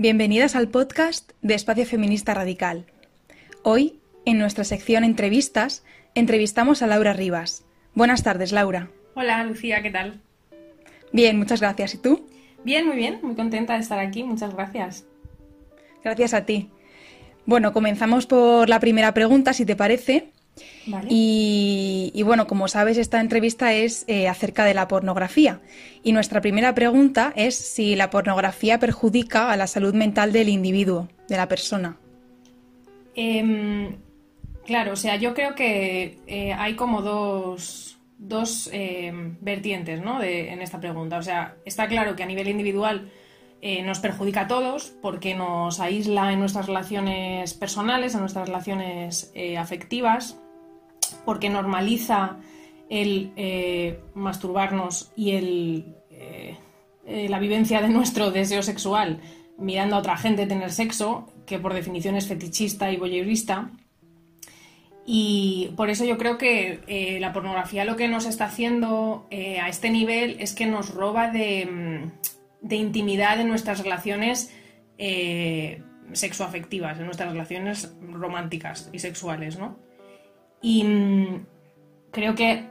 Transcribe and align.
Bienvenidas 0.00 0.56
al 0.56 0.68
podcast 0.68 1.32
de 1.42 1.52
Espacio 1.52 1.84
Feminista 1.84 2.32
Radical. 2.32 2.86
Hoy, 3.62 4.00
en 4.24 4.38
nuestra 4.38 4.64
sección 4.64 5.04
Entrevistas, 5.04 5.84
entrevistamos 6.14 6.80
a 6.80 6.86
Laura 6.86 7.12
Rivas. 7.12 7.66
Buenas 7.92 8.22
tardes, 8.22 8.50
Laura. 8.50 8.88
Hola, 9.12 9.44
Lucía, 9.44 9.82
¿qué 9.82 9.90
tal? 9.90 10.18
Bien, 11.12 11.36
muchas 11.36 11.60
gracias. 11.60 11.92
¿Y 11.92 11.98
tú? 11.98 12.26
Bien, 12.64 12.86
muy 12.86 12.96
bien, 12.96 13.18
muy 13.22 13.34
contenta 13.34 13.74
de 13.74 13.80
estar 13.80 13.98
aquí, 13.98 14.24
muchas 14.24 14.54
gracias. 14.54 15.04
Gracias 16.02 16.32
a 16.32 16.46
ti. 16.46 16.70
Bueno, 17.44 17.74
comenzamos 17.74 18.24
por 18.24 18.70
la 18.70 18.80
primera 18.80 19.12
pregunta, 19.12 19.52
si 19.52 19.66
te 19.66 19.76
parece. 19.76 20.30
Y, 21.08 22.22
bueno, 22.24 22.46
como 22.46 22.68
sabes, 22.68 22.98
esta 22.98 23.20
entrevista 23.20 23.72
es 23.72 24.04
eh, 24.08 24.28
acerca 24.28 24.64
de 24.64 24.74
la 24.74 24.88
pornografía. 24.88 25.60
Y 26.02 26.12
nuestra 26.12 26.40
primera 26.40 26.74
pregunta 26.74 27.32
es 27.36 27.56
si 27.56 27.96
la 27.96 28.10
pornografía 28.10 28.78
perjudica 28.78 29.50
a 29.50 29.56
la 29.56 29.66
salud 29.66 29.94
mental 29.94 30.32
del 30.32 30.48
individuo, 30.48 31.08
de 31.28 31.36
la 31.36 31.48
persona. 31.48 31.96
Em, 33.14 33.96
claro, 34.66 34.92
o 34.92 34.96
sea, 34.96 35.16
yo 35.16 35.34
creo 35.34 35.54
que 35.54 36.18
eh, 36.26 36.52
hay 36.52 36.74
como 36.74 37.02
dos, 37.02 37.98
dos 38.18 38.68
em, 38.72 39.36
vertientes 39.40 40.00
¿no? 40.00 40.22
en 40.22 40.62
esta 40.62 40.80
pregunta. 40.80 41.18
O 41.18 41.22
sea, 41.22 41.56
está 41.64 41.88
claro 41.88 42.16
que 42.16 42.22
a 42.22 42.26
nivel 42.26 42.48
individual 42.48 43.10
eh, 43.62 43.82
nos 43.82 44.00
perjudica 44.00 44.42
a 44.42 44.48
todos 44.48 44.92
porque 45.02 45.34
nos 45.34 45.80
aísla 45.80 46.32
en 46.32 46.40
nuestras 46.40 46.66
relaciones 46.66 47.54
personales, 47.54 48.14
en 48.14 48.20
nuestras 48.20 48.48
relaciones 48.48 49.32
afectivas 49.58 50.36
porque 51.24 51.48
normaliza 51.48 52.36
el 52.88 53.32
eh, 53.36 54.00
masturbarnos 54.14 55.12
y 55.16 55.32
el, 55.32 55.96
eh, 56.10 56.56
eh, 57.06 57.28
la 57.28 57.38
vivencia 57.38 57.80
de 57.80 57.88
nuestro 57.88 58.30
deseo 58.30 58.62
sexual 58.62 59.20
mirando 59.58 59.96
a 59.96 59.98
otra 59.98 60.16
gente 60.16 60.46
tener 60.46 60.72
sexo, 60.72 61.28
que 61.46 61.58
por 61.58 61.74
definición 61.74 62.16
es 62.16 62.26
fetichista 62.26 62.90
y 62.90 62.96
voyeurista. 62.96 63.70
Y 65.04 65.72
por 65.76 65.90
eso 65.90 66.04
yo 66.04 66.16
creo 66.16 66.38
que 66.38 67.18
la 67.20 67.32
pornografía 67.34 67.84
lo 67.84 67.96
que 67.96 68.08
nos 68.08 68.24
está 68.24 68.46
haciendo 68.46 69.28
a 69.30 69.68
este 69.68 69.90
nivel 69.90 70.36
es 70.40 70.54
que 70.54 70.64
nos 70.64 70.94
roba 70.94 71.28
de, 71.28 71.66
mm, 71.66 72.10
de 72.62 72.76
intimidad 72.76 73.40
en 73.40 73.48
nuestras 73.48 73.82
relaciones 73.82 74.54
sexoafectivas, 76.12 76.98
en 76.98 77.06
nuestras 77.06 77.32
relaciones 77.32 77.94
románticas 78.10 78.90
y 78.92 78.98
sexuales, 78.98 79.58
¿no? 79.58 79.78
Y 80.62 80.84
mm, 80.84 81.46
creo 82.10 82.34
que 82.34 82.68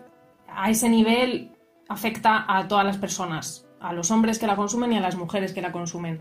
a 0.48 0.70
ese 0.70 0.90
nivel 0.90 1.52
afecta 1.88 2.46
a 2.48 2.68
todas 2.68 2.86
las 2.86 2.98
personas, 2.98 3.68
a 3.80 3.94
los 3.94 4.12
hombres 4.12 4.40
que 4.40 4.48
la 4.48 4.56
consumen 4.56 4.94
y 4.94 4.98
a 4.98 5.02
las 5.02 5.16
mujeres 5.16 5.54
que 5.54 5.62
la 5.62 5.72
consumen. 5.72 6.20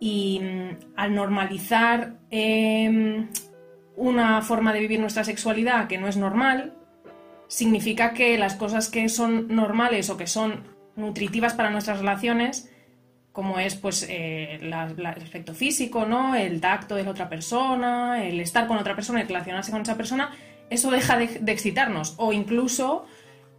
Y 0.00 0.40
mm, 0.42 0.96
al 0.96 1.14
normalizar 1.14 2.18
em, 2.30 3.28
una 3.96 4.42
forma 4.42 4.72
de 4.72 4.80
vivir 4.80 5.00
nuestra 5.00 5.24
sexualidad 5.24 5.86
que 5.86 5.98
no 5.98 6.08
es 6.08 6.16
normal, 6.16 6.74
significa 7.46 8.12
que 8.12 8.36
las 8.38 8.54
cosas 8.54 8.88
que 8.88 9.08
son 9.08 9.48
normales 9.48 10.10
o 10.10 10.16
que 10.16 10.26
son 10.26 10.64
nutritivas 10.96 11.54
para 11.54 11.70
nuestras 11.70 11.98
relaciones, 11.98 12.73
como 13.34 13.58
es 13.58 13.74
pues 13.74 14.06
eh, 14.08 14.60
el 14.62 14.72
aspecto 14.72 15.54
físico, 15.54 16.06
¿no? 16.06 16.36
el 16.36 16.60
tacto 16.60 16.94
de 16.94 17.02
la 17.02 17.10
otra 17.10 17.28
persona, 17.28 18.24
el 18.24 18.38
estar 18.38 18.68
con 18.68 18.78
otra 18.78 18.94
persona 18.94 19.20
y 19.20 19.24
relacionarse 19.24 19.72
con 19.72 19.82
esa 19.82 19.96
persona, 19.96 20.30
eso 20.70 20.88
deja 20.92 21.18
de, 21.18 21.42
excitarnos 21.48 22.14
o 22.16 22.32
incluso 22.32 23.06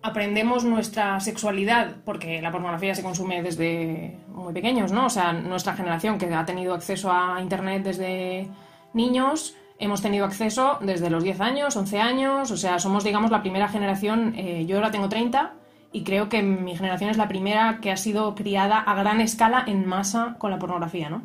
aprendemos 0.02 0.64
nuestra 0.64 1.20
sexualidad, 1.20 1.98
porque 2.06 2.42
la 2.42 2.54
pornografía 2.54 2.96
se 2.96 3.04
consume 3.04 3.44
desde 3.44 4.18
muy 4.30 4.54
pequeños, 4.54 4.94
¿no? 4.94 5.08
O 5.08 5.10
sea, 5.10 5.34
nuestra 5.34 5.74
generación 5.74 6.18
que 6.18 6.34
ha 6.34 6.46
tenido 6.46 6.74
acceso 6.74 7.12
a 7.12 7.42
Internet 7.42 7.84
desde 7.84 8.48
niños, 8.94 9.58
hemos 9.78 10.02
tenido 10.02 10.24
acceso 10.24 10.78
desde 10.80 11.10
los 11.10 11.22
10 11.22 11.42
años, 11.42 11.76
11 11.76 12.00
años, 12.00 12.50
o 12.50 12.56
sea, 12.56 12.80
somos, 12.80 13.04
digamos, 13.04 13.30
la 13.30 13.42
primera 13.42 13.68
generación, 13.68 14.36
eh, 14.38 14.66
yo 14.66 14.78
ahora 14.78 14.92
tengo 14.92 15.10
30 15.10 15.54
y 15.96 16.04
creo 16.04 16.28
que 16.28 16.44
mi 16.44 16.76
generación 16.76 17.10
es 17.10 17.16
la 17.16 17.30
primera 17.30 17.80
que 17.82 17.90
ha 17.90 17.96
sido 17.96 18.36
criada 18.36 18.80
a 18.80 18.96
gran 18.96 19.22
escala 19.22 19.64
en 19.66 19.86
masa 19.86 20.36
con 20.40 20.52
la 20.52 20.60
pornografía, 20.60 21.10
¿no? 21.10 21.22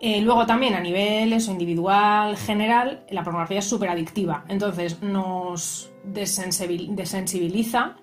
Eh, 0.00 0.20
luego 0.20 0.46
también 0.46 0.74
a 0.74 0.80
nivel 0.80 1.32
eso, 1.32 1.50
individual, 1.50 2.36
general, 2.36 3.04
la 3.10 3.24
pornografía 3.24 3.58
es 3.58 3.64
súper 3.64 3.88
adictiva. 3.88 4.44
Entonces 4.46 5.02
nos 5.02 5.90
desensibiliza, 6.04 7.96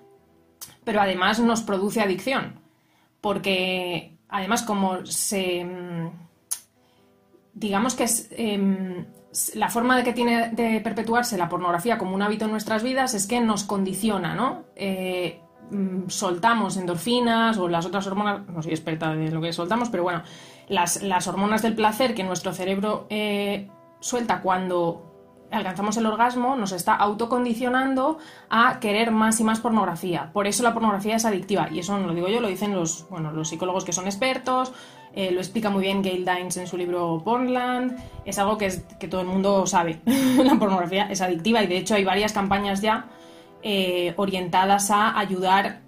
pero 0.84 1.00
además 1.00 1.40
nos 1.40 1.62
produce 1.62 2.02
adicción. 2.02 2.60
Porque 3.22 4.18
además 4.28 4.62
como 4.64 5.06
se... 5.06 5.64
Mm, 5.64 6.10
digamos 7.54 7.94
que 7.94 8.04
es... 8.04 8.28
Em, 8.32 9.06
la 9.54 9.68
forma 9.68 9.96
de 9.96 10.04
que 10.04 10.12
tiene 10.12 10.50
de 10.50 10.80
perpetuarse 10.80 11.38
la 11.38 11.48
pornografía 11.48 11.98
como 11.98 12.14
un 12.14 12.22
hábito 12.22 12.44
en 12.44 12.50
nuestras 12.50 12.82
vidas 12.82 13.14
es 13.14 13.26
que 13.26 13.40
nos 13.40 13.64
condiciona, 13.64 14.34
¿no? 14.34 14.64
Eh, 14.76 15.40
mm, 15.70 16.08
soltamos 16.08 16.76
endorfinas 16.76 17.56
o 17.58 17.68
las 17.68 17.86
otras 17.86 18.06
hormonas, 18.06 18.46
no 18.46 18.62
soy 18.62 18.72
experta 18.72 19.14
de 19.14 19.30
lo 19.30 19.40
que 19.40 19.52
soltamos, 19.52 19.88
pero 19.88 20.02
bueno, 20.02 20.22
las, 20.68 21.26
hormonas 21.26 21.62
del 21.62 21.74
placer 21.74 22.14
que 22.14 22.24
nuestro 22.24 22.52
cerebro 22.52 23.06
eh, 23.08 23.70
suelta 24.00 24.42
cuando 24.42 25.08
alcanzamos 25.50 25.96
el 25.98 26.06
orgasmo 26.06 26.56
nos 26.56 26.72
está 26.72 26.94
autocondicionando 26.94 28.18
a 28.48 28.80
querer 28.80 29.10
más 29.10 29.38
y 29.40 29.44
más 29.44 29.60
pornografía. 29.60 30.30
Por 30.32 30.46
eso 30.46 30.62
la 30.62 30.72
pornografía 30.72 31.16
es 31.16 31.24
adictiva. 31.24 31.68
Y 31.70 31.78
eso 31.78 31.98
no 31.98 32.06
lo 32.06 32.14
digo 32.14 32.28
yo, 32.28 32.40
lo 32.40 32.48
dicen 32.48 32.74
los, 32.74 33.06
bueno, 33.08 33.32
los 33.32 33.48
psicólogos 33.48 33.84
que 33.84 33.92
son 33.92 34.06
expertos, 34.06 34.72
eh, 35.14 35.30
lo 35.30 35.40
explica 35.40 35.70
muy 35.70 35.82
bien 35.82 36.02
Gail 36.02 36.24
Dines 36.24 36.56
en 36.56 36.66
su 36.66 36.76
libro 36.76 37.22
Pornland. 37.24 37.96
Es 38.24 38.38
algo 38.38 38.58
que, 38.58 38.66
es, 38.66 38.84
que 38.98 39.08
todo 39.08 39.20
el 39.20 39.26
mundo 39.26 39.66
sabe. 39.66 40.00
la 40.44 40.56
pornografía 40.56 41.08
es 41.10 41.20
adictiva 41.20 41.62
y 41.62 41.66
de 41.66 41.78
hecho 41.78 41.94
hay 41.94 42.04
varias 42.04 42.32
campañas 42.32 42.80
ya 42.80 43.06
eh, 43.62 44.14
orientadas 44.16 44.90
a 44.90 45.18
ayudar 45.18 45.82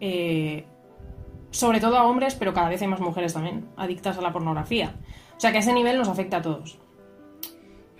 sobre 1.54 1.78
todo 1.78 1.96
a 1.96 2.04
hombres, 2.04 2.34
pero 2.34 2.52
cada 2.52 2.68
vez 2.68 2.82
hay 2.82 2.88
más 2.88 3.00
mujeres 3.00 3.32
también 3.32 3.68
adictas 3.76 4.18
a 4.18 4.20
la 4.20 4.32
pornografía. 4.32 4.96
O 5.36 5.40
sea 5.40 5.52
que 5.52 5.58
a 5.58 5.60
ese 5.60 5.72
nivel 5.72 5.96
nos 5.96 6.08
afecta 6.08 6.38
a 6.38 6.42
todos. 6.42 6.78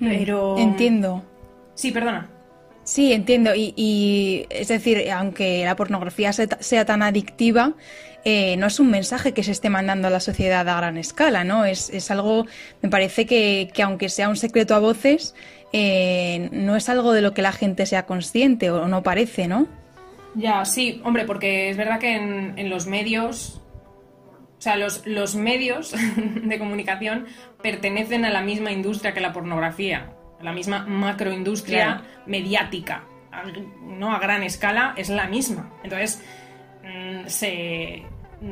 Mm, 0.01 0.09
pero. 0.09 0.59
Entiendo. 0.59 1.23
Sí, 1.75 1.93
perdona. 1.93 2.29
Sí, 2.83 3.13
entiendo. 3.13 3.53
Y, 3.55 4.45
es 4.51 4.69
decir, 4.69 5.11
aunque 5.11 5.65
la 5.65 5.77
pornografía 5.77 6.33
sea 6.33 6.85
tan 6.85 7.03
adictiva, 7.03 7.75
eh, 8.25 8.57
no 8.57 8.67
es 8.67 8.81
un 8.81 8.91
mensaje 8.91 9.33
que 9.33 9.43
se 9.43 9.53
esté 9.53 9.69
mandando 9.69 10.09
a 10.09 10.11
la 10.11 10.21
sociedad 10.21 10.67
a 10.67 10.77
gran 10.77 10.97
escala, 10.97 11.45
¿no? 11.45 11.67
Es, 11.67 12.11
algo, 12.11 12.47
me 12.81 12.89
parece 12.89 13.27
que, 13.27 13.71
aunque 13.83 14.09
sea 14.09 14.31
un 14.31 14.37
secreto 14.37 14.75
a 14.75 14.79
voces, 14.79 15.35
eh, 15.73 16.49
no 16.51 16.75
es 16.75 16.89
algo 16.89 17.13
de 17.13 17.21
lo 17.21 17.35
que 17.35 17.43
la 17.43 17.53
gente 17.53 17.85
sea 17.85 18.07
consciente, 18.07 18.71
o 18.71 18.89
no 18.89 19.03
parece, 19.03 19.47
¿no? 19.47 19.69
Ya, 20.35 20.65
sí, 20.65 21.03
hombre, 21.05 21.27
porque 21.27 21.69
es 21.69 21.77
verdad 21.77 22.01
que 22.01 22.17
en, 22.17 22.71
los 22.71 22.87
medios, 22.87 23.61
o 24.59 24.61
sea, 24.61 24.77
los, 24.77 25.07
los 25.07 25.37
medios 25.37 25.95
de 26.43 26.59
comunicación 26.59 27.27
pertenecen 27.63 28.25
a 28.25 28.31
la 28.31 28.41
misma 28.41 28.73
industria 28.73 29.13
que 29.13 29.21
la 29.21 29.35
pornografía, 29.35 30.15
a 30.41 30.45
la 30.45 30.53
misma 30.53 30.87
macroindustria 30.87 32.03
mediática, 32.27 33.05
¿no? 33.83 34.15
A 34.15 34.19
gran 34.19 34.43
escala 34.43 34.95
es 34.97 35.11
la 35.11 35.27
misma. 35.27 35.71
Entonces, 35.83 36.23
mm, 36.83 37.27
se, 37.27 38.03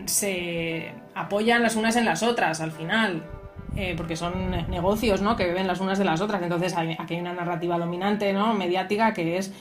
se 0.06 0.92
apoyan 1.14 1.62
las 1.62 1.76
unas 1.76 1.96
en 1.96 2.04
las 2.04 2.22
otras 2.22 2.60
al 2.60 2.72
final. 2.72 3.22
Eh, 3.74 3.94
porque 3.96 4.16
son 4.16 4.50
negocios 4.68 5.22
¿no? 5.22 5.34
que 5.34 5.46
beben 5.46 5.66
las 5.66 5.80
unas 5.80 5.98
de 5.98 6.04
las 6.04 6.20
otras. 6.20 6.42
Entonces 6.42 6.74
aquí 6.76 7.14
hay 7.14 7.20
una 7.20 7.32
narrativa 7.32 7.78
dominante, 7.78 8.32
¿no? 8.32 8.52
mediática, 8.52 9.14
que 9.14 9.38
es 9.38 9.52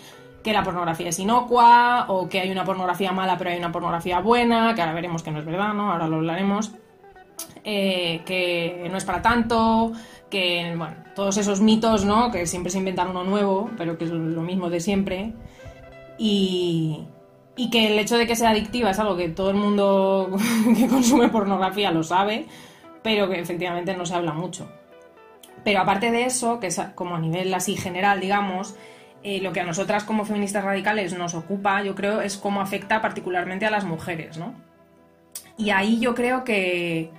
que 0.44 0.54
la 0.54 0.64
pornografía 0.64 1.10
es 1.10 1.20
inocua 1.20 2.06
o 2.10 2.28
que 2.28 2.40
hay 2.40 2.52
una 2.52 2.66
pornografía 2.66 3.12
mala 3.12 3.38
pero 3.38 3.52
hay 3.52 3.60
una 3.60 3.72
pornografía 3.72 4.20
buena, 4.20 4.74
que 4.74 4.82
ahora 4.82 4.94
veremos 4.94 5.24
que 5.24 5.32
no 5.32 5.40
es 5.40 5.46
verdad, 5.46 5.74
¿no? 5.74 5.92
Ahora 5.92 6.08
lo 6.08 6.18
hablaremos. 6.18 6.72
Eh, 7.64 8.22
que 8.26 8.88
no 8.90 8.98
es 8.98 9.06
para 9.06 9.22
tanto, 9.22 9.92
que, 10.30 10.74
bueno, 10.76 10.96
todos 11.16 11.38
esos 11.38 11.62
mitos, 11.62 12.06
¿no? 12.06 12.32
Que 12.32 12.48
siempre 12.48 12.72
se 12.72 12.80
inventan 12.80 13.10
uno 13.10 13.24
nuevo, 13.24 13.70
pero 13.78 13.98
que 13.98 14.06
es 14.06 14.12
lo 14.12 14.42
mismo 14.42 14.70
de 14.70 14.80
siempre. 14.80 15.34
Y, 16.18 17.06
y 17.56 17.70
que 17.70 17.88
el 17.88 18.00
hecho 18.00 18.18
de 18.18 18.28
que 18.28 18.36
sea 18.36 18.52
adictiva 18.52 18.92
es 18.92 19.00
algo 19.00 19.18
que 19.18 19.30
todo 19.30 19.52
el 19.52 19.58
mundo 19.58 20.30
que 20.78 20.88
consume 20.88 21.30
pornografía 21.30 21.92
lo 21.92 22.04
sabe, 22.04 22.46
pero 23.04 23.30
que 23.30 23.40
efectivamente 23.40 23.96
no 23.96 24.06
se 24.06 24.16
habla 24.16 24.34
mucho. 24.34 24.70
Pero 25.64 25.82
aparte 25.82 26.12
de 26.12 26.26
eso, 26.26 26.60
que 26.60 26.68
es 26.68 26.80
como 26.96 27.16
a 27.16 27.20
nivel 27.20 27.54
así 27.54 27.76
general, 27.76 28.20
digamos, 28.20 28.76
eh, 29.24 29.40
lo 29.42 29.54
que 29.54 29.60
a 29.60 29.64
nosotras 29.64 30.04
como 30.04 30.26
feministas 30.26 30.64
radicales 30.64 31.16
nos 31.16 31.36
ocupa, 31.36 31.84
yo 31.84 31.94
creo, 31.94 32.22
es 32.22 32.38
cómo 32.38 32.62
afecta 32.62 33.02
particularmente 33.02 33.66
a 33.66 33.72
las 33.72 33.86
mujeres, 33.86 34.38
¿no? 34.38 34.56
Y 35.58 35.70
ahí 35.70 36.00
yo 36.00 36.16
creo 36.16 36.44
que 36.44 37.12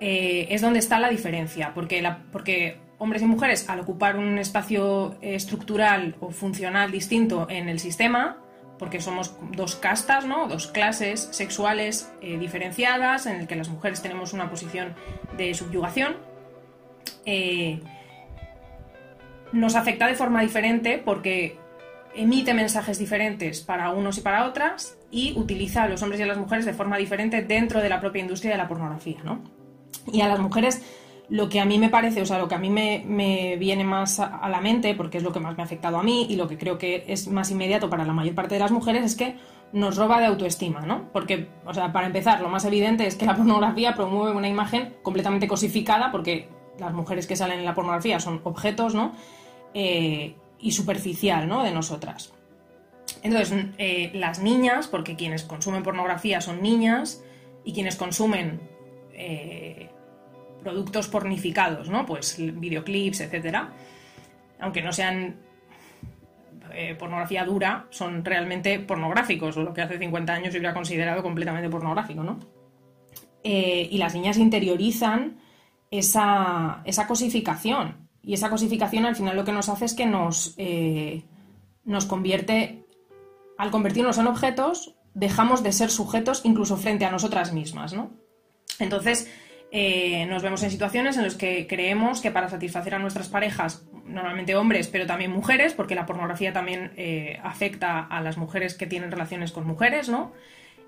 eh, 0.00 0.46
es 0.50 0.60
donde 0.60 0.80
está 0.80 0.98
la 0.98 1.08
diferencia, 1.08 1.72
porque, 1.72 2.02
porque 2.32 2.78
hombres 2.98 3.22
y 3.22 3.26
mujeres, 3.26 3.68
al 3.68 3.80
ocupar 3.80 4.16
un 4.16 4.38
espacio 4.38 5.16
estructural 5.20 6.16
o 6.18 6.30
funcional 6.30 6.90
distinto 6.90 7.46
en 7.48 7.68
el 7.68 7.78
sistema, 7.78 8.38
porque 8.78 9.00
somos 9.00 9.36
dos 9.52 9.76
castas, 9.76 10.26
¿no? 10.26 10.48
dos 10.48 10.66
clases 10.66 11.28
sexuales 11.30 12.12
eh, 12.20 12.38
diferenciadas, 12.38 13.26
en 13.26 13.36
el 13.36 13.46
que 13.46 13.56
las 13.56 13.68
mujeres 13.68 14.02
tenemos 14.02 14.32
una 14.32 14.50
posición 14.50 14.94
de 15.36 15.54
subyugación 15.54 16.16
eh, 17.26 17.80
nos 19.52 19.76
afecta 19.76 20.06
de 20.06 20.14
forma 20.14 20.42
diferente 20.42 21.00
porque 21.02 21.58
emite 22.14 22.54
mensajes 22.54 22.98
diferentes 22.98 23.60
para 23.60 23.90
unos 23.90 24.18
y 24.18 24.20
para 24.20 24.46
otras 24.46 24.98
y 25.10 25.32
utiliza 25.36 25.84
a 25.84 25.88
los 25.88 26.02
hombres 26.02 26.20
y 26.20 26.24
a 26.24 26.26
las 26.26 26.38
mujeres 26.38 26.64
de 26.64 26.74
forma 26.74 26.96
diferente 26.96 27.42
dentro 27.42 27.80
de 27.80 27.88
la 27.88 28.00
propia 28.00 28.20
industria 28.20 28.52
de 28.52 28.58
la 28.58 28.68
pornografía, 28.68 29.18
¿no? 29.24 29.42
Y 30.12 30.20
a 30.20 30.28
las 30.28 30.40
mujeres 30.40 30.82
lo 31.28 31.48
que 31.48 31.60
a 31.60 31.64
mí 31.64 31.78
me 31.78 31.88
parece, 31.88 32.20
o 32.22 32.26
sea, 32.26 32.38
lo 32.38 32.48
que 32.48 32.54
a 32.54 32.58
mí 32.58 32.70
me, 32.70 33.56
viene 33.56 33.84
más 33.84 34.20
a, 34.20 34.48
la 34.48 34.60
mente, 34.60 34.94
porque 34.94 35.18
es 35.18 35.24
lo 35.24 35.32
que 35.32 35.40
más 35.40 35.56
me 35.56 35.62
ha 35.62 35.66
afectado 35.66 35.98
a 35.98 36.02
mí 36.02 36.26
y 36.28 36.36
lo 36.36 36.48
que 36.48 36.58
creo 36.58 36.78
que 36.78 37.04
es 37.08 37.28
más 37.28 37.50
inmediato 37.50 37.88
para 37.88 38.04
la 38.04 38.12
mayor 38.12 38.34
parte 38.34 38.54
de 38.54 38.60
las 38.60 38.70
mujeres, 38.70 39.04
es 39.04 39.14
que 39.14 39.36
nos 39.72 39.96
roba 39.96 40.20
de 40.20 40.26
autoestima, 40.26 40.80
¿no? 40.80 41.10
Porque, 41.12 41.48
o 41.64 41.74
sea, 41.74 41.92
para 41.92 42.06
empezar, 42.06 42.40
lo 42.40 42.48
más 42.48 42.64
evidente 42.64 43.06
es 43.06 43.16
que 43.16 43.26
la 43.26 43.36
pornografía 43.36 43.94
promueve 43.94 44.36
una 44.36 44.48
imagen 44.48 44.94
completamente 45.02 45.48
cosificada, 45.48 46.12
porque 46.12 46.48
las 46.78 46.92
mujeres 46.92 47.26
que 47.26 47.36
salen 47.36 47.58
en 47.58 47.64
la 47.64 47.74
pornografía 47.74 48.20
son 48.20 48.40
objetos, 48.44 48.94
¿no? 48.94 49.12
Eh, 49.72 50.36
y 50.60 50.72
superficial, 50.72 51.48
¿no? 51.48 51.62
De 51.62 51.72
nosotras. 51.72 52.32
Entonces, 53.22 53.66
eh, 53.78 54.10
las 54.14 54.40
niñas, 54.40 54.86
porque 54.86 55.16
quienes 55.16 55.42
consumen 55.42 55.82
pornografía 55.82 56.40
son 56.40 56.62
niñas, 56.62 57.24
y 57.64 57.72
quienes 57.72 57.96
consumen 57.96 58.60
eh, 59.14 59.88
productos 60.64 61.06
pornificados, 61.06 61.88
¿no? 61.88 62.04
Pues 62.04 62.36
videoclips, 62.38 63.20
etcétera, 63.20 63.72
aunque 64.58 64.82
no 64.82 64.92
sean 64.92 65.36
eh, 66.72 66.96
pornografía 66.98 67.44
dura, 67.44 67.86
son 67.90 68.24
realmente 68.24 68.80
pornográficos, 68.80 69.56
o 69.56 69.62
lo 69.62 69.72
que 69.72 69.82
hace 69.82 69.98
50 69.98 70.32
años 70.32 70.52
se 70.52 70.58
hubiera 70.58 70.74
considerado 70.74 71.22
completamente 71.22 71.68
pornográfico, 71.68 72.24
¿no? 72.24 72.40
Eh, 73.44 73.88
y 73.90 73.98
las 73.98 74.14
niñas 74.14 74.38
interiorizan 74.38 75.38
esa, 75.90 76.82
cosificación. 77.06 78.08
Y 78.22 78.34
esa 78.34 78.48
cosificación 78.48 79.04
al 79.04 79.14
final 79.14 79.36
lo 79.36 79.44
que 79.44 79.52
nos 79.52 79.68
hace 79.68 79.84
es 79.84 79.94
que 79.94 80.06
nos, 80.06 80.54
eh, 80.56 81.22
nos 81.84 82.06
convierte, 82.06 82.86
al 83.58 83.70
convertirnos 83.70 84.18
en 84.18 84.26
objetos, 84.26 84.94
dejamos 85.12 85.62
de 85.62 85.72
ser 85.72 85.90
sujetos 85.90 86.40
incluso 86.44 86.76
frente 86.76 87.04
a 87.04 87.10
nosotras 87.10 87.52
mismas, 87.52 87.92
¿no? 87.92 88.10
Entonces, 88.78 89.30
eh, 89.76 90.24
nos 90.26 90.40
vemos 90.40 90.62
en 90.62 90.70
situaciones 90.70 91.16
en 91.16 91.24
las 91.24 91.34
que 91.34 91.66
creemos 91.66 92.20
que 92.20 92.30
para 92.30 92.48
satisfacer 92.48 92.94
a 92.94 93.00
nuestras 93.00 93.28
parejas, 93.28 93.84
normalmente 94.06 94.54
hombres, 94.54 94.86
pero 94.86 95.04
también 95.04 95.32
mujeres, 95.32 95.74
porque 95.74 95.96
la 95.96 96.06
pornografía 96.06 96.52
también 96.52 96.92
eh, 96.96 97.40
afecta 97.42 97.98
a 97.98 98.20
las 98.20 98.36
mujeres 98.36 98.74
que 98.74 98.86
tienen 98.86 99.10
relaciones 99.10 99.50
con 99.50 99.66
mujeres, 99.66 100.08
¿no? 100.08 100.32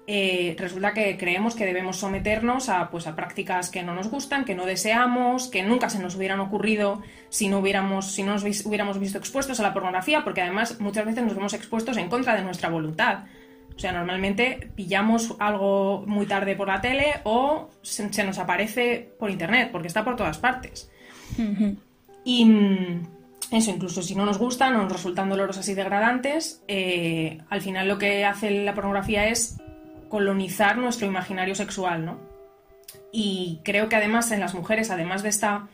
Eh, 0.07 0.55
resulta 0.57 0.95
que 0.95 1.17
creemos 1.19 1.57
que 1.57 1.67
debemos 1.67 1.97
someternos 1.97 2.69
a, 2.69 2.89
pues, 2.89 3.09
a 3.09 3.17
prácticas 3.17 3.71
que 3.71 3.83
no 3.83 3.93
nos 3.93 4.09
gustan, 4.09 4.45
que 4.45 4.55
no 4.55 4.67
deseamos, 4.67 5.49
que 5.49 5.65
nunca 5.65 5.91
se 5.91 5.99
nos 5.99 6.15
hubieran 6.15 6.39
ocurrido 6.39 7.03
si 7.29 7.49
no, 7.49 7.59
hubiéramos, 7.59 8.13
si 8.13 8.23
no 8.23 8.35
nos 8.35 8.45
hubiéramos 8.45 9.01
visto 9.01 9.19
expuestos 9.19 9.59
a 9.59 9.65
la 9.65 9.75
pornografía, 9.75 10.23
porque 10.23 10.43
además 10.43 10.79
muchas 10.79 11.07
veces 11.07 11.25
nos 11.25 11.35
vemos 11.35 11.55
expuestos 11.55 11.97
en 11.97 12.09
contra 12.09 12.37
de 12.37 12.43
nuestra 12.43 12.69
voluntad. 12.69 13.25
O 13.77 13.79
sea, 13.79 13.93
normalmente 13.93 14.71
pillamos 14.75 15.35
algo 15.39 16.03
muy 16.07 16.25
tarde 16.25 16.57
por 16.57 16.69
la 16.69 16.81
tele 16.81 17.21
o 17.25 17.69
se, 17.83 18.25
nos 18.25 18.39
aparece 18.39 19.13
por 19.19 19.31
internet, 19.31 19.69
porque 19.71 19.89
está 19.89 20.03
por 20.03 20.17
todas 20.17 20.39
partes. 20.39 20.91
Y 22.25 22.45
mm, 22.47 23.07
eso, 23.51 23.71
incluso 23.71 24.03
si 24.03 24.15
no 24.15 24.25
nos 24.25 24.39
gustan 24.39 24.75
o 24.77 24.83
nos 24.83 24.93
resultan 24.93 25.29
dolorosos 25.29 25.69
y 25.69 25.75
degradantes, 25.75 26.63
eh, 26.69 27.39
al 27.51 27.61
final 27.61 27.87
lo 27.87 27.99
que 27.99 28.25
hace 28.25 28.65
la 28.65 28.75
pornografía 28.75 29.29
es 29.29 29.59
colonizar 30.09 30.79
nuestro 30.79 31.07
imaginario 31.07 31.55
sexual, 31.55 32.07
¿no? 32.07 32.19
Y 33.13 33.61
creo 33.63 33.89
que 33.89 33.97
además 33.97 34.31
en 34.33 34.41
las 34.41 34.55
mujeres, 34.55 34.91
además 34.91 35.23
de 35.23 35.29
esta 35.29 35.69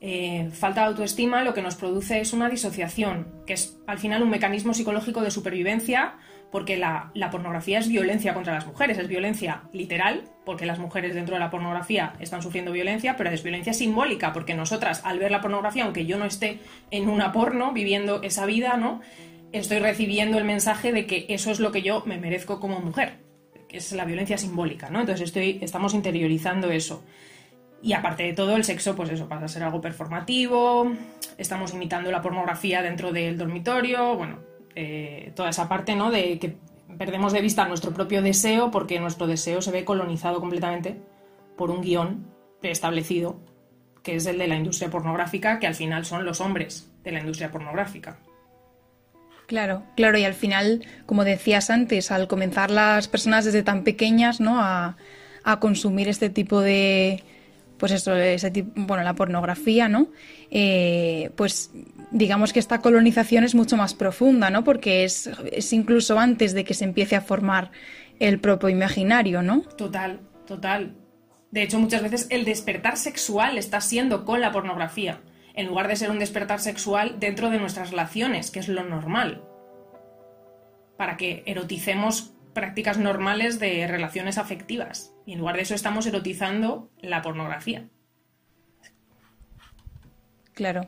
eh, 0.00 0.50
falta 0.52 0.82
de 0.82 0.86
autoestima, 0.88 1.42
lo 1.42 1.54
que 1.54 1.62
nos 1.62 1.76
produce 1.76 2.20
es 2.20 2.32
una 2.32 2.48
disociación, 2.48 3.26
que 3.46 3.54
es 3.54 3.78
al 3.86 3.98
final 3.98 4.22
un 4.22 4.30
mecanismo 4.30 4.74
psicológico 4.74 5.22
de 5.22 5.30
supervivencia 5.30 6.14
porque 6.54 6.76
la, 6.76 7.10
pornografía 7.32 7.80
es 7.80 7.88
violencia 7.88 8.32
contra 8.32 8.54
las 8.54 8.64
mujeres, 8.64 8.96
es 8.96 9.08
violencia 9.08 9.62
literal, 9.72 10.22
porque 10.44 10.66
las 10.66 10.78
mujeres 10.78 11.12
dentro 11.12 11.34
de 11.34 11.40
la 11.40 11.50
pornografía 11.50 12.12
están 12.20 12.42
sufriendo 12.42 12.70
violencia, 12.70 13.16
pero 13.16 13.30
es 13.30 13.42
violencia 13.42 13.74
simbólica, 13.74 14.32
porque 14.32 14.54
nosotras 14.54 15.00
al 15.04 15.18
ver 15.18 15.32
la 15.32 15.40
pornografía, 15.40 15.82
aunque 15.82 16.06
yo 16.06 16.16
no 16.16 16.26
esté 16.26 16.60
en 16.92 17.08
una 17.08 17.32
porno 17.32 17.72
viviendo 17.72 18.22
esa 18.22 18.46
vida, 18.46 18.76
¿no? 18.76 19.00
Estoy 19.50 19.80
recibiendo 19.80 20.38
el 20.38 20.44
mensaje 20.44 20.92
de 20.92 21.06
que 21.06 21.26
eso 21.28 21.50
es 21.50 21.58
lo 21.58 21.72
que 21.72 21.82
yo 21.82 22.04
me 22.06 22.18
merezco 22.18 22.60
como 22.60 22.78
mujer, 22.78 23.14
que 23.68 23.78
es 23.78 23.90
la 23.90 24.04
violencia 24.04 24.38
simbólica, 24.38 24.90
¿no? 24.90 25.00
Entonces 25.00 25.32
estamos 25.60 25.92
interiorizando 25.92 26.70
eso. 26.70 27.02
Y 27.82 27.94
aparte 27.94 28.22
de 28.22 28.32
todo, 28.32 28.54
el 28.54 28.62
sexo, 28.62 28.94
pues 28.94 29.10
eso, 29.10 29.28
pasa 29.28 29.46
a 29.46 29.48
ser 29.48 29.64
algo 29.64 29.80
performativo, 29.80 30.92
estamos 31.36 31.74
imitando 31.74 32.12
la 32.12 32.22
pornografía 32.22 32.80
dentro 32.80 33.10
del 33.10 33.36
dormitorio, 33.36 34.14
bueno, 34.14 34.53
eh, 34.74 35.32
toda 35.34 35.50
esa 35.50 35.68
parte, 35.68 35.94
¿no? 35.94 36.10
De 36.10 36.38
que 36.38 36.56
perdemos 36.98 37.32
de 37.32 37.40
vista 37.40 37.66
nuestro 37.66 37.92
propio 37.92 38.22
deseo 38.22 38.70
porque 38.70 39.00
nuestro 39.00 39.26
deseo 39.26 39.62
se 39.62 39.70
ve 39.70 39.84
colonizado 39.84 40.40
completamente 40.40 41.00
por 41.56 41.70
un 41.70 41.82
guion 41.82 42.26
preestablecido, 42.60 43.40
que 44.02 44.16
es 44.16 44.26
el 44.26 44.38
de 44.38 44.48
la 44.48 44.56
industria 44.56 44.90
pornográfica, 44.90 45.58
que 45.58 45.66
al 45.66 45.74
final 45.74 46.04
son 46.04 46.24
los 46.24 46.40
hombres 46.40 46.90
de 47.02 47.12
la 47.12 47.20
industria 47.20 47.50
pornográfica. 47.50 48.18
Claro, 49.46 49.82
claro, 49.94 50.16
y 50.16 50.24
al 50.24 50.34
final, 50.34 50.86
como 51.04 51.24
decías 51.24 51.68
antes, 51.68 52.10
al 52.10 52.28
comenzar 52.28 52.70
las 52.70 53.08
personas 53.08 53.44
desde 53.44 53.62
tan 53.62 53.84
pequeñas, 53.84 54.40
¿no? 54.40 54.60
A, 54.60 54.96
a 55.44 55.60
consumir 55.60 56.08
este 56.08 56.30
tipo 56.30 56.60
de, 56.62 57.22
pues 57.78 57.92
eso, 57.92 58.14
ese 58.16 58.50
tipo, 58.50 58.72
bueno, 58.74 59.02
la 59.04 59.14
pornografía, 59.14 59.88
¿no? 59.88 60.08
Eh, 60.56 61.32
pues 61.34 61.72
digamos 62.12 62.52
que 62.52 62.60
esta 62.60 62.80
colonización 62.80 63.42
es 63.42 63.56
mucho 63.56 63.76
más 63.76 63.92
profunda, 63.92 64.50
¿no? 64.50 64.62
Porque 64.62 65.02
es, 65.02 65.28
incluso 65.72 66.20
antes 66.20 66.54
de 66.54 66.64
que 66.64 66.74
se 66.74 66.84
empiece 66.84 67.16
a 67.16 67.20
formar 67.20 67.72
el 68.20 68.38
propio 68.38 68.68
imaginario, 68.68 69.42
¿no? 69.42 69.62
Total, 69.76 70.20
total. 70.46 70.94
De 71.50 71.62
hecho, 71.64 71.80
muchas 71.80 72.02
veces 72.02 72.28
el 72.30 72.44
despertar 72.44 72.96
sexual 72.96 73.58
está 73.58 73.80
siendo 73.80 74.24
con 74.24 74.40
la 74.40 74.52
pornografía, 74.52 75.22
en 75.54 75.66
lugar 75.66 75.88
de 75.88 75.96
ser 75.96 76.12
un 76.12 76.20
despertar 76.20 76.60
sexual 76.60 77.16
dentro 77.18 77.50
de 77.50 77.58
nuestras 77.58 77.90
relaciones, 77.90 78.52
que 78.52 78.60
es 78.60 78.68
lo 78.68 78.84
normal. 78.84 79.42
Para 80.96 81.16
que 81.16 81.42
eroticemos 81.46 82.32
prácticas 82.52 82.96
normales 82.96 83.58
de 83.58 83.88
relaciones 83.88 84.38
afectivas. 84.38 85.12
Y 85.26 85.32
en 85.32 85.40
lugar 85.40 85.56
de 85.56 85.62
eso 85.62 85.74
estamos 85.74 86.06
erotizando 86.06 86.92
la 87.00 87.22
pornografía. 87.22 87.88
Claro. 90.54 90.86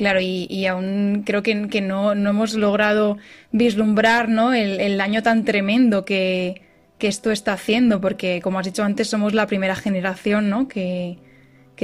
Claro, 0.00 0.18
y, 0.22 0.64
aún 0.64 1.24
creo 1.26 1.42
que, 1.42 1.54
no, 1.82 2.12
hemos 2.12 2.54
logrado 2.54 3.18
vislumbrar 3.52 4.30
¿no? 4.30 4.54
el, 4.54 4.96
daño 4.96 5.22
tan 5.22 5.44
tremendo 5.44 6.06
que, 6.06 6.62
esto 6.98 7.30
está 7.30 7.52
haciendo, 7.52 8.00
porque 8.00 8.40
como 8.40 8.58
has 8.58 8.64
dicho 8.64 8.82
antes, 8.82 9.08
somos 9.08 9.34
la 9.34 9.46
primera 9.46 9.76
generación 9.76 10.48
¿no? 10.48 10.68
que, 10.68 11.18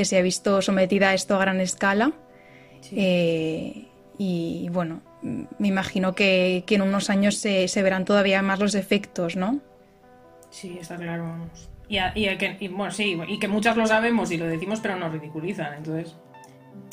se 0.03 0.17
ha 0.17 0.23
visto 0.23 0.63
sometida 0.63 1.11
a 1.11 1.15
esto 1.15 1.37
a 1.37 1.41
gran 1.41 1.61
escala. 1.61 2.13
Eh, 2.91 3.85
y 4.17 4.69
bueno, 4.71 5.03
me 5.59 5.69
imagino 5.69 6.15
que, 6.15 6.65
en 6.67 6.81
unos 6.81 7.11
años 7.11 7.35
se, 7.37 7.83
verán 7.83 8.07
todavía 8.07 8.41
más 8.41 8.61
los 8.61 8.75
efectos, 8.75 9.37
¿no? 9.37 9.61
Sí, 10.49 10.79
está 10.81 10.97
claro, 10.97 11.25
vamos. 11.25 11.69
Y, 11.87 11.99
que, 12.39 12.71
bueno, 12.71 12.93
sí, 12.93 13.15
y 13.29 13.39
que 13.39 13.49
muchas 13.49 13.77
lo 13.77 13.87
sabemos 13.87 14.31
y 14.31 14.39
lo 14.39 14.47
decimos, 14.47 14.81
pero 14.81 14.97
nos 14.97 15.13
ridiculizan, 15.13 15.75
entonces 15.75 16.17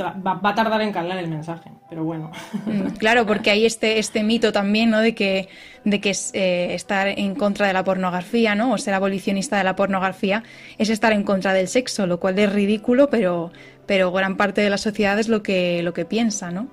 va, 0.02 0.40
a 0.42 0.56
tardar 0.56 0.82
en 0.82 0.92
calar 0.92 1.18
el 1.18 1.28
mensaje, 1.28 1.72
pero 1.90 2.04
bueno. 2.04 2.32
Mm, 2.66 2.88
claro, 2.98 3.26
porque 3.26 3.52
hay 3.52 3.66
este, 3.66 4.00
este 4.00 4.24
mito 4.24 4.52
también, 4.52 4.90
¿no? 4.90 5.00
De 5.00 5.14
que, 5.16 5.50
de 5.84 6.02
que 6.02 6.16
eh, 6.34 6.74
estar 6.74 7.08
en 7.08 7.36
contra 7.36 7.68
de 7.68 7.74
la 7.74 7.84
pornografía, 7.84 8.56
¿no? 8.56 8.74
O 8.74 8.78
ser 8.78 8.94
abolicionista 8.94 9.58
de 9.58 9.64
la 9.64 9.76
pornografía 9.76 10.44
es 10.78 10.90
estar 10.90 11.14
en 11.14 11.24
contra 11.24 11.54
del 11.54 11.68
sexo, 11.68 12.08
lo 12.08 12.20
cual 12.20 12.40
es 12.40 12.52
ridículo, 12.52 13.10
pero, 13.10 13.52
pero 13.86 14.12
gran 14.12 14.38
parte 14.38 14.62
de 14.62 14.70
la 14.70 14.78
sociedad 14.78 15.20
es 15.20 15.30
lo 15.30 15.44
que, 15.44 15.84
lo 15.84 15.94
que 15.94 16.06
piensa, 16.06 16.52
¿no? 16.52 16.68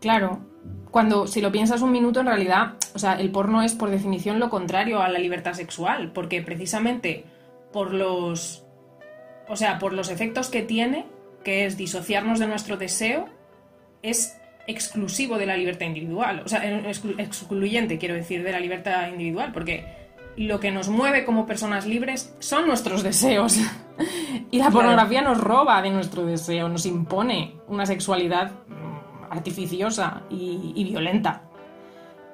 Claro. 0.00 0.40
Cuando, 0.90 1.26
si 1.26 1.40
lo 1.40 1.50
piensas 1.50 1.80
un 1.80 1.90
minuto, 1.90 2.20
en 2.20 2.26
realidad, 2.26 2.74
o 2.94 2.98
sea, 2.98 3.14
el 3.14 3.30
porno 3.30 3.62
es 3.62 3.74
por 3.74 3.90
definición 3.90 4.38
lo 4.38 4.50
contrario 4.50 5.00
a 5.00 5.08
la 5.08 5.18
libertad 5.18 5.54
sexual, 5.54 6.12
porque 6.12 6.42
precisamente 6.42 7.24
por 7.72 7.94
los, 7.94 8.64
o 9.48 9.56
sea, 9.56 9.78
por 9.78 9.94
los 9.94 10.10
efectos 10.10 10.50
que 10.50 10.60
tiene, 10.60 11.06
que 11.42 11.66
es 11.66 11.76
disociarnos 11.76 12.38
de 12.38 12.46
nuestro 12.46 12.76
deseo, 12.76 13.28
es 14.02 14.36
exclusivo 14.66 15.38
de 15.38 15.46
la 15.46 15.56
libertad 15.56 15.86
individual, 15.86 16.42
o 16.44 16.48
sea, 16.48 16.62
excluyente, 17.18 17.98
quiero 17.98 18.14
decir, 18.14 18.42
de 18.42 18.52
la 18.52 18.60
libertad 18.60 19.08
individual, 19.08 19.50
porque 19.52 19.84
lo 20.36 20.60
que 20.60 20.70
nos 20.70 20.88
mueve 20.88 21.24
como 21.24 21.46
personas 21.46 21.86
libres 21.86 22.34
son 22.38 22.66
nuestros 22.66 23.02
deseos. 23.02 23.58
y 24.50 24.58
la 24.58 24.70
pornografía 24.70 25.22
nos 25.22 25.38
roba 25.38 25.82
de 25.82 25.90
nuestro 25.90 26.24
deseo, 26.24 26.68
nos 26.68 26.86
impone 26.86 27.56
una 27.68 27.86
sexualidad 27.86 28.52
mm, 28.68 29.32
artificiosa 29.32 30.22
y, 30.30 30.72
y 30.74 30.84
violenta. 30.84 31.42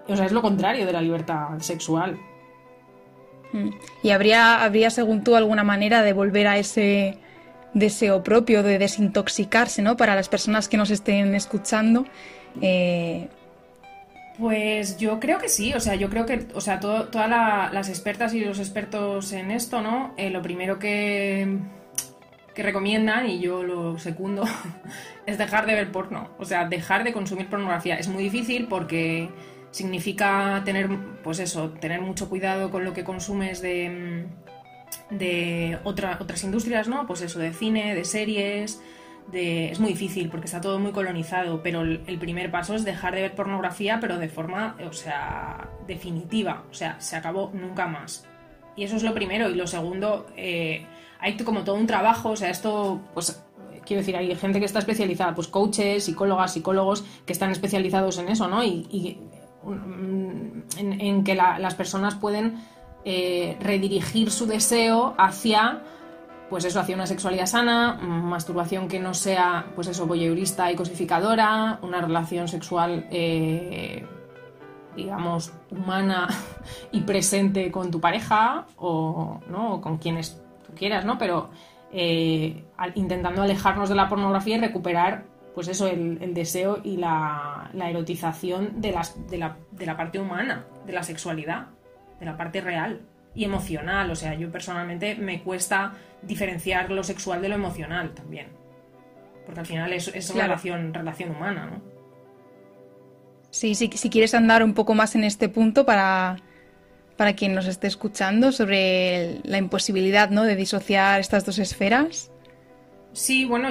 O 0.06 0.16
sea, 0.16 0.26
es 0.26 0.32
lo 0.32 0.42
contrario 0.42 0.86
de 0.86 0.92
la 0.92 1.02
libertad 1.02 1.58
sexual. 1.58 2.18
Mm. 3.52 3.70
¿Y 4.02 4.10
habría, 4.10 4.62
habría, 4.62 4.90
según 4.90 5.24
tú, 5.24 5.36
alguna 5.36 5.64
manera 5.64 6.02
de 6.02 6.12
volver 6.12 6.46
a 6.46 6.58
ese 6.58 7.18
deseo 7.74 8.22
propio 8.22 8.62
de 8.62 8.78
desintoxicarse, 8.78 9.82
¿no? 9.82 9.96
Para 9.96 10.14
las 10.14 10.28
personas 10.28 10.68
que 10.68 10.76
nos 10.76 10.90
estén 10.90 11.34
escuchando. 11.34 12.04
Eh, 12.60 13.28
pues 14.38 14.98
yo 14.98 15.18
creo 15.18 15.38
que 15.38 15.48
sí, 15.48 15.74
o 15.74 15.80
sea, 15.80 15.96
yo 15.96 16.08
creo 16.08 16.24
que, 16.24 16.46
o 16.54 16.60
sea, 16.60 16.78
todas 16.78 17.28
las 17.72 17.88
expertas 17.88 18.34
y 18.34 18.40
los 18.40 18.60
expertos 18.60 19.32
en 19.32 19.50
esto, 19.50 19.80
¿no? 19.80 20.14
Eh, 20.16 20.30
lo 20.30 20.42
primero 20.42 20.78
que, 20.78 21.58
que 22.54 22.62
recomiendan, 22.62 23.28
y 23.28 23.40
yo 23.40 23.64
lo 23.64 23.98
secundo, 23.98 24.44
es 25.26 25.38
dejar 25.38 25.66
de 25.66 25.74
ver 25.74 25.90
porno, 25.90 26.30
o 26.38 26.44
sea, 26.44 26.68
dejar 26.68 27.02
de 27.02 27.12
consumir 27.12 27.48
pornografía. 27.48 27.96
Es 27.96 28.06
muy 28.06 28.22
difícil 28.22 28.68
porque 28.68 29.28
significa 29.72 30.62
tener, 30.64 30.88
pues 31.24 31.40
eso, 31.40 31.70
tener 31.70 32.00
mucho 32.00 32.28
cuidado 32.28 32.70
con 32.70 32.84
lo 32.84 32.92
que 32.92 33.02
consumes 33.02 33.60
de, 33.60 34.26
de 35.10 35.78
otras 35.84 36.44
industrias, 36.44 36.88
¿no? 36.88 37.06
Pues 37.06 37.22
eso, 37.22 37.38
de 37.38 37.52
cine, 37.52 37.94
de 37.94 38.04
series, 38.04 38.80
es 39.32 39.78
muy 39.78 39.90
difícil 39.90 40.30
porque 40.30 40.46
está 40.46 40.60
todo 40.60 40.78
muy 40.78 40.92
colonizado, 40.92 41.62
pero 41.62 41.82
el, 41.82 42.18
primer 42.18 42.50
paso 42.50 42.74
es 42.74 42.84
dejar 42.84 43.14
de 43.14 43.22
ver 43.22 43.34
pornografía, 43.34 43.98
pero 44.00 44.18
de 44.18 44.28
forma, 44.28 44.76
o 44.86 44.92
sea, 44.92 45.68
definitiva, 45.86 46.64
o 46.70 46.74
sea, 46.74 47.00
se 47.00 47.16
acabó 47.16 47.50
nunca 47.52 47.86
más. 47.86 48.26
Y 48.76 48.84
eso 48.84 48.96
es 48.96 49.02
lo 49.02 49.12
primero. 49.12 49.50
Y 49.50 49.54
lo 49.54 49.66
segundo, 49.66 50.26
eh, 50.36 50.86
hay 51.20 51.36
como 51.38 51.64
todo 51.64 51.76
un 51.76 51.86
trabajo, 51.86 52.30
o 52.30 52.36
sea, 52.36 52.48
esto, 52.48 53.00
pues, 53.12 53.42
quiero 53.84 54.00
decir, 54.00 54.16
hay 54.16 54.34
gente 54.36 54.60
que 54.60 54.66
está 54.66 54.78
especializada, 54.78 55.34
pues 55.34 55.48
coaches, 55.48 56.04
psicólogas, 56.04 56.52
psicólogos 56.52 57.04
que 57.26 57.32
están 57.32 57.50
especializados 57.50 58.18
en 58.18 58.28
eso, 58.28 58.48
¿no? 58.48 58.64
Y, 58.64 59.18
en, 60.78 61.24
que 61.24 61.34
las 61.34 61.74
personas 61.74 62.14
pueden 62.14 62.62
eh, 63.04 63.56
redirigir 63.60 64.30
su 64.30 64.46
deseo 64.46 65.14
hacia 65.18 65.82
pues 66.48 66.64
eso, 66.64 66.80
hacia 66.80 66.94
una 66.94 67.06
sexualidad 67.06 67.46
sana, 67.46 67.94
masturbación 67.94 68.88
que 68.88 68.98
no 68.98 69.14
sea, 69.14 69.66
pues 69.74 69.88
eso, 69.88 70.06
voyeurista 70.06 70.70
y 70.72 70.76
cosificadora, 70.76 71.78
una 71.82 72.00
relación 72.00 72.48
sexual, 72.48 73.06
eh, 73.10 74.06
digamos, 74.96 75.52
humana 75.70 76.28
y 76.92 77.02
presente 77.02 77.70
con 77.70 77.90
tu 77.90 78.00
pareja 78.00 78.66
o, 78.76 79.40
¿no? 79.48 79.80
con 79.80 79.98
quienes 79.98 80.42
tú 80.66 80.72
quieras, 80.74 81.04
¿no? 81.04 81.18
Pero 81.18 81.50
eh, 81.92 82.64
intentando 82.94 83.42
alejarnos 83.42 83.88
de 83.88 83.94
la 83.94 84.08
pornografía 84.08 84.56
y 84.56 84.60
recuperar, 84.60 85.24
pues 85.54 85.68
eso, 85.68 85.86
el, 85.86 86.32
deseo 86.34 86.78
y 86.82 86.96
la, 86.96 87.70
erotización 87.74 88.80
de, 88.80 88.98
de, 89.28 89.38
la, 89.38 89.56
de 89.70 89.86
la 89.86 89.96
parte 89.96 90.18
humana, 90.18 90.64
de 90.86 90.92
la 90.92 91.02
sexualidad, 91.02 91.66
de 92.18 92.26
la 92.26 92.36
parte 92.36 92.60
real 92.60 93.00
y 93.34 93.44
emocional. 93.44 94.10
O 94.10 94.16
sea, 94.16 94.34
yo 94.34 94.50
personalmente 94.50 95.14
me 95.14 95.42
cuesta 95.42 95.94
diferenciar 96.22 96.90
lo 96.90 97.02
sexual 97.04 97.42
de 97.42 97.48
lo 97.48 97.54
emocional 97.54 98.12
también. 98.14 98.48
Porque 99.44 99.60
al 99.60 99.66
final 99.66 99.92
es, 99.92 100.08
es 100.08 100.30
una 100.30 100.44
relación, 100.44 100.92
relación 100.92 101.30
humana, 101.30 101.66
¿no? 101.66 101.98
Sí, 103.50 103.74
sí, 103.74 103.90
si 103.94 104.10
quieres 104.10 104.34
andar 104.34 104.62
un 104.62 104.74
poco 104.74 104.94
más 104.94 105.14
en 105.14 105.24
este 105.24 105.48
punto 105.48 105.86
para, 105.86 106.36
para 107.16 107.32
quien 107.34 107.54
nos 107.54 107.66
esté 107.66 107.86
escuchando 107.86 108.52
sobre 108.52 109.40
la 109.44 109.58
imposibilidad 109.58 110.30
¿no? 110.30 110.44
de 110.44 110.54
disociar 110.54 111.18
estas 111.20 111.46
dos 111.46 111.58
esferas. 111.58 112.30
Sí, 113.12 113.46
bueno, 113.46 113.70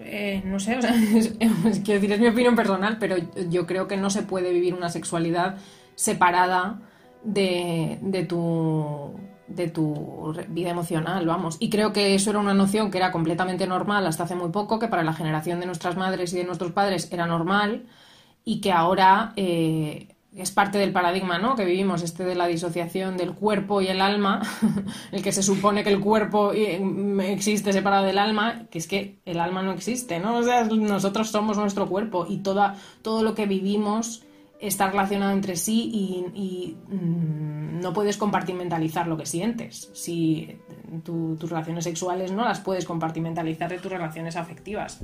eh, 0.00 0.42
no 0.44 0.60
sé, 0.60 0.76
o 0.76 0.82
sea, 0.82 0.92
quiero 1.84 2.00
decir, 2.00 2.12
es 2.12 2.20
mi 2.20 2.28
opinión 2.28 2.54
personal, 2.54 2.98
pero 2.98 3.16
yo 3.50 3.66
creo 3.66 3.88
que 3.88 3.96
no 3.96 4.10
se 4.10 4.22
puede 4.22 4.52
vivir 4.52 4.74
una 4.74 4.88
sexualidad 4.88 5.56
separada 5.96 6.80
de, 7.26 7.98
de 8.00 8.24
tu 8.24 9.14
de 9.48 9.68
tu 9.68 10.34
vida 10.48 10.70
emocional, 10.70 11.24
vamos. 11.26 11.56
Y 11.60 11.70
creo 11.70 11.92
que 11.92 12.14
eso 12.14 12.30
era 12.30 12.38
una 12.40 12.54
noción 12.54 12.90
que 12.90 12.98
era 12.98 13.12
completamente 13.12 13.66
normal 13.66 14.06
hasta 14.06 14.24
hace 14.24 14.34
muy 14.34 14.50
poco, 14.50 14.78
que 14.78 14.88
para 14.88 15.04
la 15.04 15.12
generación 15.12 15.60
de 15.60 15.66
nuestras 15.66 15.96
madres 15.96 16.32
y 16.32 16.38
de 16.38 16.44
nuestros 16.44 16.72
padres 16.72 17.08
era 17.12 17.26
normal 17.26 17.86
y 18.44 18.60
que 18.60 18.72
ahora 18.72 19.32
eh, 19.36 20.16
es 20.34 20.50
parte 20.50 20.78
del 20.78 20.92
paradigma 20.92 21.38
¿no? 21.38 21.56
que 21.56 21.64
vivimos, 21.64 22.02
este 22.02 22.24
de 22.24 22.34
la 22.34 22.46
disociación 22.46 23.16
del 23.16 23.34
cuerpo 23.34 23.80
y 23.80 23.86
el 23.86 24.00
alma, 24.00 24.42
el 25.12 25.22
que 25.22 25.32
se 25.32 25.42
supone 25.42 25.82
que 25.82 25.90
el 25.90 26.00
cuerpo 26.00 26.52
eh, 26.52 26.80
existe 27.32 27.72
separado 27.72 28.04
del 28.04 28.18
alma, 28.18 28.66
que 28.70 28.78
es 28.78 28.86
que 28.86 29.20
el 29.24 29.40
alma 29.40 29.62
no 29.62 29.72
existe, 29.72 30.18
¿no? 30.18 30.36
O 30.36 30.42
sea, 30.42 30.64
nosotros 30.64 31.30
somos 31.30 31.56
nuestro 31.56 31.88
cuerpo 31.88 32.26
y 32.28 32.38
toda, 32.38 32.76
todo 33.02 33.22
lo 33.22 33.34
que 33.34 33.46
vivimos 33.46 34.25
está 34.60 34.88
relacionado 34.88 35.32
entre 35.32 35.56
sí 35.56 35.90
y, 36.34 36.76
mm, 36.88 37.80
no 37.80 37.92
puedes 37.92 38.16
compartimentalizar 38.16 39.06
lo 39.06 39.16
que 39.16 39.26
sientes. 39.26 39.90
Si 39.92 40.58
tus 41.04 41.50
relaciones 41.50 41.84
sexuales 41.84 42.32
no 42.32 42.44
las 42.44 42.60
puedes 42.60 42.84
compartimentalizar 42.84 43.70
de 43.70 43.78
tus 43.78 43.92
relaciones 43.92 44.36
afectivas. 44.36 45.02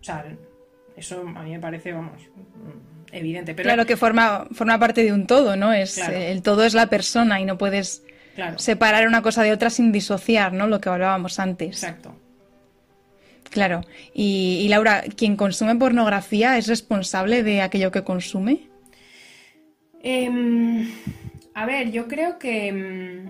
O 0.00 0.04
sea, 0.04 0.24
eso 0.96 1.24
a 1.34 1.42
mí 1.42 1.50
me 1.50 1.60
parece, 1.60 1.92
vamos, 1.92 2.22
evidente. 3.12 3.54
Pero... 3.54 3.66
Claro 3.66 3.86
que 3.86 3.96
forma, 3.96 4.46
forma 4.52 4.78
parte 4.78 5.02
de 5.02 5.12
un 5.12 5.26
todo, 5.26 5.56
¿no? 5.56 5.72
Es, 5.72 5.98
el 5.98 6.42
todo 6.42 6.64
es 6.64 6.74
la 6.74 6.86
persona 6.86 7.40
y 7.40 7.44
no 7.44 7.58
puedes 7.58 8.04
separar 8.56 9.06
una 9.06 9.22
cosa 9.22 9.42
de 9.42 9.52
otra 9.52 9.70
sin 9.70 9.92
disociar, 9.92 10.52
¿no? 10.52 10.66
Lo 10.66 10.80
que 10.80 10.88
hablábamos 10.88 11.38
antes. 11.38 11.82
Exacto. 11.82 12.14
Claro. 13.50 13.82
Y, 14.14 14.66
Laura, 14.68 15.02
¿quien 15.16 15.36
consume 15.36 15.74
pornografía 15.74 16.56
es 16.56 16.68
responsable 16.68 17.42
de 17.42 17.62
aquello 17.62 17.90
que 17.90 18.04
consume? 18.04 18.68
Em, 20.02 20.88
a 21.54 21.66
ver, 21.66 21.90
yo 21.90 22.06
creo 22.06 22.38
que. 22.38 22.68
Em, 22.68 23.28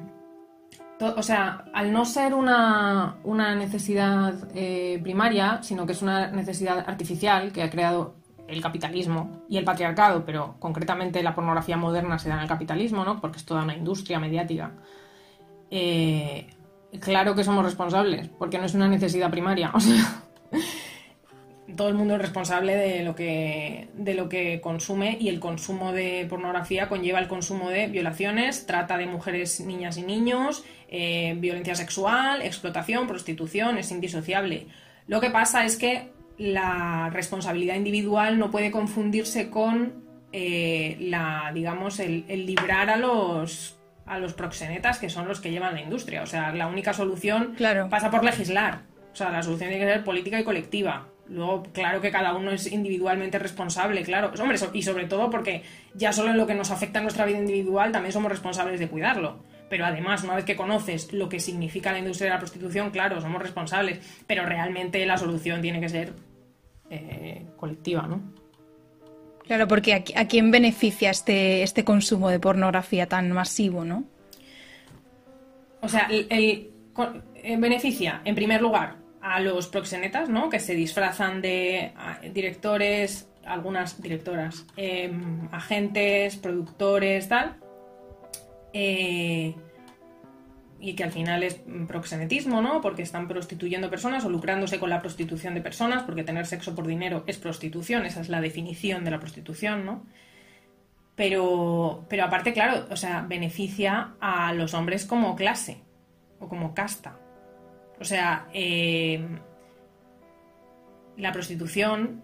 o 1.00 1.22
sea, 1.22 1.64
al 1.72 1.92
no 1.92 2.04
ser 2.04 2.34
una, 2.34 3.16
necesidad 3.56 4.34
eh, 4.54 5.00
primaria, 5.02 5.62
sino 5.62 5.86
que 5.86 5.92
es 5.92 6.02
una 6.02 6.30
necesidad 6.30 6.84
artificial 6.86 7.52
que 7.52 7.62
ha 7.62 7.70
creado 7.70 8.16
el 8.46 8.60
capitalismo 8.60 9.44
y 9.48 9.56
el 9.56 9.64
patriarcado, 9.64 10.24
pero 10.26 10.56
concretamente 10.58 11.22
la 11.22 11.34
pornografía 11.34 11.78
moderna 11.78 12.18
se 12.18 12.28
da 12.28 12.34
en 12.34 12.42
el 12.42 12.48
capitalismo, 12.48 13.04
¿no? 13.04 13.20
Porque 13.20 13.38
es 13.38 13.46
toda 13.46 13.62
una 13.62 13.74
industria 13.74 14.18
mediática. 14.18 14.72
Eh, 15.70 16.48
claro 16.98 17.34
que 17.34 17.44
somos 17.44 17.64
responsables, 17.64 18.28
porque 18.28 18.58
no 18.58 18.64
es 18.64 18.74
una 18.74 18.88
necesidad 18.88 19.30
primaria. 19.30 19.70
O 19.80 19.80
sea, 19.80 20.24
todo 21.76 21.88
el 21.88 21.94
mundo 21.94 22.16
es 22.16 22.20
responsable 22.20 22.74
de 22.74 23.04
lo 23.04 23.14
que 23.14 23.88
de 23.94 24.14
lo 24.14 24.28
que 24.28 24.60
consume 24.60 25.16
y 25.20 25.28
el 25.28 25.38
consumo 25.38 25.92
de 25.92 26.26
pornografía 26.28 26.88
conlleva 26.88 27.20
el 27.20 27.28
consumo 27.28 27.70
de 27.70 27.86
violaciones, 27.86 28.66
trata 28.66 28.98
de 28.98 29.06
mujeres, 29.06 29.60
niñas 29.60 29.96
y 29.96 30.02
niños, 30.02 30.64
eh, 30.88 31.36
violencia 31.38 31.76
sexual, 31.76 32.42
explotación, 32.42 33.06
prostitución, 33.06 33.78
es 33.78 33.92
indisociable. 33.92 34.66
Lo 35.06 35.20
que 35.20 35.30
pasa 35.30 35.64
es 35.64 35.76
que 35.76 36.10
la 36.38 37.08
responsabilidad 37.12 37.76
individual 37.76 38.38
no 38.38 38.50
puede 38.50 38.70
confundirse 38.70 39.48
con 39.48 40.04
eh, 40.32 40.96
la, 41.00 41.52
digamos, 41.54 42.00
el 42.00 42.46
librar 42.46 42.90
a 42.90 42.96
los 42.96 43.79
a 44.06 44.18
los 44.18 44.34
proxenetas 44.34 44.98
que 44.98 45.08
son 45.08 45.28
los 45.28 45.40
que 45.40 45.50
llevan 45.50 45.74
la 45.74 45.80
industria. 45.80 46.22
O 46.22 46.26
sea, 46.26 46.52
la 46.52 46.66
única 46.66 46.92
solución 46.92 47.56
pasa 47.88 48.10
por 48.10 48.24
legislar. 48.24 48.80
O 49.12 49.16
sea, 49.16 49.30
la 49.30 49.42
solución 49.42 49.70
tiene 49.70 49.84
que 49.84 49.92
ser 49.92 50.04
política 50.04 50.40
y 50.40 50.44
colectiva. 50.44 51.08
Luego, 51.28 51.62
claro 51.72 52.00
que 52.00 52.10
cada 52.10 52.34
uno 52.34 52.50
es 52.50 52.70
individualmente 52.72 53.38
responsable, 53.38 54.02
claro. 54.02 54.32
Hombre, 54.40 54.58
y 54.72 54.82
sobre 54.82 55.06
todo 55.06 55.30
porque 55.30 55.62
ya 55.94 56.12
solo 56.12 56.30
en 56.30 56.36
lo 56.36 56.46
que 56.46 56.54
nos 56.54 56.72
afecta 56.72 56.98
a 56.98 57.02
nuestra 57.02 57.24
vida 57.24 57.38
individual 57.38 57.92
también 57.92 58.12
somos 58.12 58.32
responsables 58.32 58.80
de 58.80 58.88
cuidarlo. 58.88 59.38
Pero 59.68 59.86
además, 59.86 60.24
una 60.24 60.34
vez 60.34 60.44
que 60.44 60.56
conoces 60.56 61.12
lo 61.12 61.28
que 61.28 61.38
significa 61.38 61.92
la 61.92 62.00
industria 62.00 62.30
de 62.30 62.34
la 62.34 62.40
prostitución, 62.40 62.90
claro, 62.90 63.20
somos 63.20 63.40
responsables. 63.40 64.00
Pero 64.26 64.44
realmente 64.44 65.06
la 65.06 65.16
solución 65.16 65.62
tiene 65.62 65.80
que 65.80 65.88
ser 65.88 66.12
eh, 66.90 67.46
colectiva, 67.56 68.08
¿no? 68.08 68.39
Claro, 69.50 69.66
porque 69.66 70.04
¿a, 70.14 70.28
quién 70.28 70.52
beneficia 70.52 71.10
este, 71.10 71.64
este 71.64 71.84
consumo 71.84 72.30
de 72.30 72.38
pornografía 72.38 73.08
tan 73.08 73.32
masivo, 73.32 73.84
no? 73.84 74.04
O 75.80 75.88
sea, 75.88 76.06
el, 76.08 76.28
eh, 76.30 77.56
beneficia, 77.58 78.22
en 78.24 78.36
primer 78.36 78.62
lugar, 78.62 78.98
a 79.20 79.40
los 79.40 79.66
proxenetas, 79.66 80.28
¿no? 80.28 80.50
Que 80.50 80.60
se 80.60 80.76
disfrazan 80.76 81.42
de 81.42 81.90
directores, 82.32 83.28
algunas 83.44 84.00
directoras, 84.00 84.66
em, 84.76 85.48
agentes, 85.50 86.36
productores, 86.36 87.28
tal. 87.28 87.56
Eh, 88.72 89.56
y 90.80 90.94
que 90.94 91.04
al 91.04 91.12
final 91.12 91.42
es 91.42 91.60
proxenetismo, 91.86 92.62
¿no? 92.62 92.80
Porque 92.80 93.02
están 93.02 93.28
prostituyendo 93.28 93.90
personas 93.90 94.24
o 94.24 94.30
lucrándose 94.30 94.80
con 94.80 94.90
la 94.90 95.00
prostitución 95.00 95.54
de 95.54 95.60
personas, 95.60 96.02
porque 96.04 96.24
tener 96.24 96.46
sexo 96.46 96.74
por 96.74 96.86
dinero 96.86 97.22
es 97.26 97.36
prostitución, 97.36 98.06
esa 98.06 98.20
es 98.20 98.28
la 98.30 98.40
definición 98.40 99.04
de 99.04 99.10
la 99.10 99.20
prostitución, 99.20 99.84
¿no? 99.84 100.06
Pero, 101.16 102.06
pero 102.08 102.24
aparte, 102.24 102.54
claro, 102.54 102.86
o 102.90 102.96
sea, 102.96 103.20
beneficia 103.28 104.14
a 104.20 104.54
los 104.54 104.72
hombres 104.72 105.04
como 105.04 105.36
clase 105.36 105.82
o 106.38 106.48
como 106.48 106.74
casta. 106.74 107.18
O 108.00 108.04
sea, 108.04 108.48
eh, 108.54 109.22
la 111.18 111.30
prostitución 111.30 112.22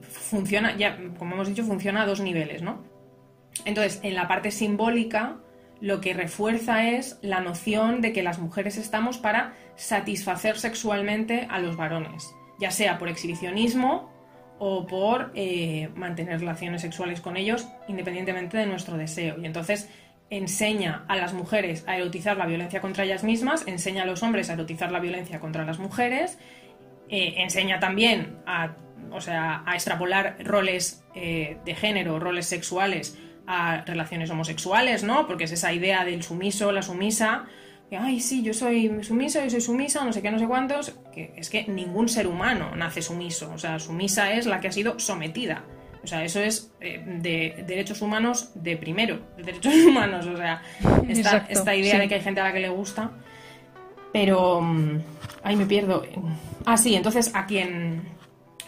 funciona, 0.00 0.74
ya, 0.74 0.96
como 1.18 1.34
hemos 1.34 1.48
dicho, 1.48 1.64
funciona 1.64 2.02
a 2.02 2.06
dos 2.06 2.20
niveles, 2.20 2.62
¿no? 2.62 2.82
Entonces, 3.66 4.00
en 4.02 4.14
la 4.14 4.26
parte 4.26 4.50
simbólica, 4.50 5.36
lo 5.80 6.00
que 6.00 6.14
refuerza 6.14 6.88
es 6.90 7.18
la 7.22 7.40
noción 7.40 8.00
de 8.00 8.12
que 8.12 8.22
las 8.22 8.38
mujeres 8.38 8.76
estamos 8.76 9.18
para 9.18 9.54
satisfacer 9.76 10.58
sexualmente 10.58 11.46
a 11.50 11.58
los 11.58 11.76
varones, 11.76 12.34
ya 12.58 12.70
sea 12.70 12.98
por 12.98 13.08
exhibicionismo 13.08 14.10
o 14.58 14.86
por 14.86 15.32
eh, 15.34 15.90
mantener 15.94 16.40
relaciones 16.40 16.80
sexuales 16.80 17.20
con 17.20 17.36
ellos 17.36 17.68
independientemente 17.88 18.56
de 18.56 18.66
nuestro 18.66 18.96
deseo. 18.96 19.36
Y 19.38 19.44
entonces 19.44 19.90
enseña 20.30 21.04
a 21.08 21.16
las 21.16 21.34
mujeres 21.34 21.84
a 21.86 21.96
erotizar 21.96 22.36
la 22.36 22.46
violencia 22.46 22.80
contra 22.80 23.04
ellas 23.04 23.22
mismas, 23.22 23.66
enseña 23.66 24.04
a 24.04 24.06
los 24.06 24.22
hombres 24.22 24.48
a 24.48 24.54
erotizar 24.54 24.90
la 24.90 24.98
violencia 24.98 25.40
contra 25.40 25.64
las 25.64 25.78
mujeres, 25.78 26.38
eh, 27.08 27.34
enseña 27.36 27.78
también 27.78 28.38
a, 28.46 28.74
o 29.12 29.20
sea, 29.20 29.62
a 29.66 29.74
extrapolar 29.74 30.36
roles 30.42 31.04
eh, 31.14 31.58
de 31.64 31.74
género, 31.74 32.18
roles 32.18 32.46
sexuales 32.46 33.18
a 33.46 33.82
relaciones 33.84 34.30
homosexuales, 34.30 35.02
¿no? 35.02 35.26
Porque 35.26 35.44
es 35.44 35.52
esa 35.52 35.72
idea 35.72 36.04
del 36.04 36.22
sumiso, 36.22 36.72
la 36.72 36.82
sumisa, 36.82 37.46
que, 37.88 37.96
ay, 37.96 38.20
sí, 38.20 38.42
yo 38.42 38.52
soy 38.52 39.02
sumiso, 39.04 39.42
yo 39.42 39.50
soy 39.50 39.60
sumisa, 39.60 40.04
no 40.04 40.12
sé 40.12 40.22
qué, 40.22 40.30
no 40.30 40.38
sé 40.38 40.46
cuántos, 40.46 40.92
que 41.14 41.32
es 41.36 41.50
que 41.50 41.64
ningún 41.68 42.08
ser 42.08 42.26
humano 42.26 42.74
nace 42.74 43.00
sumiso, 43.00 43.52
o 43.52 43.58
sea, 43.58 43.78
sumisa 43.78 44.32
es 44.32 44.46
la 44.46 44.60
que 44.60 44.68
ha 44.68 44.72
sido 44.72 44.98
sometida. 44.98 45.64
O 46.02 46.08
sea, 46.08 46.24
eso 46.24 46.40
es 46.40 46.72
eh, 46.80 47.02
de 47.04 47.64
derechos 47.66 48.00
humanos 48.00 48.52
de 48.54 48.76
primero, 48.76 49.20
de 49.36 49.42
derechos 49.42 49.74
humanos, 49.88 50.26
o 50.26 50.36
sea, 50.36 50.62
esta, 51.08 51.46
esta 51.48 51.74
idea 51.74 51.98
de 51.98 52.08
que 52.08 52.14
hay 52.14 52.20
gente 52.20 52.40
a 52.40 52.44
la 52.44 52.52
que 52.52 52.60
le 52.60 52.68
gusta. 52.68 53.10
Pero, 54.12 54.60
mm, 54.60 55.00
ay, 55.42 55.56
me 55.56 55.66
pierdo. 55.66 56.04
Ah, 56.64 56.76
sí, 56.76 56.94
entonces, 56.94 57.32
¿a 57.34 57.46
quién, 57.46 58.02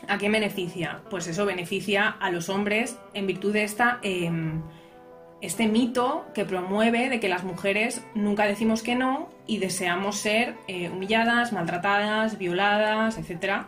¿a 0.08 0.18
quién 0.18 0.32
beneficia? 0.32 1.02
Pues 1.10 1.26
eso 1.26 1.46
beneficia 1.46 2.08
a 2.08 2.30
los 2.30 2.48
hombres 2.48 2.98
en 3.14 3.26
virtud 3.26 3.52
de 3.52 3.64
esta... 3.64 3.98
Em, 4.02 4.62
este 5.40 5.68
mito 5.68 6.26
que 6.34 6.44
promueve 6.44 7.08
de 7.08 7.20
que 7.20 7.28
las 7.28 7.44
mujeres 7.44 8.04
nunca 8.14 8.44
decimos 8.44 8.82
que 8.82 8.94
no 8.94 9.28
y 9.46 9.58
deseamos 9.58 10.16
ser 10.16 10.56
eh, 10.66 10.90
humilladas, 10.90 11.52
maltratadas, 11.52 12.38
violadas, 12.38 13.18
etc. 13.18 13.62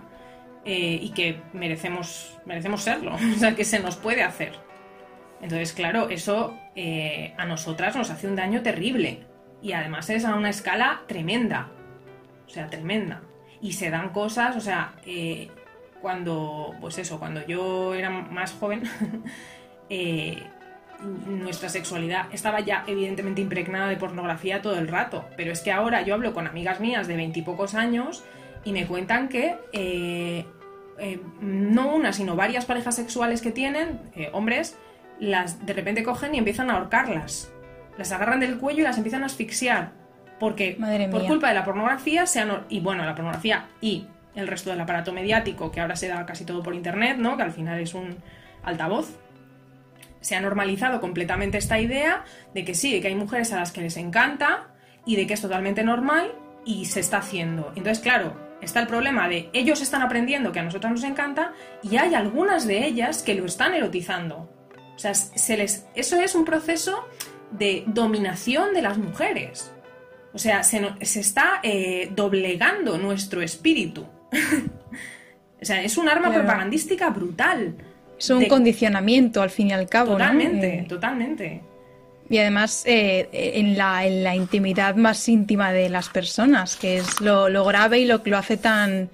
Eh, 0.65 0.99
y 1.01 1.11
que 1.11 1.41
merecemos, 1.53 2.39
merecemos 2.45 2.83
serlo, 2.83 3.15
o 3.37 3.39
sea, 3.39 3.55
que 3.55 3.65
se 3.65 3.79
nos 3.79 3.97
puede 3.97 4.23
hacer. 4.23 4.53
Entonces, 5.41 5.73
claro, 5.73 6.11
eso 6.11 6.59
eh, 6.75 7.35
a 7.39 7.47
nosotras 7.47 7.97
nos 7.97 8.11
hace 8.11 8.27
un 8.27 8.37
daño 8.37 8.63
terrible 8.63 9.21
y 9.63 9.73
además 9.73 10.11
es 10.11 10.25
a 10.25 10.35
una 10.35 10.51
escala 10.51 11.03
tremenda, 11.07 11.71
o 12.47 12.51
sea, 12.51 12.69
tremenda. 12.69 13.23
Y 13.63 13.75
se 13.75 13.91
dan 13.91 14.11
cosas, 14.11 14.57
o 14.57 14.61
sea, 14.61 14.95
cuando, 16.01 16.75
pues 16.81 16.99
eso, 16.99 17.19
cuando 17.19 17.47
yo 17.47 17.95
era 17.95 18.11
más 18.11 18.53
joven, 18.53 18.83
nuestra 21.27 21.69
sexualidad 21.69 22.27
estaba 22.33 22.61
ya 22.61 22.85
evidentemente 22.87 23.41
impregnada 23.41 23.89
de 23.89 23.97
pornografía 23.97 24.63
todo 24.63 24.79
el 24.79 24.89
rato, 24.89 25.25
pero 25.37 25.53
es 25.53 25.61
que 25.61 25.73
ahora 25.73 26.03
yo 26.03 26.15
hablo 26.15 26.35
con 26.35 26.47
amigas 26.47 26.81
mías 26.81 27.09
de 27.09 27.17
veintipocos 27.17 27.75
años 27.75 28.23
y 28.65 28.73
me 28.73 28.87
cuentan 28.87 29.29
que 29.29 29.57
eh, 29.73 30.45
eh, 30.99 31.21
no 31.41 31.95
una, 31.95 32.13
sino 32.13 32.37
varias 32.37 32.67
parejas 32.67 32.97
sexuales 32.97 33.41
que 33.41 33.51
tienen, 33.51 34.01
eh, 34.15 34.29
hombres, 34.33 34.77
las 35.19 35.65
de 35.65 35.73
repente 35.73 36.03
cogen 36.03 36.35
y 36.35 36.39
empiezan 36.39 36.71
a 36.71 36.75
ahorcarlas. 36.75 37.51
Las 37.97 38.13
agarran 38.13 38.41
del 38.41 38.59
cuello 38.59 38.81
y 38.81 38.85
las 38.85 38.97
empiezan 38.97 39.23
a 39.23 39.27
asfixiar. 39.27 39.93
Porque 40.39 40.79
por 41.11 41.27
culpa 41.27 41.49
de 41.49 41.55
la 41.55 41.65
pornografía 41.65 42.27
se 42.27 42.41
han, 42.41 42.65
y 42.71 42.81
bueno, 42.81 43.05
la 43.05 43.15
pornografía 43.15 43.69
y 43.83 44.07
el 44.35 44.47
resto 44.47 44.71
del 44.71 44.81
aparato 44.81 45.13
mediático, 45.13 45.71
que 45.71 45.81
ahora 45.81 45.97
se 45.97 46.09
da 46.09 46.25
casi 46.27 46.45
todo 46.45 46.63
por 46.63 46.75
internet, 46.75 47.17
¿no? 47.19 47.37
Que 47.37 47.43
al 47.43 47.53
final 47.53 47.81
es 47.81 47.95
un 47.95 48.17
altavoz 48.63 49.19
se 50.21 50.37
ha 50.37 50.41
normalizado 50.41 51.01
completamente 51.01 51.59
esta 51.59 51.81
idea 51.81 52.25
de 52.55 52.65
que 52.65 52.75
sí, 52.75 53.01
que 53.01 53.09
hay 53.09 53.15
mujeres 53.15 53.53
a 53.53 53.57
las 53.57 53.73
que 53.73 53.81
les 53.81 53.97
encanta 53.97 54.69
y 55.07 55.17
de 55.17 55.27
que 55.27 55.35
es 55.35 55.41
totalmente 55.41 55.83
normal 55.83 56.33
y 56.65 56.85
se 56.87 57.01
está 57.01 57.19
haciendo. 57.19 57.73
Entonces, 57.75 58.01
claro, 58.01 58.37
está 58.61 58.81
el 58.81 58.87
problema 58.87 59.29
de 59.29 59.49
ellos 59.53 59.81
están 59.81 60.03
aprendiendo 60.03 60.53
que 60.53 60.61
a 60.61 60.63
nosotras 60.63 60.93
nos 60.93 61.05
encanta 61.05 61.53
y 61.83 61.97
hay 61.97 62.15
algunas 62.15 62.67
de 62.67 62.85
ellas 62.87 63.23
que 63.23 63.35
lo 63.35 63.47
están 63.47 63.75
erotizando. 63.75 64.51
O 64.95 64.99
sea, 64.99 65.15
se 65.15 65.57
les, 65.57 65.87
eso 65.95 66.21
es 66.21 66.35
un 66.35 66.45
proceso 66.45 67.09
de 67.51 67.85
dominación 67.87 68.75
de 68.75 68.83
las 68.83 68.99
mujeres. 68.99 69.73
O 70.35 70.39
sea, 70.39 70.63
se, 70.63 70.95
está 71.01 71.61
eh, 71.63 72.11
doblegando 72.15 72.99
nuestro 72.99 73.41
espíritu. 73.41 74.07
o 75.61 75.65
sea, 75.65 75.83
es 75.83 75.97
un 75.97 76.09
arma 76.09 76.33
propagandística 76.33 77.11
brutal. 77.11 77.75
Es 78.19 78.31
un 78.31 78.47
condicionamiento 78.47 79.41
al 79.41 79.51
fin 79.51 79.69
y 79.69 79.73
al 79.73 79.89
cabo. 79.89 80.13
Totalmente, 80.13 80.81
eh, 80.81 80.87
totalmente. 80.87 81.63
Y 82.29 82.39
además 82.39 82.85
eh, 82.87 83.29
en, 83.33 83.77
la, 83.77 84.07
en, 84.07 84.23
la, 84.23 84.37
intimidad 84.37 84.95
más 84.95 85.29
íntima 85.29 85.73
de 85.73 85.89
las 85.89 86.11
personas, 86.11 86.77
que 86.77 86.99
es 86.99 87.21
lo, 87.21 87.65
grave 87.65 87.99
y 87.99 88.05
lo 88.05 88.23
que 88.23 88.31
lo 88.31 88.39
hace 88.39 88.57
tan, 88.57 89.11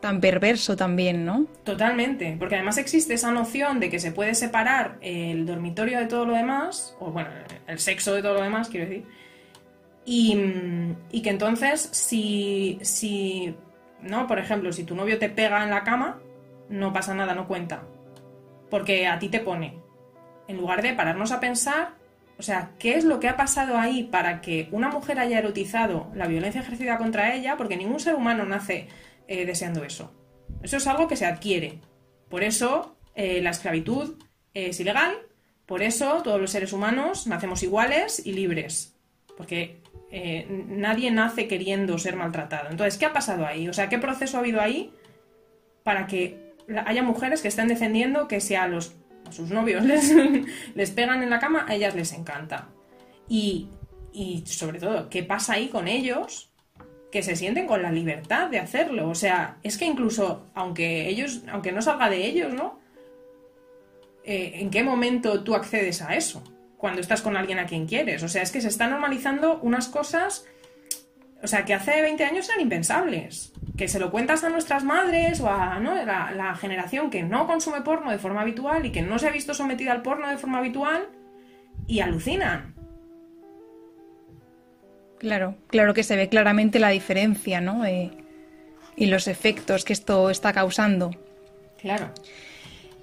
tan 0.00 0.22
perverso 0.22 0.74
también, 0.74 1.26
¿no? 1.26 1.46
Totalmente, 1.64 2.36
porque 2.38 2.54
además 2.54 2.78
existe 2.78 3.12
esa 3.12 3.30
noción 3.30 3.78
de 3.78 3.90
que 3.90 3.98
se 3.98 4.10
puede 4.10 4.34
separar 4.34 4.96
el 5.02 5.44
dormitorio 5.44 5.98
de 5.98 6.06
todo 6.06 6.24
lo 6.24 6.32
demás, 6.32 6.96
o 6.98 7.10
bueno, 7.10 7.28
el 7.66 7.78
sexo 7.78 8.14
de 8.14 8.22
todo 8.22 8.34
lo 8.34 8.42
demás, 8.42 8.70
quiero 8.70 8.86
decir, 8.86 9.04
y, 10.06 10.38
y 11.12 11.20
que 11.20 11.30
entonces 11.30 11.90
si, 11.92 12.78
si, 12.80 13.54
¿no? 14.02 14.26
Por 14.26 14.38
ejemplo, 14.38 14.72
si 14.72 14.84
tu 14.84 14.94
novio 14.94 15.18
te 15.18 15.28
pega 15.28 15.62
en 15.62 15.70
la 15.70 15.84
cama, 15.84 16.20
no 16.68 16.92
pasa 16.92 17.14
nada, 17.14 17.34
no 17.34 17.46
cuenta 17.46 17.82
porque 18.70 19.06
a 19.06 19.18
ti 19.18 19.28
te 19.28 19.40
pone. 19.40 19.74
En 20.48 20.56
lugar 20.56 20.80
de 20.80 20.94
pararnos 20.94 21.32
a 21.32 21.40
pensar, 21.40 21.94
o 22.38 22.42
sea, 22.42 22.70
¿qué 22.78 22.94
es 22.94 23.04
lo 23.04 23.20
que 23.20 23.28
ha 23.28 23.36
pasado 23.36 23.76
ahí 23.76 24.04
para 24.04 24.40
que 24.40 24.68
una 24.72 24.88
mujer 24.88 25.18
haya 25.18 25.38
erotizado 25.38 26.10
la 26.14 26.26
violencia 26.26 26.62
ejercida 26.62 26.96
contra 26.96 27.34
ella? 27.34 27.56
Porque 27.56 27.76
ningún 27.76 28.00
ser 28.00 28.14
humano 28.14 28.46
nace 28.46 28.88
eh, 29.28 29.44
deseando 29.44 29.84
eso. 29.84 30.14
Eso 30.62 30.78
es 30.78 30.86
algo 30.86 31.06
que 31.06 31.16
se 31.16 31.26
adquiere. 31.26 31.80
Por 32.28 32.42
eso 32.42 32.96
eh, 33.14 33.42
la 33.42 33.50
esclavitud 33.50 34.14
es 34.54 34.80
ilegal, 34.80 35.14
por 35.66 35.82
eso 35.82 36.22
todos 36.22 36.40
los 36.40 36.50
seres 36.50 36.72
humanos 36.72 37.26
nacemos 37.26 37.62
iguales 37.62 38.24
y 38.24 38.32
libres. 38.32 38.96
Porque 39.36 39.79
eh, 40.10 40.46
nadie 40.68 41.10
nace 41.10 41.46
queriendo 41.46 41.98
ser 41.98 42.16
maltratado. 42.16 42.70
Entonces, 42.70 42.98
¿qué 42.98 43.06
ha 43.06 43.12
pasado 43.12 43.46
ahí? 43.46 43.68
O 43.68 43.72
sea, 43.72 43.88
¿qué 43.88 43.98
proceso 43.98 44.36
ha 44.36 44.40
habido 44.40 44.60
ahí 44.60 44.92
para 45.82 46.06
que 46.06 46.54
haya 46.84 47.02
mujeres 47.02 47.42
que 47.42 47.48
estén 47.48 47.68
defendiendo 47.68 48.28
que 48.28 48.40
si 48.40 48.54
a, 48.54 48.68
los, 48.68 48.94
sus 49.30 49.50
novios 49.50 49.84
les, 49.86 50.12
les 50.74 50.90
pegan 50.90 51.22
en 51.22 51.30
la 51.30 51.38
cama, 51.38 51.64
a 51.68 51.74
ellas 51.74 51.94
les 51.94 52.12
encanta. 52.12 52.68
Y, 53.28 53.68
y 54.12 54.44
sobre 54.46 54.80
todo, 54.80 55.08
¿qué 55.08 55.22
pasa 55.22 55.54
ahí 55.54 55.68
con 55.68 55.88
ellos? 55.88 56.50
Que 57.12 57.22
se 57.22 57.36
sienten 57.36 57.66
con 57.66 57.82
la 57.82 57.92
libertad 57.92 58.48
de 58.48 58.58
hacerlo. 58.58 59.08
O 59.08 59.14
sea, 59.14 59.58
es 59.62 59.78
que 59.78 59.84
incluso, 59.84 60.46
aunque 60.54 61.08
ellos, 61.08 61.42
aunque 61.50 61.72
no 61.72 61.82
salga 61.82 62.10
de 62.10 62.26
ellos, 62.26 62.52
¿no? 62.52 62.80
Eh, 64.24 64.52
¿En 64.56 64.70
qué 64.70 64.82
momento 64.82 65.42
tú 65.42 65.54
accedes 65.54 66.02
a 66.02 66.14
eso? 66.14 66.42
Cuando 66.80 67.00
estás 67.00 67.20
con 67.20 67.36
alguien 67.36 67.58
a 67.58 67.66
quien 67.66 67.86
quieres. 67.86 68.22
O 68.22 68.28
sea, 68.28 68.42
es 68.42 68.50
que 68.50 68.60
se 68.60 68.68
están 68.68 68.90
normalizando 68.90 69.60
unas 69.60 69.88
cosas 69.88 70.46
o 71.42 71.46
sea, 71.46 71.64
que 71.64 71.74
hace 71.74 72.02
20 72.02 72.22
años 72.24 72.48
eran 72.48 72.60
impensables. 72.60 73.52
Que 73.76 73.88
se 73.88 73.98
lo 73.98 74.10
cuentas 74.10 74.44
a 74.44 74.50
nuestras 74.50 74.84
madres 74.84 75.40
o 75.40 75.48
a 75.48 75.78
la, 75.80 76.54
generación 76.56 77.10
que 77.10 77.22
no 77.22 77.46
consume 77.46 77.80
porno 77.80 78.10
de 78.10 78.18
forma 78.18 78.42
habitual 78.42 78.84
y 78.84 78.92
que 78.92 79.02
no 79.02 79.18
se 79.18 79.28
ha 79.28 79.32
visto 79.32 79.54
sometida 79.54 79.92
al 79.92 80.02
porno 80.02 80.28
de 80.28 80.36
forma 80.36 80.58
habitual 80.58 81.08
y 81.86 82.00
alucinan. 82.00 82.74
Claro, 85.18 85.56
claro 85.68 85.94
que 85.94 86.02
se 86.02 86.16
ve 86.16 86.28
claramente 86.28 86.78
la 86.78 86.90
diferencia, 86.90 87.60
¿no? 87.60 87.84
Eh, 87.84 88.10
y 88.96 89.06
los 89.06 89.28
efectos 89.28 89.84
que 89.84 89.92
esto 89.94 90.28
está 90.28 90.52
causando. 90.52 91.10
Claro. 91.78 92.12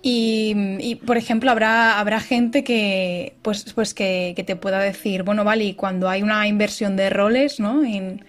Y, 0.09 0.95
por 1.05 1.17
ejemplo, 1.17 1.51
habrá, 1.51 1.99
habrá 1.99 2.21
gente 2.21 2.63
que, 2.63 3.35
pues, 3.41 3.73
pues 3.73 3.93
que, 3.93 4.41
te 4.47 4.55
pueda 4.55 4.79
decir, 4.79 5.23
bueno, 5.23 5.43
vale, 5.43 5.65
y 5.65 5.73
cuando 5.73 6.07
hay 6.07 6.23
una 6.23 6.47
inversión 6.47 6.95
de 6.95 7.09
roles, 7.09 7.59
¿no? 7.59 7.83
En, 7.83 8.25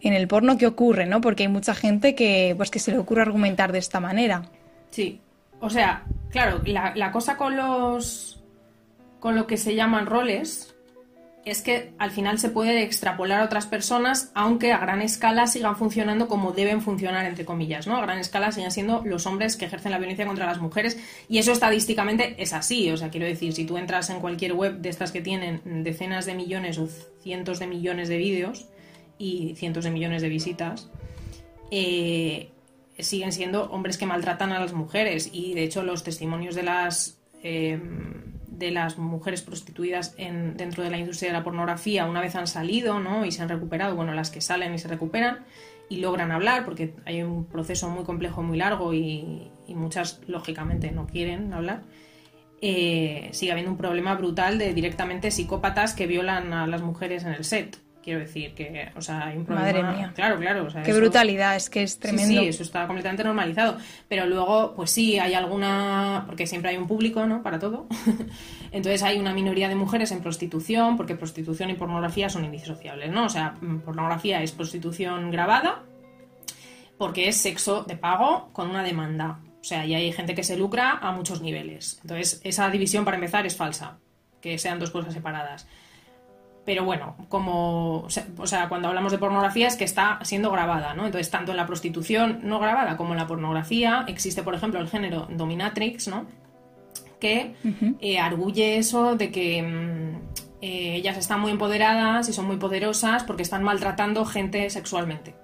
el 0.00 0.28
porno, 0.28 0.56
¿qué 0.56 0.68
ocurre, 0.68 1.06
no? 1.06 1.20
Porque 1.20 1.42
hay 1.42 1.48
mucha 1.48 1.74
gente 1.74 2.14
que, 2.14 2.54
pues, 2.56 2.70
que 2.70 2.78
se 2.78 2.92
le 2.92 2.98
ocurre 2.98 3.22
argumentar 3.22 3.72
de 3.72 3.80
esta 3.80 3.98
manera. 3.98 4.42
Sí. 4.90 5.20
O 5.60 5.68
sea, 5.70 6.04
claro, 6.30 6.62
la, 6.64 6.92
la 6.94 7.10
cosa 7.10 7.36
con 7.36 7.56
los, 7.56 8.40
con 9.18 9.34
lo 9.34 9.48
que 9.48 9.56
se 9.56 9.74
llaman 9.74 10.06
roles 10.06 10.76
es 11.48 11.62
que 11.62 11.92
al 11.98 12.10
final 12.10 12.38
se 12.38 12.48
puede 12.48 12.82
extrapolar 12.82 13.40
a 13.40 13.44
otras 13.44 13.66
personas, 13.66 14.30
aunque 14.34 14.72
a 14.72 14.78
gran 14.78 15.02
escala 15.02 15.46
sigan 15.46 15.76
funcionando 15.76 16.28
como 16.28 16.52
deben 16.52 16.80
funcionar, 16.82 17.26
entre 17.26 17.44
comillas, 17.44 17.86
¿no? 17.86 17.96
A 17.96 18.02
gran 18.02 18.18
escala 18.18 18.52
siguen 18.52 18.70
siendo 18.70 19.02
los 19.04 19.26
hombres 19.26 19.56
que 19.56 19.64
ejercen 19.64 19.92
la 19.92 19.98
violencia 19.98 20.26
contra 20.26 20.46
las 20.46 20.60
mujeres, 20.60 20.98
y 21.28 21.38
eso 21.38 21.52
estadísticamente 21.52 22.34
es 22.38 22.52
así. 22.52 22.90
O 22.90 22.96
sea, 22.96 23.10
quiero 23.10 23.26
decir, 23.26 23.52
si 23.52 23.64
tú 23.64 23.78
entras 23.78 24.10
en 24.10 24.20
cualquier 24.20 24.52
web 24.52 24.78
de 24.78 24.88
estas 24.88 25.12
que 25.12 25.20
tienen 25.20 25.60
decenas 25.84 26.26
de 26.26 26.34
millones 26.34 26.78
o 26.78 26.88
cientos 27.22 27.58
de 27.58 27.66
millones 27.66 28.08
de 28.08 28.16
vídeos 28.16 28.66
y 29.18 29.54
cientos 29.56 29.84
de 29.84 29.90
millones 29.90 30.22
de 30.22 30.28
visitas, 30.28 30.88
eh, 31.70 32.50
siguen 32.98 33.32
siendo 33.32 33.70
hombres 33.70 33.98
que 33.98 34.06
maltratan 34.06 34.52
a 34.52 34.60
las 34.60 34.72
mujeres. 34.72 35.30
Y 35.32 35.54
de 35.54 35.64
hecho, 35.64 35.82
los 35.82 36.04
testimonios 36.04 36.54
de 36.54 36.62
las. 36.62 37.18
Eh, 37.42 37.80
de 38.58 38.70
las 38.70 38.98
mujeres 38.98 39.42
prostituidas 39.42 40.14
en, 40.18 40.56
dentro 40.56 40.82
de 40.82 40.90
la 40.90 40.98
industria 40.98 41.30
de 41.30 41.38
la 41.38 41.44
pornografía 41.44 42.06
una 42.06 42.20
vez 42.20 42.34
han 42.34 42.46
salido 42.46 42.98
¿no? 42.98 43.24
y 43.24 43.32
se 43.32 43.42
han 43.42 43.48
recuperado, 43.48 43.94
bueno, 43.94 44.12
las 44.14 44.30
que 44.30 44.40
salen 44.40 44.74
y 44.74 44.78
se 44.78 44.88
recuperan 44.88 45.44
y 45.88 45.98
logran 45.98 46.32
hablar, 46.32 46.64
porque 46.64 46.94
hay 47.06 47.22
un 47.22 47.46
proceso 47.46 47.88
muy 47.88 48.04
complejo, 48.04 48.42
muy 48.42 48.58
largo 48.58 48.92
y, 48.92 49.50
muchas, 49.68 50.20
lógicamente, 50.26 50.90
no 50.90 51.06
quieren 51.06 51.52
hablar, 51.52 51.82
eh, 52.60 53.28
sigue 53.32 53.52
habiendo 53.52 53.72
un 53.72 53.78
problema 53.78 54.14
brutal 54.14 54.58
de 54.58 54.74
directamente 54.74 55.30
psicópatas 55.30 55.94
que 55.94 56.06
violan 56.06 56.52
a 56.52 56.66
las 56.66 56.82
mujeres 56.82 57.24
en 57.24 57.32
el 57.32 57.44
set. 57.44 57.78
Quiero 58.08 58.20
decir 58.20 58.54
que, 58.54 58.90
o 58.96 59.02
sea, 59.02 59.26
hay 59.26 59.36
un 59.36 59.44
problema. 59.44 59.66
Madre 59.66 59.82
mía. 59.82 60.12
Claro, 60.14 60.38
claro. 60.38 60.66
Qué 60.82 60.94
brutalidad, 60.94 61.56
es 61.56 61.68
que 61.68 61.82
es 61.82 61.98
tremendo. 61.98 62.40
Sí, 62.40 62.48
eso 62.48 62.62
está 62.62 62.86
completamente 62.86 63.22
normalizado. 63.22 63.76
Pero 64.08 64.24
luego, 64.24 64.72
pues 64.74 64.90
sí, 64.92 65.18
hay 65.18 65.34
alguna. 65.34 66.24
Porque 66.24 66.46
siempre 66.46 66.70
hay 66.70 66.78
un 66.78 66.86
público, 66.86 67.26
¿no? 67.26 67.42
Para 67.42 67.58
todo. 67.58 67.86
Entonces 68.72 69.02
hay 69.02 69.18
una 69.18 69.34
minoría 69.34 69.68
de 69.68 69.74
mujeres 69.74 70.10
en 70.10 70.22
prostitución, 70.22 70.96
porque 70.96 71.16
prostitución 71.16 71.68
y 71.68 71.74
pornografía 71.74 72.30
son 72.30 72.46
indisociables, 72.46 73.10
¿no? 73.10 73.26
O 73.26 73.28
sea, 73.28 73.56
mm, 73.60 73.80
pornografía 73.80 74.42
es 74.42 74.52
prostitución 74.52 75.30
grabada, 75.30 75.82
porque 76.96 77.28
es 77.28 77.36
sexo 77.36 77.82
de 77.82 77.98
pago 77.98 78.48
con 78.54 78.70
una 78.70 78.82
demanda. 78.82 79.40
O 79.60 79.64
sea, 79.64 79.84
y 79.84 79.94
hay 79.94 80.10
gente 80.14 80.34
que 80.34 80.44
se 80.44 80.56
lucra 80.56 80.92
a 80.92 81.12
muchos 81.12 81.42
niveles. 81.42 81.98
Entonces, 82.00 82.40
esa 82.42 82.70
división, 82.70 83.04
para 83.04 83.18
empezar, 83.18 83.44
es 83.44 83.54
falsa. 83.54 83.98
Que 84.40 84.56
sean 84.56 84.78
dos 84.78 84.88
cosas 84.88 85.12
separadas. 85.12 85.66
Pero 86.68 86.84
bueno, 86.84 87.16
como, 87.30 88.00
o 88.36 88.46
sea, 88.46 88.68
cuando 88.68 88.88
hablamos 88.88 89.10
de 89.10 89.16
pornografía 89.16 89.68
es 89.68 89.76
que 89.76 89.84
está 89.84 90.18
siendo 90.22 90.50
grabada, 90.50 90.92
¿no? 90.92 91.06
Entonces, 91.06 91.30
tanto 91.30 91.52
en 91.52 91.56
la 91.56 91.64
prostitución 91.64 92.40
no 92.42 92.58
grabada 92.58 92.98
como 92.98 93.14
en 93.14 93.16
la 93.16 93.26
pornografía 93.26 94.04
existe, 94.06 94.42
por 94.42 94.54
ejemplo, 94.54 94.78
el 94.78 94.86
género 94.86 95.26
dominatrix, 95.30 96.08
¿no? 96.08 96.26
Que 97.18 97.54
eh, 98.02 98.18
arguye 98.18 98.76
eso 98.76 99.16
de 99.16 99.30
que 99.30 99.62
mm, 99.62 100.16
eh, 100.60 100.96
ellas 100.96 101.16
están 101.16 101.40
muy 101.40 101.52
empoderadas 101.52 102.28
y 102.28 102.34
son 102.34 102.44
muy 102.44 102.58
poderosas 102.58 103.24
porque 103.24 103.44
están 103.44 103.64
maltratando 103.64 104.26
gente 104.26 104.68
sexualmente. 104.68 105.34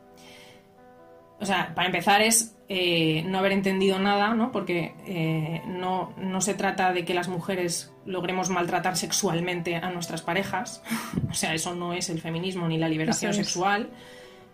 O 1.40 1.46
sea, 1.46 1.74
para 1.74 1.86
empezar 1.86 2.20
es 2.20 2.53
eh, 2.66 3.24
no 3.26 3.38
haber 3.38 3.52
entendido 3.52 3.98
nada, 3.98 4.34
¿no? 4.34 4.50
Porque 4.50 4.94
eh, 5.06 5.62
no, 5.66 6.14
no, 6.16 6.40
se 6.40 6.54
trata 6.54 6.94
de 6.94 7.04
que 7.04 7.12
las 7.12 7.28
mujeres 7.28 7.92
logremos 8.06 8.48
maltratar 8.48 8.96
sexualmente 8.96 9.76
a 9.76 9.90
nuestras 9.90 10.22
parejas. 10.22 10.82
o 11.30 11.34
sea, 11.34 11.52
eso 11.54 11.74
no 11.74 11.92
es 11.92 12.08
el 12.08 12.20
feminismo 12.20 12.66
ni 12.66 12.78
la 12.78 12.88
liberación 12.88 13.34
sexual. 13.34 13.90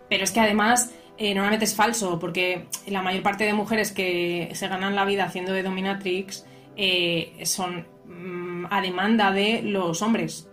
Pero 0.09 0.25
es 0.25 0.31
que 0.31 0.41
además 0.41 0.91
eh, 1.17 1.33
normalmente 1.33 1.63
es 1.63 1.73
falso, 1.73 2.19
porque 2.19 2.67
la 2.85 3.01
mayor 3.01 3.23
parte 3.23 3.45
de 3.45 3.53
mujeres 3.53 3.93
que 3.93 4.49
se 4.53 4.67
ganan 4.67 4.93
la 4.93 5.05
vida 5.05 5.23
haciendo 5.23 5.53
de 5.53 5.63
dominatrix 5.63 6.45
son 7.43 7.87
mm, 8.07 8.65
a 8.69 8.81
demanda 8.81 9.31
de 9.31 9.61
los 9.61 10.01
hombres. 10.01 10.49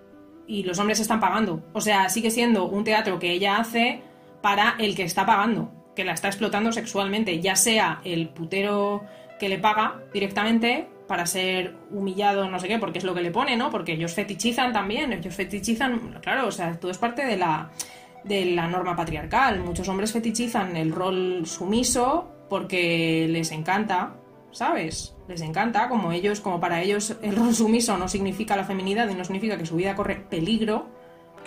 Y 0.46 0.62
los 0.62 0.78
hombres 0.78 1.00
están 1.00 1.18
pagando. 1.18 1.64
O 1.72 1.80
sea, 1.80 2.08
sigue 2.08 2.30
siendo 2.30 2.66
un 2.66 2.84
teatro 2.84 3.18
que 3.18 3.32
ella 3.32 3.56
hace 3.56 4.00
para 4.42 4.76
el 4.78 4.94
que 4.94 5.02
está 5.02 5.26
pagando 5.26 5.72
que 5.98 6.04
la 6.04 6.12
está 6.12 6.28
explotando 6.28 6.70
sexualmente, 6.70 7.40
ya 7.40 7.56
sea 7.56 8.00
el 8.04 8.28
putero 8.28 9.02
que 9.40 9.48
le 9.48 9.58
paga 9.58 9.96
directamente 10.14 10.88
para 11.08 11.26
ser 11.26 11.74
humillado, 11.90 12.48
no 12.48 12.60
sé 12.60 12.68
qué, 12.68 12.78
porque 12.78 12.98
es 12.98 13.04
lo 13.04 13.14
que 13.14 13.20
le 13.20 13.32
pone, 13.32 13.56
¿no? 13.56 13.68
Porque 13.68 13.94
ellos 13.94 14.14
fetichizan 14.14 14.72
también, 14.72 15.12
ellos 15.12 15.34
fetichizan, 15.34 16.20
claro, 16.22 16.46
o 16.46 16.52
sea, 16.52 16.78
todo 16.78 16.92
es 16.92 16.98
parte 16.98 17.26
de 17.26 17.36
la, 17.36 17.72
de 18.22 18.44
la 18.44 18.68
norma 18.68 18.94
patriarcal. 18.94 19.58
Muchos 19.58 19.88
hombres 19.88 20.12
fetichizan 20.12 20.76
el 20.76 20.92
rol 20.92 21.42
sumiso 21.46 22.28
porque 22.48 23.26
les 23.28 23.50
encanta, 23.50 24.14
¿sabes? 24.52 25.16
Les 25.26 25.40
encanta, 25.40 25.88
como 25.88 26.12
ellos, 26.12 26.40
como 26.40 26.60
para 26.60 26.80
ellos 26.80 27.16
el 27.22 27.34
rol 27.34 27.56
sumiso 27.56 27.98
no 27.98 28.06
significa 28.06 28.54
la 28.54 28.62
feminidad 28.62 29.08
y 29.08 29.16
no 29.16 29.24
significa 29.24 29.58
que 29.58 29.66
su 29.66 29.74
vida 29.74 29.96
corre 29.96 30.14
peligro, 30.14 30.86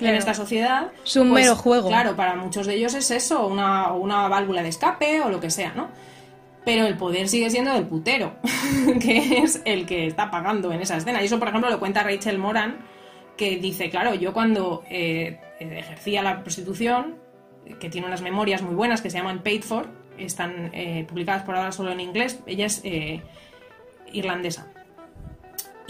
en 0.10 0.16
esta 0.16 0.34
sociedad. 0.34 0.92
Es 1.04 1.16
un 1.16 1.30
pues, 1.30 1.44
mero 1.44 1.56
juego. 1.56 1.88
Claro, 1.90 2.16
para 2.16 2.36
muchos 2.36 2.68
de 2.68 2.76
ellos 2.76 2.94
es 2.94 3.12
eso, 3.12 3.48
una, 3.48 3.94
una 3.94 4.28
válvula 4.28 4.64
de 4.64 4.70
escape 4.70 5.22
o 5.22 5.30
lo 5.30 5.40
que 5.40 5.50
sea, 5.50 5.74
¿no? 5.74 5.90
Pero 6.64 6.86
el 6.86 6.98
poder 6.98 7.28
sigue 7.28 7.50
siendo 7.50 7.74
del 7.74 7.86
putero, 7.86 8.36
que 9.02 9.40
es 9.40 9.62
el 9.66 9.86
que 9.86 10.08
está 10.08 10.30
pagando 10.30 10.72
en 10.72 10.82
esa 10.82 10.98
escena. 10.98 11.22
Y 11.22 11.26
eso, 11.26 11.40
por 11.40 11.48
ejemplo, 11.48 11.70
lo 11.70 11.80
cuenta 11.80 12.04
Rachel 12.04 12.38
Moran, 12.38 12.78
que 13.36 13.58
dice, 13.58 13.90
claro, 13.90 14.14
yo 14.14 14.34
cuando 14.34 14.84
eh, 14.90 15.40
ejercía 15.60 16.22
la 16.22 16.44
prostitución, 16.44 17.16
que 17.80 17.90
tiene 17.90 18.08
unas 18.08 18.22
memorias 18.22 18.62
muy 18.62 18.76
buenas 18.76 19.02
que 19.02 19.10
se 19.10 19.18
llaman 19.18 19.42
Paid 19.42 19.64
For, 19.64 19.88
están 20.18 20.70
eh, 20.74 21.06
publicadas 21.08 21.44
por 21.44 21.56
ahora 21.56 21.72
solo 21.72 21.92
en 21.92 22.00
inglés, 22.00 22.40
ella 22.46 22.68
es 22.68 22.82
eh, 22.84 23.22
irlandesa 24.12 24.68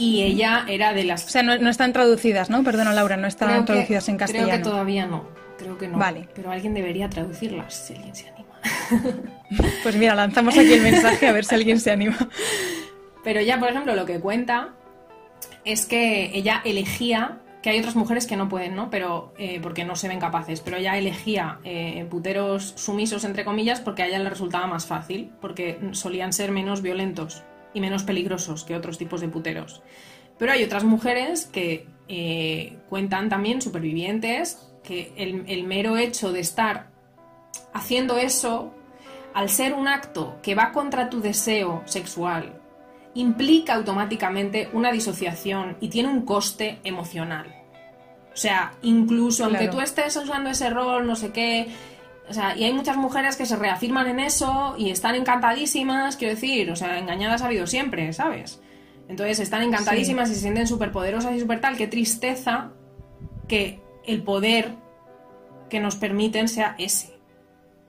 y 0.02 0.24
ella 0.24 0.66
era 0.68 0.94
de 0.94 1.04
las... 1.04 1.28
O 1.28 1.30
sea, 1.30 1.44
no, 1.44 1.70
están 1.70 1.94
traducidas, 1.94 2.50
¿no? 2.50 2.64
Perdona, 2.64 2.92
Laura, 2.92 3.18
no 3.18 3.28
están 3.28 3.66
traducidas 3.66 4.10
en 4.10 4.18
castellano. 4.18 4.50
Creo 4.50 4.58
que 4.58 4.64
todavía 4.64 5.06
no, 5.06 5.26
creo 5.60 5.78
que 5.78 5.88
no. 5.88 6.00
Vale. 6.00 6.28
Pero 6.34 6.50
alguien 6.50 6.74
debería 6.74 7.08
traducirlas, 7.08 7.86
si 7.86 7.94
alguien 7.94 8.16
se 8.16 8.28
anima. 8.30 8.50
pues 9.84 9.96
mira, 9.96 10.16
lanzamos 10.16 10.58
aquí 10.58 10.74
el 10.74 10.82
mensaje 10.82 11.28
a 11.28 11.32
ver 11.32 11.46
si 11.46 11.54
alguien 11.54 11.80
se 11.80 11.92
anima. 11.92 12.18
Pero 13.24 13.42
ella, 13.42 13.60
por 13.60 13.70
ejemplo, 13.70 13.96
lo 13.96 14.08
que 14.08 14.20
cuenta 14.20 14.70
es 15.66 15.86
que 15.86 16.32
ella 16.34 16.64
elegía 16.66 17.38
que 17.62 17.70
hay 17.70 17.78
otras 17.78 17.96
mujeres 17.96 18.26
que 18.26 18.36
no 18.36 18.50
pueden, 18.50 18.76
¿no? 18.76 18.90
Pero 18.90 19.36
eh, 19.38 19.60
porque 19.62 19.86
no 19.86 19.96
se 19.96 20.08
ven 20.08 20.20
capaces. 20.20 20.62
Pero 20.62 20.78
ella 20.78 20.98
elegía 20.98 21.60
eh, 21.64 22.08
puteros 22.10 22.74
sumisos, 22.76 23.24
entre 23.24 23.46
comillas, 23.46 23.82
porque 23.82 24.02
a 24.02 24.08
ella 24.08 24.18
le 24.18 24.32
resultaba 24.32 24.66
más 24.66 24.88
fácil, 24.88 25.32
porque 25.40 25.80
solían 25.92 26.34
ser 26.34 26.50
menos 26.52 26.82
violentos 26.82 27.44
y 27.74 27.82
menos 27.82 28.04
peligrosos 28.04 28.64
que 28.64 28.76
otros 28.76 28.98
tipos 28.98 29.22
de 29.22 29.28
puteros. 29.28 29.82
Pero 30.38 30.52
hay 30.52 30.64
otras 30.64 30.84
mujeres 30.84 31.46
que 31.46 31.88
eh, 32.08 32.78
cuentan 32.90 33.30
también, 33.30 33.62
supervivientes, 33.62 34.68
que 34.84 35.14
el, 35.16 35.64
mero 35.64 35.98
hecho 35.98 36.32
de 36.32 36.40
estar 36.40 36.88
haciendo 37.74 38.18
eso, 38.18 38.74
al 39.34 39.50
ser 39.50 39.74
un 39.74 39.88
acto 39.88 40.40
que 40.42 40.56
va 40.56 40.72
contra 40.72 41.10
tu 41.10 41.22
deseo 41.22 41.84
sexual, 41.86 42.60
implica 43.14 43.76
automáticamente 43.76 44.70
una 44.74 44.92
disociación 44.92 45.78
y 45.80 45.90
tiene 45.90 46.10
un 46.10 46.26
coste 46.26 46.80
emocional. 46.84 47.56
O 48.34 48.38
sea, 48.38 48.74
incluso 48.82 49.46
aunque 49.46 49.68
tú 49.68 49.82
estés 49.82 50.16
usando 50.16 50.50
ese 50.50 50.70
rol, 50.70 51.06
no 51.06 51.16
sé 51.16 51.32
qué, 51.32 51.68
o 52.30 52.34
sea, 52.34 52.56
y 52.56 52.64
hay 52.64 52.74
muchas 52.74 52.98
mujeres 52.98 53.36
que 53.36 53.46
se 53.46 53.56
reafirman 53.56 54.08
en 54.08 54.20
eso 54.20 54.76
y 54.78 54.90
están 54.90 55.16
encantadísimas, 55.16 56.16
quiero 56.16 56.36
decir, 56.36 56.72
o 56.72 56.76
sea, 56.76 56.98
engañadas 56.98 57.42
ha 57.42 57.48
habido 57.48 57.68
siempre, 57.68 58.14
¿sabes? 58.14 58.62
Entonces 59.10 59.40
están 59.40 59.64
encantadísimas 59.64 60.30
y 60.30 60.36
se 60.36 60.42
sienten 60.42 60.68
súper 60.68 60.92
poderosas 60.94 61.36
y 61.36 61.40
súper 61.42 61.60
tal. 61.60 61.76
Qué 61.76 61.88
tristeza 61.88 62.72
que 63.50 63.82
el 64.06 64.24
poder 64.24 64.76
que 65.70 65.82
nos 65.82 65.98
permiten 65.98 66.48
sea 66.48 66.76
ese. 66.78 67.12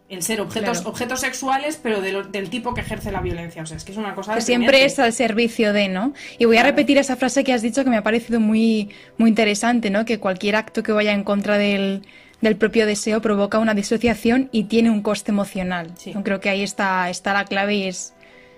El 0.09 0.23
ser 0.23 0.40
objetos, 0.40 0.85
objetos 0.85 1.21
sexuales, 1.21 1.79
pero 1.81 2.03
del 2.03 2.51
tipo 2.51 2.75
que 2.75 2.81
ejerce 2.81 3.12
la 3.12 3.21
violencia. 3.21 3.62
O 3.62 3.66
sea, 3.66 3.77
es 3.77 3.85
que 3.85 3.92
es 3.92 3.99
una 3.99 4.14
cosa... 4.14 4.35
Que 4.35 4.40
siempre 4.40 4.85
es 4.85 4.99
al 4.99 5.12
servicio 5.12 5.73
de, 5.73 5.88
¿no? 5.88 6.12
Y 6.38 6.45
voy 6.45 6.57
a 6.57 6.64
repetir 6.64 6.99
esa 6.99 7.16
frase 7.16 7.45
que 7.45 7.53
has 7.53 7.62
dicho 7.62 7.85
que 7.85 7.90
me 7.90 7.97
ha 7.97 8.03
parecido 8.03 8.40
muy, 8.40 8.90
muy 9.16 9.31
interesante, 9.31 9.90
¿no? 9.90 10.05
Que 10.05 10.18
cualquier 10.18 10.57
acto 10.57 10.83
que 10.83 10.90
vaya 10.90 11.12
en 11.12 11.23
contra 11.23 11.57
del, 11.57 12.03
del 12.42 12.57
propio 12.57 12.87
deseo 12.87 13.22
provoca 13.22 13.59
una 13.59 13.72
disociación 13.72 14.50
y 14.52 14.64
tiene 14.64 14.90
un 14.90 15.00
coste 15.00 15.31
emocional. 15.31 15.94
Creo 16.24 16.40
que 16.40 16.50
ahí 16.50 16.62
está, 16.62 17.09
está 17.09 17.33
la 17.33 17.44
clave 17.44 17.76
y 17.76 17.85
es, 17.85 18.14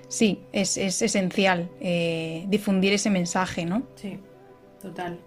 sí, 0.08 0.40
es, 0.52 0.78
esencial 0.78 1.68
eh, 1.80 2.46
difundir 2.48 2.94
ese 2.94 3.10
mensaje, 3.10 3.66
¿no? 3.66 3.82
Sí, 3.96 4.18
total. 4.80 5.20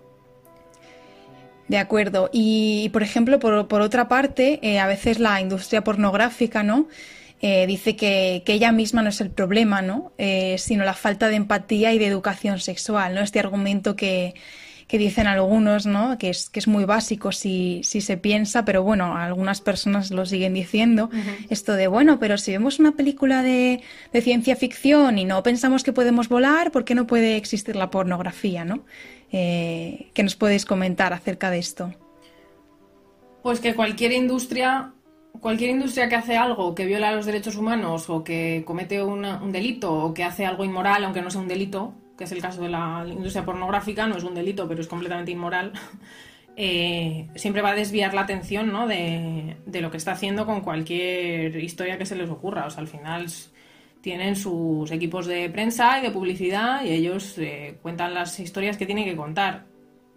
De 1.67 1.78
acuerdo. 1.78 2.30
Y, 2.34 2.89
por 2.89 3.04
ejemplo, 3.04 3.39
por, 3.39 3.67
por 3.67 3.82
otra 3.82 4.08
parte, 4.08 4.60
eh, 4.63 4.80
a 4.80 4.88
veces 4.88 5.20
la 5.20 5.39
industria 5.39 5.84
pornográfica, 5.84 6.63
¿no? 6.63 6.88
Eh, 7.39 7.67
dice 7.67 7.96
que, 7.96 8.41
que, 8.43 8.54
ella 8.54 8.72
misma 8.72 9.04
no 9.04 9.10
es 9.10 9.22
el 9.22 9.30
problema, 9.30 9.84
¿no? 9.84 10.12
sino 10.58 10.84
la 10.84 10.96
falta 10.96 11.28
de 11.28 11.36
empatía 11.36 11.93
y 11.93 12.00
de 12.00 12.08
educación 12.08 12.60
sexual, 12.60 13.13
¿no? 13.13 13.22
Este 13.22 13.39
argumento 13.39 13.96
que, 13.96 14.34
que 14.88 14.97
dicen 14.97 15.28
algunos, 15.28 15.86
¿no? 15.86 16.17
Que 16.17 16.30
es, 16.30 16.50
que 16.50 16.60
es 16.60 16.67
muy 16.67 16.86
básico 16.86 17.32
si, 17.34 17.82
si 17.84 18.00
se 18.00 18.17
piensa, 18.17 18.63
pero 18.63 18.84
bueno, 18.84 19.17
algunas 19.17 19.60
personas 19.60 20.12
lo 20.12 20.26
siguen 20.26 20.54
diciendo. 20.54 21.10
Esto 21.50 21.73
de, 21.73 21.88
bueno, 21.88 22.19
pero 22.19 22.38
si 22.38 22.52
vemos 22.52 22.80
una 22.80 22.93
película 22.93 23.43
de, 23.43 23.82
de, 24.13 24.21
ciencia 24.21 24.56
ficción 24.56 25.17
y 25.17 25.26
no 25.26 25.43
pensamos 25.43 25.84
que 25.84 25.91
podemos 25.91 26.30
volar, 26.30 26.71
¿por 26.71 26.86
qué 26.86 26.95
no 26.95 27.06
puede 27.06 27.36
existir 27.36 27.76
la 27.76 27.91
pornografía, 27.91 28.63
¿no? 28.63 28.86
Eh, 29.32 30.10
¿Qué 30.13 30.23
nos 30.23 30.38
podéis 30.38 30.65
comentar 30.65 31.12
acerca 31.12 31.52
de 31.52 31.60
esto? 31.60 31.93
Pues 33.43 33.60
que 33.60 33.76
cualquier 33.76 34.13
industria 34.13 34.93
cualquier 35.41 35.69
industria 35.69 36.10
que 36.10 36.15
hace 36.15 36.36
algo 36.36 36.73
que 36.73 36.86
viola 36.86 37.12
los 37.12 37.28
derechos 37.28 37.58
humanos 37.58 38.10
o 38.10 38.23
que 38.23 38.63
comete 38.65 39.04
un 39.04 39.52
delito 39.52 39.93
o 39.93 40.12
que 40.12 40.23
hace 40.23 40.47
algo 40.47 40.65
inmoral, 40.65 41.04
aunque 41.04 41.21
no 41.21 41.30
sea 41.30 41.41
un 41.41 41.47
delito, 41.47 41.93
que 42.17 42.23
es 42.23 42.32
el 42.32 42.41
caso 42.41 42.62
de 42.62 42.69
la 42.69 43.06
industria 43.08 43.45
pornográfica, 43.45 44.08
no 44.08 44.17
es 44.17 44.23
un 44.23 44.36
delito, 44.36 44.67
pero 44.67 44.82
es 44.82 44.88
completamente 44.88 45.32
inmoral, 45.32 45.71
eh, 46.56 47.27
siempre 47.36 47.62
va 47.62 47.71
a 47.71 47.75
desviar 47.75 48.13
la 48.13 48.21
atención 48.21 48.73
de, 48.88 49.82
lo 49.82 49.91
que 49.91 49.97
está 49.97 50.13
haciendo 50.13 50.45
con 50.45 50.62
cualquier 50.62 51.56
historia 51.58 51.97
que 51.97 52.06
se 52.06 52.15
les 52.15 52.30
ocurra. 52.30 52.65
O 52.65 52.69
sea, 52.69 52.82
al 52.82 52.88
final 52.88 53.27
tienen 54.01 54.36
sus 54.36 54.89
equipos 54.91 55.27
de 55.27 55.49
prensa 55.49 55.99
y 55.99 56.03
de 56.03 56.12
publicidad 56.12 56.84
y 56.84 56.89
ellos 56.89 57.38
eh, 57.38 57.77
cuentan 57.82 58.13
las 58.13 58.39
historias 58.39 58.77
que 58.77 58.86
tienen 58.86 59.06
que 59.06 59.15
contar. 59.15 59.65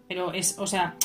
Pero 0.07 0.33
es, 0.33 0.57
o 0.57 0.67
sea, 0.67 0.95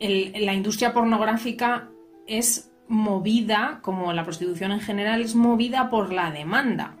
la 0.00 0.54
industria 0.54 0.92
pornográfica 0.92 1.88
es 2.26 2.72
movida, 2.88 3.78
como 3.82 4.12
la 4.12 4.24
prostitución 4.24 4.72
en 4.72 4.80
general, 4.80 5.22
es 5.22 5.34
movida 5.34 5.88
por 5.88 6.12
la 6.12 6.30
demanda. 6.30 6.96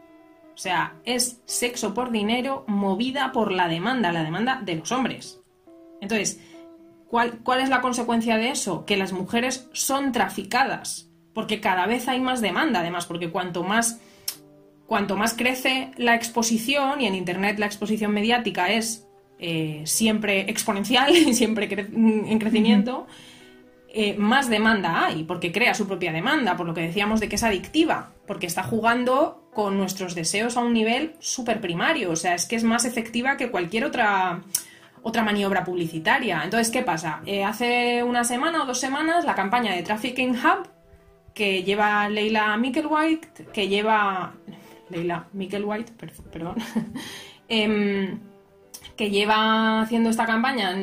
O 0.54 0.58
sea, 0.58 0.94
es 1.04 1.40
sexo 1.46 1.94
por 1.94 2.10
dinero 2.10 2.64
movida 2.66 3.32
por 3.32 3.52
la 3.52 3.68
demanda, 3.68 4.12
la 4.12 4.22
demanda 4.22 4.60
de 4.62 4.76
los 4.76 4.92
hombres. 4.92 5.40
Entonces, 6.00 6.40
¿cuál, 7.08 7.38
¿cuál 7.42 7.60
es 7.60 7.68
la 7.68 7.80
consecuencia 7.80 8.36
de 8.36 8.50
eso? 8.50 8.84
Que 8.84 8.96
las 8.96 9.12
mujeres 9.12 9.68
son 9.72 10.12
traficadas, 10.12 11.10
porque 11.32 11.60
cada 11.60 11.86
vez 11.86 12.08
hay 12.08 12.20
más 12.20 12.40
demanda, 12.40 12.80
además, 12.80 13.06
porque 13.06 13.30
cuanto 13.30 13.62
más, 13.62 14.00
cuanto 14.86 15.16
más 15.16 15.34
crece 15.34 15.92
la 15.96 16.14
exposición, 16.14 17.00
y 17.00 17.06
en 17.06 17.14
Internet 17.14 17.58
la 17.58 17.66
exposición 17.66 18.12
mediática 18.12 18.70
es 18.70 19.06
eh, 19.38 19.82
siempre 19.86 20.42
exponencial, 20.50 21.14
siempre 21.32 21.68
en 21.72 22.38
crecimiento, 22.38 23.06
eh, 23.94 24.14
más 24.16 24.48
demanda 24.48 25.04
hay, 25.06 25.24
porque 25.24 25.52
crea 25.52 25.74
su 25.74 25.86
propia 25.86 26.12
demanda, 26.12 26.56
por 26.56 26.66
lo 26.66 26.72
que 26.72 26.80
decíamos 26.80 27.20
de 27.20 27.28
que 27.28 27.36
es 27.36 27.42
adictiva, 27.42 28.12
porque 28.26 28.46
está 28.46 28.62
jugando 28.62 29.41
con 29.52 29.76
nuestros 29.76 30.14
deseos 30.14 30.56
a 30.56 30.60
un 30.60 30.72
nivel 30.72 31.14
súper 31.18 31.60
primario, 31.60 32.10
o 32.10 32.16
sea, 32.16 32.34
es 32.34 32.46
que 32.46 32.56
es 32.56 32.64
más 32.64 32.84
efectiva 32.84 33.36
que 33.36 33.50
cualquier 33.50 33.84
otra, 33.84 34.42
otra 35.02 35.22
maniobra 35.22 35.62
publicitaria. 35.62 36.42
Entonces, 36.42 36.70
¿qué 36.70 36.82
pasa? 36.82 37.20
Eh, 37.26 37.44
hace 37.44 38.02
una 38.02 38.24
semana 38.24 38.62
o 38.62 38.66
dos 38.66 38.80
semanas 38.80 39.24
la 39.24 39.34
campaña 39.34 39.74
de 39.74 39.82
Trafficking 39.82 40.30
Hub, 40.30 40.68
que 41.34 41.62
lleva 41.62 42.08
Leila 42.08 42.56
Mickelwhite, 42.56 43.46
que 43.52 43.68
lleva... 43.68 44.34
Leila 44.88 45.26
Mickelwhite, 45.32 45.92
perdón. 46.30 46.56
Em, 47.48 48.18
que 48.96 49.10
lleva 49.10 49.82
haciendo 49.82 50.08
esta 50.08 50.24
campaña, 50.24 50.74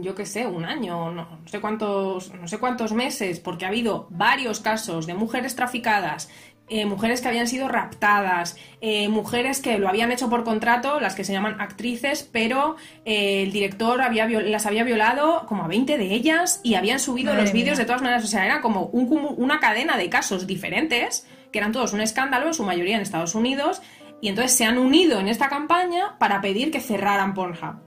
yo 0.00 0.14
qué 0.14 0.26
sé, 0.26 0.46
un 0.46 0.64
año, 0.64 1.10
no, 1.10 1.40
sé 1.46 1.60
cuántos, 1.60 2.34
no 2.34 2.46
sé 2.46 2.58
cuántos 2.58 2.92
meses, 2.92 3.40
porque 3.40 3.64
ha 3.64 3.68
habido 3.68 4.08
varios 4.10 4.60
casos 4.60 5.06
de 5.06 5.14
mujeres 5.14 5.54
traficadas, 5.54 6.28
eh, 6.70 6.84
mujeres 6.84 7.22
que 7.22 7.28
habían 7.28 7.46
sido 7.46 7.66
raptadas, 7.66 8.56
eh, 8.80 9.08
mujeres 9.08 9.60
que 9.60 9.78
lo 9.78 9.88
habían 9.88 10.12
hecho 10.12 10.28
por 10.28 10.44
contrato, 10.44 11.00
las 11.00 11.14
que 11.14 11.24
se 11.24 11.32
llaman 11.32 11.60
actrices, 11.60 12.28
pero 12.30 12.76
eh, 13.06 13.42
el 13.42 13.52
director 13.52 14.02
había 14.02 14.28
las 14.28 14.66
había 14.66 14.84
violado 14.84 15.46
como 15.46 15.64
a 15.64 15.68
20 15.68 15.96
de 15.96 16.12
ellas 16.12 16.60
y 16.62 16.74
habían 16.74 17.00
subido 17.00 17.34
los 17.34 17.52
vídeos 17.52 17.78
de 17.78 17.86
todas 17.86 18.02
maneras. 18.02 18.24
O 18.24 18.26
sea, 18.26 18.44
era 18.44 18.60
como 18.60 18.84
una 18.86 19.60
cadena 19.60 19.96
de 19.96 20.10
casos 20.10 20.46
diferentes, 20.46 21.26
que 21.52 21.58
eran 21.58 21.72
todos 21.72 21.94
un 21.94 22.02
escándalo, 22.02 22.48
en 22.48 22.54
su 22.54 22.64
mayoría 22.64 22.96
en 22.96 23.02
Estados 23.02 23.34
Unidos, 23.34 23.80
y 24.20 24.28
entonces 24.28 24.54
se 24.54 24.64
han 24.64 24.78
unido 24.78 25.20
en 25.20 25.28
esta 25.28 25.48
campaña 25.48 26.18
para 26.18 26.40
pedir 26.40 26.70
que 26.70 26.80
cerraran 26.80 27.34
Pornhub. 27.34 27.80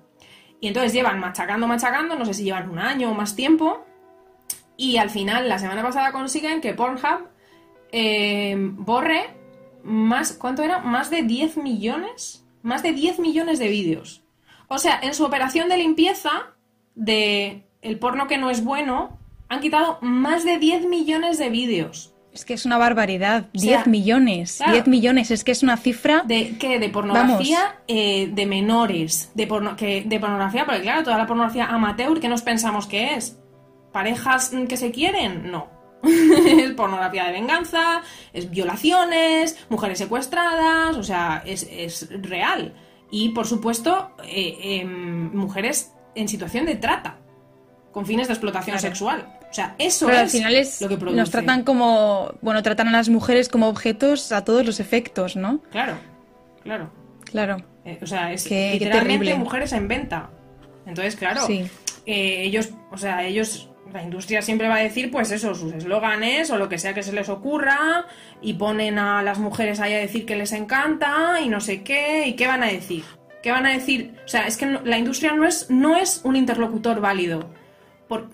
Y 0.60 0.68
entonces 0.68 0.94
llevan 0.94 1.20
machacando, 1.20 1.68
machacando, 1.68 2.16
no 2.16 2.26
sé 2.26 2.34
si 2.34 2.44
llevan 2.44 2.70
un 2.70 2.80
año 2.80 3.12
o 3.12 3.14
más 3.14 3.36
tiempo. 3.36 3.86
Y 4.78 4.98
al 4.98 5.10
final, 5.10 5.50
la 5.50 5.60
semana 5.60 5.84
pasada 5.84 6.12
consiguen 6.12 6.62
que 6.62 6.74
Pornhub 6.74 7.31
eh, 7.92 8.56
borre 8.58 9.36
más, 9.84 10.34
¿cuánto 10.34 10.64
era? 10.64 10.80
Más 10.80 11.10
de 11.10 11.24
10 11.24 11.58
millones. 11.58 12.46
Más 12.62 12.84
de 12.84 12.94
10 12.94 13.20
millones 13.20 13.60
de 13.60 13.68
vídeos. 13.68 14.24
O 14.68 14.78
sea, 14.78 15.00
en 15.02 15.14
su 15.14 15.26
operación 15.26 15.70
de 15.70 15.78
limpieza 15.78 16.32
de 16.96 17.66
el 17.82 18.00
porno 18.00 18.28
que 18.28 18.38
no 18.38 18.50
es 18.50 18.64
bueno, 18.64 19.18
han 19.50 19.60
quitado 19.60 19.98
más 20.02 20.46
de 20.46 20.60
10 20.60 20.86
millones 20.86 21.38
de 21.38 21.50
vídeos. 21.50 22.14
Es 22.32 22.46
que 22.46 22.54
es 22.54 22.66
una 22.66 22.78
barbaridad. 22.78 23.48
10 23.54 23.88
millones. 23.88 24.62
10 24.66 24.88
millones. 24.88 25.32
Es 25.32 25.44
que 25.44 25.52
es 25.52 25.64
una 25.64 25.76
cifra. 25.76 26.24
¿De 26.26 26.56
qué? 26.58 26.80
De 26.80 26.88
pornografía 26.88 27.82
eh, 27.88 28.30
de 28.32 28.46
menores. 28.46 29.32
De, 29.34 29.48
que, 29.78 30.04
de 30.06 30.20
pornografía, 30.20 30.66
porque 30.66 30.82
claro, 30.82 31.04
toda 31.04 31.18
la 31.18 31.28
pornografía 31.28 31.66
amateur, 31.66 32.20
¿qué 32.22 32.30
nos 32.30 32.42
pensamos 32.42 32.88
que 32.88 33.16
es? 33.16 33.38
¿Parejas 33.92 34.54
que 34.70 34.78
se 34.78 34.92
quieren? 34.92 35.52
No. 35.52 35.81
es 36.04 36.72
pornografía 36.72 37.26
de 37.26 37.32
venganza, 37.32 38.02
es 38.34 38.50
violaciones, 38.50 39.58
mujeres 39.70 39.98
secuestradas, 39.98 40.98
o 40.98 41.04
sea, 41.04 41.44
es, 41.46 42.08
real. 42.22 42.74
Y 43.10 43.30
por 43.30 43.46
supuesto, 43.46 44.12
eh, 44.24 44.58
em, 44.82 45.36
mujeres 45.36 45.92
en 46.16 46.28
situación 46.28 46.66
de 46.66 46.76
trata, 46.76 47.18
con 47.92 48.06
fines 48.06 48.28
de 48.28 48.34
explotación 48.34 48.80
sexual. 48.80 49.38
O 49.50 49.54
sea, 49.54 49.76
eso 49.78 50.10
es, 50.10 50.18
al 50.18 50.30
final 50.30 50.56
es 50.56 50.82
lo 50.82 50.88
que 50.88 50.96
produce. 50.96 51.18
Nos 51.18 51.30
tratan 51.30 51.64
como, 51.64 52.34
bueno, 52.42 52.64
tratan 52.64 52.88
a 52.88 52.92
las 52.92 53.10
mujeres 53.10 53.50
como 53.50 53.68
objetos 53.68 54.32
a 54.32 54.46
todos 54.46 54.66
los 54.66 54.80
efectos, 54.80 55.36
¿no? 55.36 55.60
Claro, 55.72 55.98
claro. 56.64 56.90
Claro. 57.26 57.58
Eh, 57.86 58.00
o 58.02 58.06
sea, 58.06 58.32
es 58.32 58.46
que 58.46 58.74
literalmente 58.74 59.34
mujeres 59.36 59.74
en 59.74 59.88
venta. 59.88 60.30
Entonces, 60.86 61.16
claro, 61.16 61.48
eh, 61.50 61.68
ellos, 62.06 62.70
o 62.92 62.98
sea, 62.98 63.26
ellos, 63.26 63.70
la 63.94 64.04
industria 64.04 64.42
siempre 64.42 64.68
va 64.68 64.76
a 64.76 64.80
decir, 64.84 65.12
pues 65.12 65.32
eso, 65.32 65.54
sus 65.56 65.74
eslóganes 65.74 66.50
o 66.52 66.58
lo 66.58 66.70
que 66.70 66.78
sea 66.78 66.94
que 66.94 67.04
se 67.04 67.14
les 67.14 67.30
ocurra 67.30 68.06
y 68.42 68.54
ponen 68.54 69.00
a 69.00 69.22
las 69.24 69.40
mujeres 69.40 69.80
ahí 69.80 69.94
a 69.94 70.00
decir 70.00 70.26
que 70.26 70.36
les 70.36 70.52
encanta 70.52 71.40
y 71.42 71.50
no 71.50 71.60
sé 71.60 71.84
qué, 71.84 72.28
y 72.28 72.36
qué 72.36 72.48
van 72.48 72.64
a 72.64 72.68
decir. 72.68 73.04
¿Qué 73.42 73.52
van 73.52 73.66
a 73.66 73.72
decir? 73.72 74.16
O 74.24 74.28
sea, 74.28 74.46
es 74.46 74.58
que 74.58 74.68
la 74.68 74.98
industria 74.98 75.34
no 75.34 75.46
es, 75.46 75.70
no 75.70 75.98
es 75.98 76.22
un 76.24 76.36
interlocutor 76.36 77.02
válido. 77.02 77.50
Por, 78.08 78.30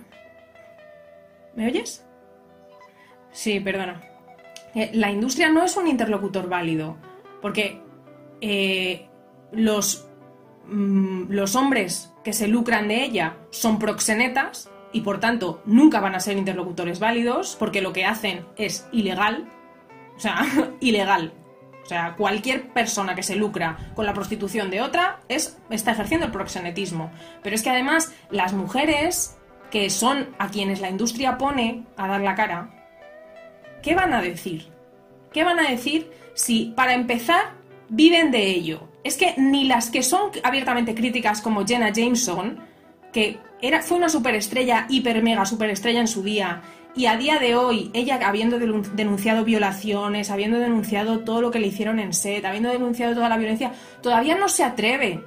¿Me 1.55 1.67
oyes? 1.67 2.05
Sí, 3.31 3.59
perdona. 3.59 4.01
Eh, 4.75 4.91
la 4.93 5.09
industria 5.09 5.49
no 5.49 5.63
es 5.63 5.77
un 5.77 5.87
interlocutor 5.87 6.49
válido, 6.49 6.97
porque 7.41 7.81
eh, 8.41 9.07
los, 9.51 10.07
mm, 10.67 11.31
los 11.31 11.55
hombres 11.55 12.13
que 12.23 12.33
se 12.33 12.47
lucran 12.47 12.89
de 12.89 13.03
ella 13.03 13.37
son 13.49 13.79
proxenetas 13.79 14.69
y 14.91 15.01
por 15.01 15.19
tanto 15.19 15.61
nunca 15.65 15.99
van 15.99 16.15
a 16.15 16.19
ser 16.19 16.37
interlocutores 16.37 16.99
válidos 16.99 17.55
porque 17.59 17.81
lo 17.81 17.93
que 17.93 18.05
hacen 18.05 18.45
es 18.55 18.87
ilegal, 18.91 19.47
o 20.15 20.19
sea, 20.19 20.45
ilegal. 20.79 21.33
O 21.83 21.89
sea, 21.89 22.15
cualquier 22.17 22.67
persona 22.73 23.15
que 23.15 23.23
se 23.23 23.37
lucra 23.37 23.77
con 23.95 24.05
la 24.05 24.13
prostitución 24.13 24.69
de 24.69 24.81
otra 24.81 25.21
es, 25.29 25.57
está 25.69 25.93
ejerciendo 25.93 26.25
el 26.25 26.33
proxenetismo. 26.33 27.11
Pero 27.41 27.55
es 27.55 27.63
que 27.63 27.69
además 27.69 28.11
las 28.29 28.51
mujeres 28.51 29.37
que 29.71 29.89
son 29.89 30.35
a 30.37 30.49
quienes 30.49 30.81
la 30.81 30.89
industria 30.89 31.37
pone 31.37 31.85
a 31.95 32.07
dar 32.09 32.19
la 32.19 32.35
cara, 32.35 32.69
¿qué 33.81 33.95
van 33.95 34.13
a 34.13 34.21
decir? 34.21 34.67
¿Qué 35.31 35.45
van 35.45 35.59
a 35.59 35.69
decir 35.69 36.11
si, 36.33 36.73
para 36.75 36.93
empezar, 36.93 37.53
viven 37.87 38.31
de 38.31 38.47
ello? 38.47 38.89
Es 39.05 39.15
que 39.15 39.35
ni 39.37 39.63
las 39.63 39.89
que 39.89 40.03
son 40.03 40.31
abiertamente 40.43 40.93
críticas 40.93 41.41
como 41.41 41.65
Jenna 41.65 41.93
Jameson, 41.93 42.66
que 43.17 43.39
era, 43.63 43.81
fue 43.81 43.97
una 43.97 44.09
superestrella, 44.09 44.85
hiper 44.89 45.23
mega 45.23 45.43
superestrella 45.43 45.99
en 45.99 46.07
su 46.07 46.21
día, 46.21 46.61
y 46.95 47.07
a 47.07 47.17
día 47.17 47.39
de 47.39 47.55
hoy, 47.55 47.89
ella 47.95 48.19
habiendo 48.23 48.59
denunciado 48.59 49.43
violaciones, 49.43 50.29
habiendo 50.29 50.59
denunciado 50.59 51.21
todo 51.21 51.41
lo 51.41 51.49
que 51.49 51.57
le 51.57 51.65
hicieron 51.65 51.97
en 51.99 52.13
set, 52.13 52.45
habiendo 52.45 52.69
denunciado 52.69 53.15
toda 53.15 53.27
la 53.27 53.37
violencia, 53.37 53.71
todavía 54.03 54.35
no 54.35 54.49
se 54.49 54.63
atreve 54.63 55.23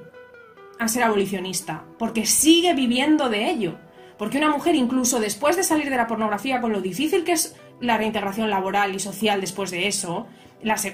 a 0.79 0.87
ser 0.87 1.03
abolicionista, 1.03 1.83
porque 1.99 2.25
sigue 2.25 2.73
viviendo 2.73 3.27
de 3.27 3.49
ello. 3.49 3.75
Porque 4.17 4.37
una 4.37 4.51
mujer, 4.51 4.75
incluso 4.75 5.19
después 5.19 5.57
de 5.57 5.63
salir 5.65 5.89
de 5.89 5.97
la 5.97 6.07
pornografía, 6.07 6.61
con 6.61 6.71
lo 6.71 6.79
difícil 6.79 7.25
que 7.25 7.33
es 7.33 7.57
la 7.81 7.97
reintegración 7.97 8.49
laboral 8.49 8.95
y 8.95 8.99
social 9.01 9.41
después 9.41 9.69
de 9.69 9.89
eso, 9.89 10.27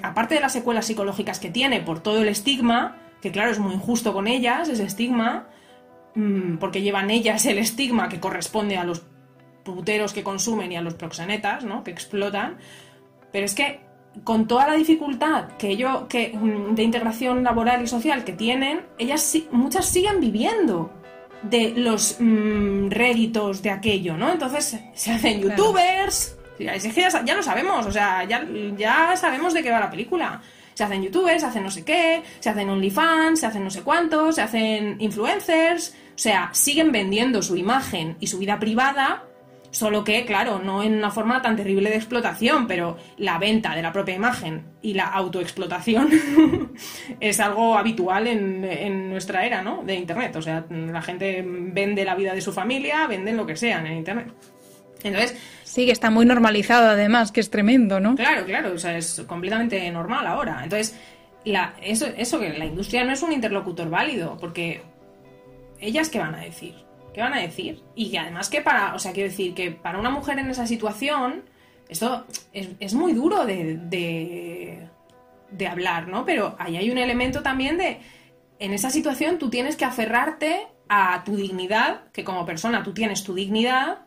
aparte 0.01 0.33
de 0.33 0.41
las 0.41 0.53
secuelas 0.53 0.87
psicológicas 0.87 1.39
que 1.39 1.51
tiene 1.51 1.79
por 1.79 1.99
todo 1.99 2.23
el 2.23 2.27
estigma, 2.27 2.97
que 3.21 3.31
claro, 3.31 3.51
es 3.51 3.59
muy 3.59 3.75
injusto 3.75 4.13
con 4.13 4.25
ellas, 4.25 4.67
ese 4.67 4.83
estigma, 4.83 5.47
porque 6.59 6.81
llevan 6.81 7.09
ellas 7.11 7.45
el 7.45 7.59
estigma 7.59 8.09
que 8.09 8.19
corresponde 8.19 8.77
a 8.77 8.83
los 8.83 9.03
puteros 9.63 10.13
que 10.13 10.23
consumen 10.23 10.71
y 10.71 10.77
a 10.77 10.81
los 10.81 10.95
proxenetas, 10.95 11.63
¿no? 11.63 11.83
Que 11.83 11.91
explotan. 11.91 12.57
Pero 13.31 13.45
es 13.45 13.53
que 13.53 13.81
con 14.23 14.47
toda 14.47 14.67
la 14.67 14.73
dificultad 14.73 15.49
que 15.57 15.69
ello, 15.69 16.07
que, 16.07 16.29
mm, 16.33 16.75
de 16.75 16.83
integración 16.83 17.43
laboral 17.43 17.83
y 17.83 17.87
social 17.87 18.23
que 18.23 18.33
tienen, 18.33 18.81
ellas 18.97 19.37
muchas 19.51 19.85
siguen 19.85 20.19
viviendo 20.19 20.91
de 21.43 21.73
los 21.75 22.17
mm, 22.19 22.89
réditos 22.89 23.61
de 23.61 23.69
aquello, 23.69 24.17
¿no? 24.17 24.31
Entonces 24.31 24.79
se 24.93 25.11
hacen 25.11 25.41
youtubers, 25.41 26.37
ya, 26.59 27.35
lo 27.35 27.43
sabemos, 27.43 27.85
o 27.85 27.91
sea, 27.91 28.23
ya, 28.23 28.45
ya 28.75 29.15
sabemos 29.15 29.53
de 29.53 29.61
qué 29.61 29.71
va 29.71 29.79
la 29.79 29.91
película. 29.91 30.41
Se 30.73 30.83
hacen 30.83 31.03
youtubers, 31.03 31.41
se 31.41 31.47
hacen 31.47 31.63
no 31.63 31.71
sé 31.71 31.83
qué, 31.83 32.23
se 32.39 32.49
hacen 32.49 32.69
OnlyFans, 32.69 33.39
se 33.39 33.45
hacen 33.47 33.63
no 33.63 33.69
sé 33.69 33.81
cuántos, 33.81 34.35
se 34.35 34.41
hacen 34.41 34.95
influencers, 34.99 35.95
o 36.17 36.19
sea, 36.19 36.49
siguen 36.51 36.91
vendiendo 36.91 37.41
su 37.41 37.55
imagen 37.55 38.17
y 38.19 38.27
su 38.27 38.39
vida 38.39 38.59
privada 38.59 39.27
Solo 39.71 40.03
que, 40.03 40.25
claro, 40.25 40.59
no 40.59 40.81
en 40.81 40.95
una 40.95 41.11
forma 41.11 41.41
tan 41.41 41.55
terrible 41.55 41.89
de 41.89 41.97
explotación, 41.97 42.67
pero 42.67 42.97
la 43.17 43.37
venta 43.37 43.75
de 43.75 43.81
la 43.81 43.91
propia 43.91 44.15
imagen 44.15 44.63
y 44.81 44.93
la 44.93 45.05
autoexplotación 45.05 46.09
es 47.19 47.39
algo 47.39 47.77
habitual 47.77 48.27
en, 48.27 49.09
nuestra 49.09 49.45
era, 49.45 49.61
¿no? 49.61 49.83
De 49.83 49.95
Internet. 49.95 50.35
O 50.35 50.41
sea, 50.41 50.65
la 50.69 51.01
gente 51.01 51.43
vende 51.45 52.05
la 52.05 52.15
vida 52.15 52.33
de 52.33 52.41
su 52.41 52.53
familia, 52.53 53.07
venden 53.07 53.35
lo 53.35 53.45
que 53.45 53.55
sea 53.55 53.79
en 53.85 53.97
Internet. 53.97 54.33
Entonces. 55.03 55.37
Sí, 55.63 55.85
que 55.85 55.91
está 55.91 56.09
muy 56.09 56.25
normalizado 56.25 56.89
además, 56.89 57.31
que 57.31 57.41
es 57.41 57.51
tremendo, 57.51 57.99
¿no? 57.99 58.15
Claro, 58.15 58.45
claro, 58.45 58.73
o 58.73 58.79
sea, 58.79 58.97
es 58.97 59.23
completamente 59.27 59.91
normal 59.91 60.25
ahora. 60.25 60.61
Entonces, 60.63 60.97
la, 61.43 61.75
eso, 61.83 62.07
eso 62.17 62.39
que 62.39 62.49
la 62.49 62.65
industria 62.65 63.03
no 63.03 63.11
es 63.11 63.21
un 63.21 63.33
interlocutor 63.33 63.89
válido, 63.89 64.37
porque 64.39 64.81
ellas 65.79 66.09
qué 66.09 66.19
van 66.19 66.35
a 66.35 66.41
decir, 66.41 66.75
qué 67.13 67.21
van 67.21 67.33
a 67.33 67.41
decir, 67.41 67.83
y 67.95 68.11
que 68.11 68.19
además 68.19 68.49
que 68.49 68.61
para, 68.61 68.93
o 68.95 68.99
sea, 68.99 69.11
quiero 69.13 69.29
decir 69.29 69.53
que 69.53 69.71
para 69.71 69.99
una 69.99 70.09
mujer 70.09 70.39
en 70.39 70.49
esa 70.49 70.67
situación, 70.67 71.43
esto 71.89 72.25
es, 72.53 72.93
muy 72.93 73.13
duro 73.13 73.45
de, 73.45 73.77
de, 73.77 74.89
de 75.51 75.67
hablar, 75.67 76.07
¿no? 76.07 76.25
Pero 76.25 76.55
ahí 76.59 76.77
hay 76.77 76.91
un 76.91 76.97
elemento 76.97 77.41
también 77.41 77.77
de, 77.77 77.99
en 78.59 78.73
esa 78.73 78.89
situación 78.89 79.37
tú 79.37 79.49
tienes 79.49 79.75
que 79.75 79.85
aferrarte 79.85 80.67
a 80.89 81.23
tu 81.23 81.35
dignidad, 81.35 82.11
que 82.11 82.23
como 82.23 82.45
persona 82.45 82.83
tú 82.83 82.93
tienes 82.93 83.23
tu 83.23 83.33
dignidad 83.33 84.05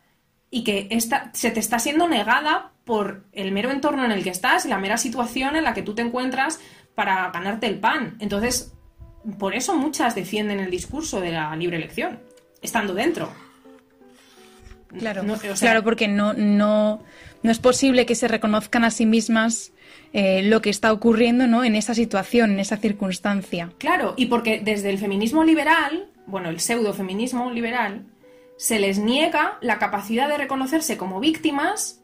y 0.50 0.64
que 0.64 0.88
esta, 0.90 1.30
se 1.32 1.50
te 1.50 1.60
está 1.60 1.78
siendo 1.78 2.08
negada 2.08 2.72
por 2.84 3.26
el 3.32 3.52
mero 3.52 3.70
entorno 3.70 4.04
en 4.04 4.12
el 4.12 4.24
que 4.24 4.30
estás 4.30 4.66
y 4.66 4.68
la 4.68 4.78
mera 4.78 4.96
situación 4.96 5.56
en 5.56 5.64
la 5.64 5.74
que 5.74 5.82
tú 5.82 5.94
te 5.94 6.02
encuentras 6.02 6.60
para 6.94 7.30
ganarte 7.30 7.66
el 7.66 7.78
pan. 7.78 8.16
Entonces, 8.18 8.74
por 9.38 9.54
eso 9.54 9.74
muchas 9.76 10.14
defienden 10.14 10.60
el 10.60 10.70
discurso 10.70 11.20
de 11.20 11.32
la 11.32 11.54
libre 11.56 11.76
elección, 11.76 12.20
estando 12.62 12.94
dentro. 12.94 13.30
Claro, 14.98 15.22
claro 15.58 15.84
porque 15.84 16.08
no, 16.08 16.32
no, 16.32 17.02
no 17.44 17.50
es 17.50 17.58
posible 17.60 18.06
que 18.06 18.16
se 18.16 18.26
reconozcan 18.26 18.82
a 18.82 18.90
sí 18.90 19.06
mismas 19.06 19.72
eh, 20.12 20.42
lo 20.42 20.60
que 20.60 20.70
está 20.70 20.92
ocurriendo 20.92 21.46
¿no? 21.46 21.62
en 21.62 21.76
esa 21.76 21.94
situación, 21.94 22.50
en 22.50 22.58
esa 22.58 22.76
circunstancia. 22.76 23.70
Claro, 23.78 24.14
y 24.16 24.26
porque 24.26 24.58
desde 24.58 24.90
el 24.90 24.98
feminismo 24.98 25.44
liberal, 25.44 26.08
bueno, 26.26 26.48
el 26.48 26.58
pseudo 26.58 26.92
feminismo 26.92 27.52
liberal, 27.52 28.04
se 28.56 28.80
les 28.80 28.98
niega 28.98 29.58
la 29.60 29.78
capacidad 29.78 30.28
de 30.28 30.38
reconocerse 30.38 30.96
como 30.96 31.20
víctimas 31.20 32.00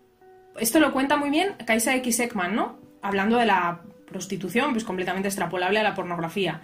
esto 0.58 0.80
lo 0.80 0.92
cuenta 0.92 1.16
muy 1.16 1.30
bien 1.30 1.54
Kaisa 1.64 1.94
X. 1.96 2.20
Ekman, 2.20 2.54
¿no? 2.54 2.78
Hablando 3.02 3.36
de 3.36 3.46
la 3.46 3.80
prostitución, 4.06 4.72
pues 4.72 4.84
completamente 4.84 5.28
extrapolable 5.28 5.78
a 5.78 5.82
la 5.82 5.94
pornografía. 5.94 6.62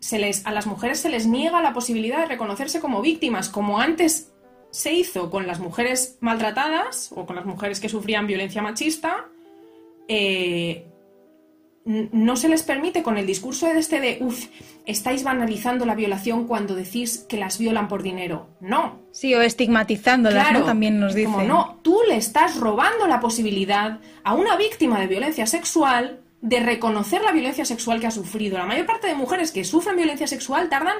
Se 0.00 0.18
les, 0.18 0.44
a 0.46 0.52
las 0.52 0.66
mujeres 0.66 1.00
se 1.00 1.08
les 1.08 1.26
niega 1.26 1.62
la 1.62 1.72
posibilidad 1.72 2.18
de 2.18 2.26
reconocerse 2.26 2.80
como 2.80 3.00
víctimas, 3.00 3.48
como 3.48 3.80
antes 3.80 4.32
se 4.70 4.92
hizo 4.92 5.30
con 5.30 5.46
las 5.46 5.58
mujeres 5.58 6.18
maltratadas 6.20 7.10
o 7.14 7.24
con 7.26 7.36
las 7.36 7.46
mujeres 7.46 7.80
que 7.80 7.88
sufrían 7.88 8.26
violencia 8.26 8.62
machista. 8.62 9.26
Eh, 10.08 10.86
no 11.86 12.36
se 12.36 12.48
les 12.48 12.64
permite 12.64 13.04
con 13.04 13.16
el 13.16 13.26
discurso 13.26 13.66
de 13.66 13.78
este 13.78 14.00
de, 14.00 14.18
uff, 14.20 14.46
estáis 14.86 15.22
banalizando 15.22 15.86
la 15.86 15.94
violación 15.94 16.48
cuando 16.48 16.74
decís 16.74 17.24
que 17.28 17.36
las 17.36 17.58
violan 17.58 17.86
por 17.86 18.02
dinero. 18.02 18.48
No. 18.60 18.98
Sí, 19.12 19.34
o 19.34 19.40
estigmatizándolas, 19.40 20.52
¿no? 20.52 20.64
También 20.64 20.98
nos 20.98 21.14
dice. 21.14 21.30
Como 21.30 21.42
no, 21.42 21.78
tú 21.82 22.00
le 22.08 22.16
estás 22.16 22.58
robando 22.58 23.06
la 23.06 23.20
posibilidad 23.20 24.00
a 24.24 24.34
una 24.34 24.56
víctima 24.56 24.98
de 24.98 25.06
violencia 25.06 25.46
sexual 25.46 26.20
de 26.46 26.60
reconocer 26.60 27.22
la 27.22 27.32
violencia 27.32 27.64
sexual 27.64 27.98
que 27.98 28.06
ha 28.06 28.12
sufrido. 28.12 28.56
La 28.56 28.66
mayor 28.66 28.86
parte 28.86 29.08
de 29.08 29.16
mujeres 29.16 29.50
que 29.50 29.64
sufren 29.64 29.96
violencia 29.96 30.28
sexual 30.28 30.68
tardan 30.68 30.94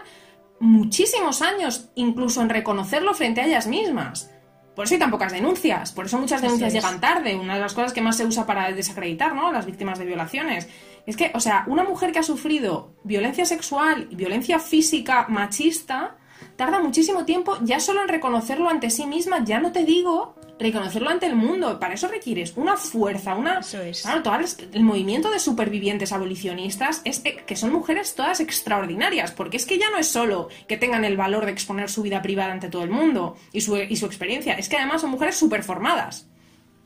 muchísimos 0.59 1.41
años 1.41 1.91
incluso 1.95 2.43
en 2.43 2.49
reconocerlo 2.49 3.15
frente 3.15 3.41
a 3.43 3.47
ellas 3.47 3.69
mismas. 3.69 4.29
Por 4.75 4.85
eso 4.85 4.95
hay 4.95 4.99
tan 4.99 5.13
pocas 5.13 5.33
denuncias, 5.33 5.93
por 5.93 6.07
eso 6.07 6.19
muchas 6.19 6.43
denuncias 6.43 6.73
llegan 6.73 7.01
tarde. 7.01 7.37
Una 7.37 7.55
de 7.55 7.61
las 7.61 7.75
cosas 7.75 7.93
que 7.93 8.03
más 8.03 8.17
se 8.17 8.27
usa 8.27 8.45
para 8.45 8.73
desacreditar 8.73 9.37
¿no? 9.37 9.47
a 9.47 9.53
las 9.53 9.67
víctimas 9.67 10.01
de 10.01 10.05
violaciones. 10.05 10.69
Es 11.07 11.17
que, 11.17 11.31
o 11.33 11.39
sea, 11.39 11.63
una 11.69 11.85
mujer 11.85 12.11
que 12.11 12.19
ha 12.19 12.25
sufrido 12.25 12.97
violencia 13.05 13.47
sexual 13.47 14.09
y 14.11 14.17
violencia 14.17 14.59
física 14.59 15.27
machista 15.29 16.17
tarda 16.57 16.81
muchísimo 16.81 17.25
tiempo 17.25 17.57
ya 17.63 17.79
solo 17.79 18.03
en 18.03 18.09
reconocerlo 18.09 18.69
ante 18.69 18.91
sí 18.91 19.07
misma, 19.07 19.45
ya 19.45 19.61
no 19.61 19.71
te 19.71 19.85
digo 19.85 20.35
reconocerlo 20.59 21.11
ante 21.11 21.27
el 21.27 21.37
mundo. 21.37 21.79
Para 21.79 21.95
eso 21.95 22.09
requieres 22.09 22.55
una 22.57 22.77
fuerza, 22.77 23.35
una... 23.35 23.59
Eso 23.59 23.81
es. 23.81 24.03
Claro, 24.03 24.23
todo 24.23 24.35
el 24.73 24.83
movimiento 24.83 25.31
de 25.31 25.39
supervivientes 25.39 26.13
abolicionistas 26.13 27.03
es 27.05 27.21
que 27.21 27.57
son 27.57 27.73
mujeres 27.73 28.15
todas 28.15 28.41
extraordinarias, 28.41 29.33
porque 29.33 29.57
es 29.57 29.67
que 29.67 29.79
ya 29.79 29.91
no 29.91 29.99
es 29.99 30.09
solo 30.09 30.49
que 30.67 30.77
tengan 30.77 31.05
el 31.05 31.17
valor 31.17 31.45
de 31.47 31.53
exponer 31.53 31.91
su 31.91 32.03
vida 32.03 32.23
privada 32.23 32.53
ante 32.53 32.69
todo 32.69 32.83
el 32.83 32.91
mundo 32.91 33.37
y 33.53 33.61
su, 33.61 33.77
y 33.77 33.97
su 33.97 34.07
experiencia, 34.07 34.55
es 34.55 34.69
que 34.69 34.77
además 34.77 35.03
son 35.03 35.11
mujeres 35.11 35.37
superformadas, 35.37 36.27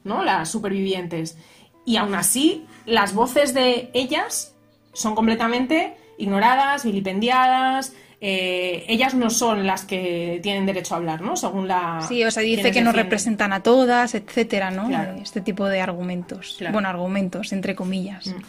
¿no? 0.04 0.24
Las 0.24 0.50
supervivientes. 0.50 1.38
Y 1.85 1.96
aún 1.96 2.14
así, 2.14 2.66
las 2.87 3.14
voces 3.14 3.54
de 3.54 3.90
ellas 3.94 4.54
son 4.92 5.14
completamente 5.14 5.96
ignoradas, 6.18 6.85
vilipendiadas, 6.85 7.94
eh, 8.22 8.85
ellas 8.87 9.14
no 9.14 9.30
son 9.30 9.66
las 9.66 9.85
que 9.85 10.40
tienen 10.42 10.66
derecho 10.66 10.94
a 10.94 10.98
hablar, 10.98 11.22
¿no? 11.22 11.37
Según 11.37 11.66
la... 11.66 12.04
Sí, 12.06 12.22
o 12.22 12.30
sea, 12.30 12.42
dice 12.42 12.70
que 12.70 12.83
no 12.83 12.92
representan 12.92 13.52
a 13.52 13.62
todas, 13.62 14.14
etcétera, 14.14 14.70
¿no? 14.70 14.90
Este 15.22 15.40
tipo 15.40 15.66
de 15.66 15.80
argumentos. 15.80 16.59
Bueno, 16.70 16.88
argumentos, 16.88 17.52
entre 17.52 17.74
comillas. 17.74 18.26
Mm. 18.26 18.42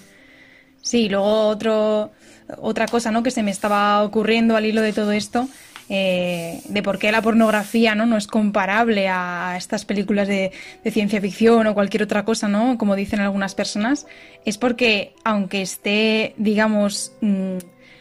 Sí, 0.81 1.07
luego 1.09 1.47
otro, 1.47 2.11
otra 2.57 2.87
cosa, 2.87 3.11
¿no? 3.11 3.23
Que 3.23 3.31
se 3.31 3.43
me 3.43 3.51
estaba 3.51 4.03
ocurriendo 4.03 4.57
al 4.57 4.65
hilo 4.65 4.81
de 4.81 4.91
todo 4.91 5.13
esto, 5.13 5.47
eh, 5.87 6.61
de 6.67 6.83
por 6.83 6.99
qué 6.99 7.11
la 7.11 7.21
pornografía 7.21 7.95
¿no? 7.95 8.05
no 8.05 8.17
es 8.17 8.27
comparable 8.27 9.07
a 9.09 9.55
estas 9.57 9.85
películas 9.85 10.27
de, 10.27 10.51
ciencia 10.89 11.21
ficción 11.21 11.67
o 11.67 11.73
cualquier 11.73 12.03
otra 12.03 12.25
cosa, 12.25 12.47
¿no? 12.47 12.77
Como 12.77 12.95
dicen 12.95 13.19
algunas 13.19 13.55
personas, 13.55 14.07
es 14.45 14.57
porque 14.57 15.13
aunque 15.23 15.61
esté, 15.61 16.33
digamos, 16.37 17.13
mm, 17.21 17.57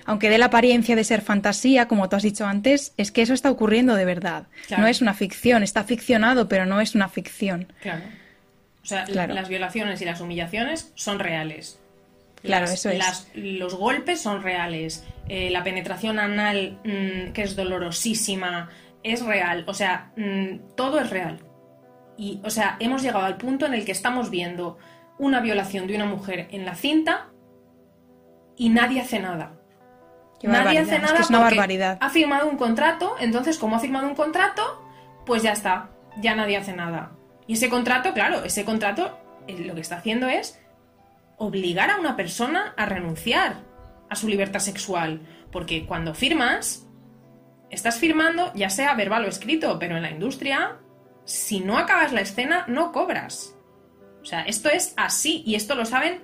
aunque 0.07 0.31
dé 0.31 0.39
la 0.39 0.47
apariencia 0.47 0.97
de 0.97 1.05
ser 1.05 1.23
fantasía, 1.23 1.89
como 1.89 2.09
tú 2.09 2.17
has 2.17 2.23
dicho 2.23 2.47
antes, 2.47 2.95
es 2.97 3.13
que 3.13 3.23
eso 3.23 3.35
está 3.35 3.51
ocurriendo 3.51 3.95
de 3.95 4.05
verdad. 4.05 4.47
No 4.77 4.87
es 4.87 5.01
una 5.01 5.15
ficción, 5.15 5.63
está 5.63 5.85
ficcionado, 5.85 6.49
pero 6.49 6.67
no 6.67 6.81
es 6.81 6.95
una 6.95 7.09
ficción. 7.09 7.73
Claro. 7.81 8.05
O 8.83 8.87
sea, 8.87 9.07
las 9.07 9.49
violaciones 9.49 10.01
y 10.01 10.05
las 10.05 10.21
humillaciones 10.21 10.93
son 10.95 11.19
reales. 11.19 11.79
Claro, 12.43 12.67
eso 12.67 12.89
es. 12.89 13.29
los 13.35 13.75
golpes 13.75 14.21
son 14.21 14.43
reales. 14.43 15.05
Eh, 15.29 15.51
la 15.51 15.63
penetración 15.63 16.19
anal, 16.19 16.79
mm, 16.85 17.33
que 17.33 17.43
es 17.43 17.55
dolorosísima, 17.55 18.71
es 19.03 19.25
real. 19.25 19.65
O 19.67 19.75
sea, 19.75 20.13
mm, 20.17 20.75
todo 20.77 21.01
es 21.01 21.11
real. 21.11 21.39
Y, 22.17 22.41
o 22.45 22.51
sea, 22.51 22.77
hemos 22.81 23.03
llegado 23.03 23.25
al 23.25 23.37
punto 23.37 23.67
en 23.67 23.75
el 23.75 23.85
que 23.85 23.93
estamos 23.93 24.31
viendo 24.31 24.79
una 25.19 25.41
violación 25.41 25.87
de 25.87 25.97
una 25.97 26.07
mujer 26.07 26.49
en 26.51 26.65
la 26.65 26.75
cinta 26.75 27.29
y 28.57 28.71
nadie 28.71 29.03
hace 29.03 29.21
nada. 29.21 29.60
Nadie 30.43 30.79
hace 30.79 30.99
nada 30.99 31.19
es 31.19 31.29
una 31.29 31.41
barbaridad. 31.41 31.99
ha 32.01 32.11
firmado 32.11 32.49
un 32.49 32.57
contrato, 32.57 33.17
entonces 33.21 33.59
como 33.59 33.77
ha 33.77 33.81
firmado 33.81 34.09
un 34.09 34.15
contrato, 34.15 34.85
pues 35.27 35.43
ya 35.43 35.53
está, 35.53 35.91
ya 36.17 36.35
nadie 36.35 36.57
hace 36.57 36.73
nada. 36.73 37.13
Y 37.47 37.55
ese 37.55 37.69
contrato, 37.69 38.15
claro, 38.15 38.45
ese 38.45 38.65
contrato 38.65 39.19
eh, 39.47 39.59
lo 39.65 39.75
que 39.75 39.81
está 39.81 39.97
haciendo 39.97 40.29
es 40.29 40.59
obligar 41.37 41.91
a 41.91 41.99
una 41.99 42.17
persona 42.17 42.75
a 42.77 42.87
renunciar 42.87 43.57
a 44.09 44.17
su 44.17 44.29
libertad 44.29 44.61
sexual, 44.61 45.21
porque 45.51 45.87
cuando 45.87 46.15
firmas, 46.15 46.87
estás 47.71 47.99
firmando 47.99 48.53
ya 48.55 48.71
sea 48.71 48.95
verbal 48.95 49.25
o 49.25 49.29
escrito, 49.29 49.79
pero 49.79 49.97
en 49.97 50.03
la 50.03 50.11
industria, 50.11 50.79
si 51.25 51.61
no 51.61 51.79
acabas 51.79 52.13
la 52.13 52.21
escena, 52.21 52.65
no 52.67 52.93
cobras. 52.93 53.57
O 54.21 54.25
sea, 54.25 54.43
esto 54.43 54.69
es 54.69 54.93
así 54.97 55.43
y 55.47 55.55
esto 55.55 55.75
lo 55.75 55.85
saben, 55.85 56.23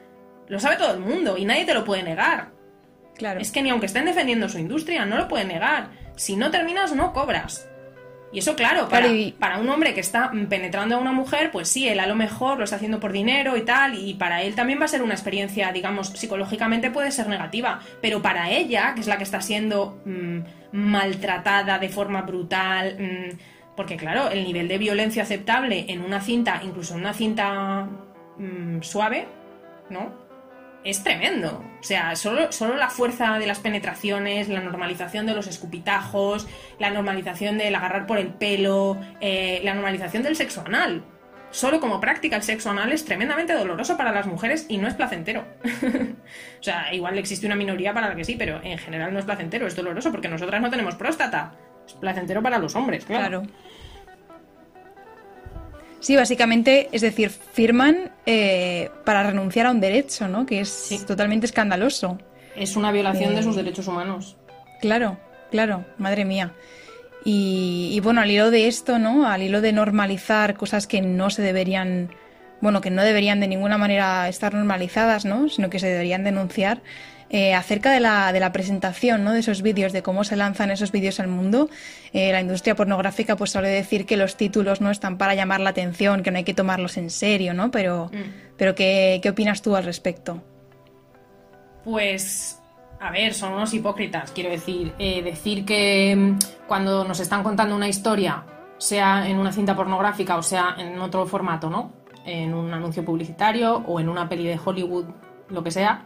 lo 0.49 0.59
sabe 0.61 0.77
todo 0.77 0.93
el 0.93 1.01
mundo 1.01 1.37
y 1.39 1.45
nadie 1.45 1.65
te 1.65 1.75
lo 1.75 1.85
puede 1.85 2.03
negar. 2.03 2.56
Es 3.41 3.51
que 3.51 3.63
ni 3.63 3.71
aunque 3.71 3.87
estén 3.87 4.05
defendiendo 4.05 4.49
su 4.49 4.59
industria, 4.59 5.05
no 5.07 5.17
lo 5.17 5.29
pueden 5.29 5.49
negar. 5.49 5.91
Si 6.17 6.37
no 6.37 6.51
terminas, 6.51 6.95
no 6.95 7.13
cobras. 7.13 7.69
Y 8.33 8.41
eso, 8.41 8.57
claro, 8.57 8.89
para, 8.89 9.09
para, 9.39 9.59
un 9.59 9.69
hombre 9.69 9.95
que 9.95 10.01
está 10.01 10.31
penetrando 10.49 10.97
a 10.97 10.99
una 10.99 11.13
mujer, 11.13 11.51
pues 11.53 11.69
sí, 11.69 11.89
él 11.89 12.01
a 12.01 12.07
lo 12.07 12.17
mejor 12.17 12.59
lo 12.59 12.65
está 12.65 12.77
haciendo 12.77 12.99
por 12.99 13.13
dinero 13.13 13.57
y 13.57 13.63
tal, 13.63 13.95
y 13.95 14.15
para 14.15 14.43
él 14.43 14.55
también 14.55 14.81
va 14.81 14.87
a 14.87 14.89
ser 14.89 15.03
una 15.03 15.15
experiencia, 15.15 15.71
digamos, 15.73 16.09
psicológicamente 16.09 16.91
puede 16.91 17.13
ser 17.13 17.29
negativa, 17.29 17.81
pero 18.03 18.21
para 18.23 18.51
ella, 18.51 18.95
que 18.95 19.01
es 19.01 19.07
la 19.07 19.17
que 19.17 19.23
está 19.23 19.41
siendo 19.41 20.03
mm, 20.05 20.41
maltratada 20.73 21.79
de 21.79 21.89
forma 21.89 22.23
brutal, 22.23 22.97
mm, 22.99 23.75
porque 23.77 23.97
claro, 23.97 24.29
el 24.31 24.45
nivel 24.45 24.67
de 24.67 24.79
violencia 24.79 25.23
aceptable 25.23 25.87
en 25.89 26.01
una 26.03 26.21
cinta, 26.21 26.61
incluso 26.65 26.95
en 26.95 27.01
una 27.01 27.15
cinta 27.15 27.89
mm, 28.39 28.83
suave, 28.83 29.29
¿no? 29.89 30.26
Es 30.87 31.03
tremendo. 31.03 31.65
O 31.81 31.83
sea, 31.83 32.15
solo, 32.15 32.53
solo 32.53 32.77
la 32.77 32.89
fuerza 32.89 33.39
de 33.39 33.47
las 33.47 33.59
penetraciones, 33.59 34.49
la 34.49 34.61
normalización 34.61 35.27
de 35.27 35.35
los 35.35 35.49
escupitajos, 35.49 36.47
la 36.79 36.91
normalización 36.91 37.59
del 37.59 37.75
agarrar 37.75 38.07
por 38.07 38.19
el 38.19 38.29
pelo, 38.29 38.97
eh, 39.21 39.61
la 39.65 39.75
normalización 39.75 40.23
del 40.23 40.37
sexo 40.37 40.63
anal. 40.65 41.05
Solo 41.51 41.81
como 41.81 42.01
práctica 42.01 42.37
el 42.37 42.43
sexo 42.43 42.71
anal 42.71 42.93
es 42.93 43.05
tremendamente 43.05 43.53
doloroso 43.53 43.97
para 43.97 44.13
las 44.13 44.27
mujeres 44.27 44.67
y 44.69 44.79
no 44.79 44.87
es 44.87 44.95
placentero. 44.95 45.45
o 46.61 46.63
sea, 46.63 46.95
igual 46.95 47.19
existe 47.19 47.47
una 47.47 47.57
minoría 47.57 47.93
para 47.93 48.09
la 48.09 48.15
que 48.15 48.25
sí, 48.25 48.37
pero 48.39 48.61
en 48.63 48.79
general 48.79 49.13
no 49.13 49.19
es 49.19 49.25
placentero, 49.25 49.67
es 49.67 49.75
doloroso 49.75 50.13
porque 50.13 50.29
nosotras 50.29 50.61
no 50.61 50.71
tenemos 50.71 50.95
próstata. 50.95 51.53
Es 51.85 51.95
placentero 51.95 52.43
para 52.43 52.59
los 52.59 52.77
hombres, 52.77 53.05
claro. 53.05 53.43
claro. 53.43 53.53
Sí, 56.01 56.15
básicamente, 56.17 56.89
es 56.93 57.03
decir, 57.03 57.31
firman 57.31 58.13
eh, 58.27 58.91
para 59.05 59.23
renunciar 59.23 59.67
a 59.67 59.71
un 59.71 59.81
derecho, 59.81 60.29
¿no? 60.29 60.47
Que 60.47 60.61
es 60.61 61.05
totalmente 61.07 61.47
escandaloso. 61.47 62.19
Es 62.55 62.77
una 62.77 62.93
violación 62.93 63.35
de 63.35 63.41
eh, 63.41 63.43
sus 63.43 63.57
derechos 63.57 63.87
humanos. 63.89 64.37
Claro, 64.81 65.19
claro, 65.51 65.85
madre 65.99 66.25
mía. 66.25 66.53
Y, 67.29 67.99
bueno, 68.05 68.21
al 68.21 68.31
hilo 68.31 68.53
de 68.53 68.69
esto, 68.69 69.01
¿no? 69.01 69.27
Al 69.27 69.43
hilo 69.43 69.61
de 69.61 69.73
normalizar 69.73 70.55
cosas 70.55 70.87
que 70.87 71.03
no 71.03 71.29
se 71.29 71.43
deberían, 71.43 72.11
bueno, 72.61 72.81
que 72.81 72.91
no 72.91 73.03
deberían 73.03 73.41
de 73.41 73.49
ninguna 73.49 73.79
manera 73.79 74.29
estar 74.29 74.55
normalizadas, 74.55 75.25
¿no? 75.25 75.49
Sino 75.49 75.69
que 75.69 75.81
se 75.81 75.89
deberían 75.89 76.23
denunciar. 76.23 76.83
Eh, 77.31 77.55
acerca 77.55 77.91
de 77.93 78.01
la, 78.01 78.33
de 78.33 78.41
la 78.41 78.53
presentación 78.53 79.25
¿no? 79.25 79.33
de 79.33 79.41
esos 79.41 79.63
vídeos, 79.63 79.93
de 79.93 80.03
cómo 80.03 80.25
se 80.25 80.37
lanzan 80.37 80.71
esos 80.71 80.93
vídeos 80.93 81.21
al 81.21 81.29
mundo. 81.29 81.69
Eh, 82.13 82.33
la 82.33 82.41
industria 82.41 82.75
pornográfica 82.75 83.37
pues 83.37 83.51
suele 83.51 83.69
decir 83.69 84.07
que 84.07 84.17
los 84.17 84.37
títulos 84.37 84.81
no 84.81 84.91
están 84.91 85.19
para 85.19 85.35
llamar 85.35 85.61
la 85.61 85.71
atención, 85.71 86.23
que 86.23 86.31
no 86.31 86.39
hay 86.39 86.45
que 86.45 86.55
tomarlos 86.55 86.97
en 86.97 87.11
serio, 87.11 87.55
¿no? 87.55 87.71
Pero, 87.71 88.11
mm. 88.13 88.57
pero 88.57 88.75
¿qué, 88.75 89.21
¿qué 89.23 89.31
opinas 89.31 89.63
tú 89.63 89.75
al 89.75 89.85
respecto? 89.85 90.43
Pues 91.85 92.61
a 93.01 93.11
ver, 93.11 93.35
son 93.35 93.53
unos 93.53 93.73
hipócritas, 93.75 94.33
quiero 94.33 94.51
decir. 94.51 94.93
Eh, 94.99 95.23
decir 95.23 95.65
que 95.65 96.15
mm, 96.17 96.39
cuando 96.67 97.05
nos 97.05 97.21
están 97.21 97.43
contando 97.43 97.77
una 97.77 97.89
historia, 97.89 98.45
sea 98.79 99.29
en 99.29 99.39
una 99.39 99.53
cinta 99.53 99.75
pornográfica 99.75 100.37
o 100.37 100.43
sea 100.43 100.75
en 100.79 101.01
otro 101.01 101.27
formato, 101.27 101.71
¿no? 101.71 101.93
En 102.25 102.55
un 102.55 102.73
anuncio 102.73 103.05
publicitario 103.05 103.77
o 103.87 104.01
en 104.01 104.09
una 104.09 104.29
peli 104.29 104.45
de 104.45 104.59
Hollywood, 104.63 105.07
lo 105.49 105.63
que 105.63 105.71
sea, 105.71 106.05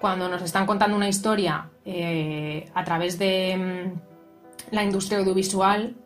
cuando 0.00 0.28
nos 0.28 0.42
están 0.42 0.66
contando 0.66 0.96
una 0.96 1.08
historia 1.08 1.70
eh, 1.84 2.68
a 2.74 2.84
través 2.84 3.18
de 3.18 3.56
mm, 3.56 4.74
la 4.74 4.84
industria 4.84 5.18
audiovisual, 5.18 5.96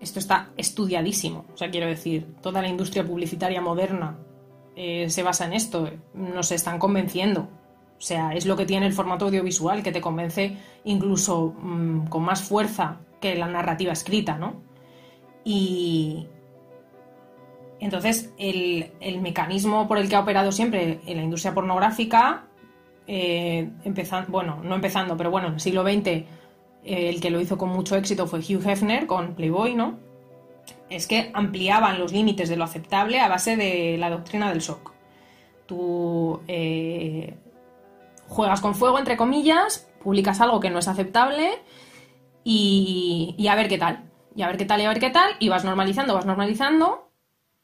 esto 0.00 0.18
está 0.18 0.50
estudiadísimo. 0.56 1.46
O 1.52 1.56
sea, 1.56 1.70
quiero 1.70 1.86
decir, 1.86 2.34
toda 2.42 2.60
la 2.62 2.68
industria 2.68 3.04
publicitaria 3.04 3.60
moderna 3.60 4.18
eh, 4.76 5.08
se 5.08 5.22
basa 5.22 5.46
en 5.46 5.54
esto. 5.54 5.90
Nos 6.14 6.52
están 6.52 6.78
convenciendo 6.78 7.48
o 8.04 8.06
sea, 8.06 8.34
es 8.34 8.44
lo 8.44 8.56
que 8.56 8.66
tiene 8.66 8.86
el 8.86 8.92
formato 8.92 9.26
audiovisual, 9.26 9.82
que 9.82 9.92
te 9.92 10.00
convence 10.00 10.56
incluso 10.84 11.54
mm, 11.58 12.08
con 12.08 12.22
más 12.22 12.42
fuerza 12.42 13.00
que 13.20 13.34
la 13.34 13.46
narrativa 13.46 13.92
escrita, 13.92 14.36
¿no? 14.36 14.62
Y 15.44 16.26
entonces 17.80 18.32
el, 18.38 18.92
mecanismo 19.22 19.86
por 19.88 19.98
el 19.98 20.08
que 20.08 20.16
ha 20.16 20.20
operado 20.20 20.52
siempre 20.52 21.00
en 21.06 21.16
la 21.16 21.22
industria 21.22 21.54
pornográfica, 21.54 22.44
eh, 23.06 23.70
empezando, 23.84 24.30
bueno, 24.30 24.60
no 24.62 24.74
empezando, 24.74 25.16
pero 25.16 25.30
bueno, 25.30 25.48
en 25.48 25.54
el 25.54 25.60
siglo 25.60 25.82
XX 25.82 26.06
eh, 26.06 26.26
el 26.84 27.20
que 27.20 27.30
lo 27.30 27.40
hizo 27.40 27.56
con 27.56 27.70
mucho 27.70 27.96
éxito 27.96 28.26
fue 28.26 28.40
Hugh 28.40 28.66
Hefner 28.66 29.06
con 29.06 29.34
Playboy, 29.34 29.74
¿no? 29.74 29.98
Es 30.90 31.06
que 31.06 31.30
ampliaban 31.34 31.98
los 31.98 32.12
límites 32.12 32.48
de 32.48 32.56
lo 32.56 32.64
aceptable 32.64 33.20
a 33.20 33.28
base 33.28 33.56
de 33.56 33.96
la 33.98 34.10
doctrina 34.10 34.50
del 34.50 34.60
shock. 34.60 34.92
Tú 35.66 36.40
eh, 36.46 37.34
juegas 38.28 38.60
con 38.60 38.74
fuego, 38.74 38.98
entre 38.98 39.16
comillas, 39.16 39.88
publicas 40.02 40.40
algo 40.40 40.60
que 40.60 40.70
no 40.70 40.78
es 40.78 40.88
aceptable 40.88 41.58
y, 42.44 43.46
a 43.48 43.54
ver 43.54 43.68
qué 43.68 43.78
tal. 43.78 44.04
Y 44.36 44.42
a 44.42 44.48
ver 44.48 44.56
qué 44.56 44.66
tal 44.66 44.80
y 44.80 44.84
a 44.84 44.88
ver 44.88 45.00
qué 45.00 45.10
tal. 45.10 45.32
Y 45.38 45.48
vas 45.48 45.64
normalizando, 45.64 46.14
vas 46.14 46.26
normalizando. 46.26 47.03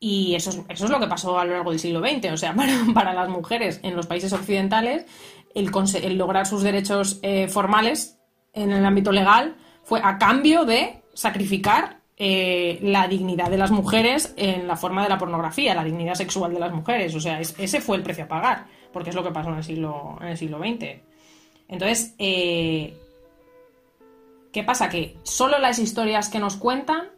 Y 0.00 0.34
eso 0.34 0.50
es, 0.50 0.62
eso 0.68 0.84
es 0.86 0.90
lo 0.90 0.98
que 0.98 1.06
pasó 1.06 1.38
a 1.38 1.44
lo 1.44 1.52
largo 1.52 1.70
del 1.70 1.78
siglo 1.78 2.00
XX. 2.00 2.32
O 2.32 2.36
sea, 2.36 2.54
para, 2.94 3.14
las 3.14 3.28
mujeres 3.28 3.80
en 3.82 3.94
los 3.94 4.06
países 4.06 4.32
occidentales, 4.32 5.06
el, 5.54 5.70
lograr 6.16 6.46
sus 6.46 6.62
derechos 6.62 7.20
eh, 7.22 7.48
formales 7.48 8.18
en 8.52 8.72
el 8.72 8.84
ámbito 8.84 9.12
legal 9.12 9.56
fue 9.84 10.00
a 10.02 10.18
cambio 10.18 10.64
de 10.64 11.02
sacrificar 11.14 12.00
eh, 12.16 12.78
la 12.82 13.08
dignidad 13.08 13.50
de 13.50 13.58
las 13.58 13.70
mujeres 13.70 14.34
en 14.36 14.66
la 14.66 14.76
forma 14.76 15.02
de 15.02 15.08
la 15.08 15.18
pornografía, 15.18 15.74
la 15.74 15.84
dignidad 15.84 16.14
sexual 16.14 16.52
de 16.52 16.60
las 16.60 16.72
mujeres. 16.72 17.14
O 17.14 17.20
sea, 17.20 17.40
ese 17.40 17.80
fue 17.80 17.96
el 17.96 18.02
precio 18.02 18.24
a 18.24 18.28
pagar 18.28 18.66
porque 18.92 19.10
es 19.10 19.16
lo 19.16 19.22
que 19.22 19.30
pasó 19.30 19.50
en 19.50 19.56
el 19.56 19.64
siglo, 19.64 20.18
en 20.20 20.28
el 20.28 20.36
siglo 20.36 20.58
XX. 20.58 21.00
Entonces, 21.68 22.14
eh, 22.18 22.96
¿qué 24.52 24.64
pasa? 24.64 24.88
Que 24.88 25.16
solo 25.22 25.58
las 25.58 25.78
historias 25.78 26.28
que 26.28 26.38
nos 26.38 26.56
cuentan 26.56 27.08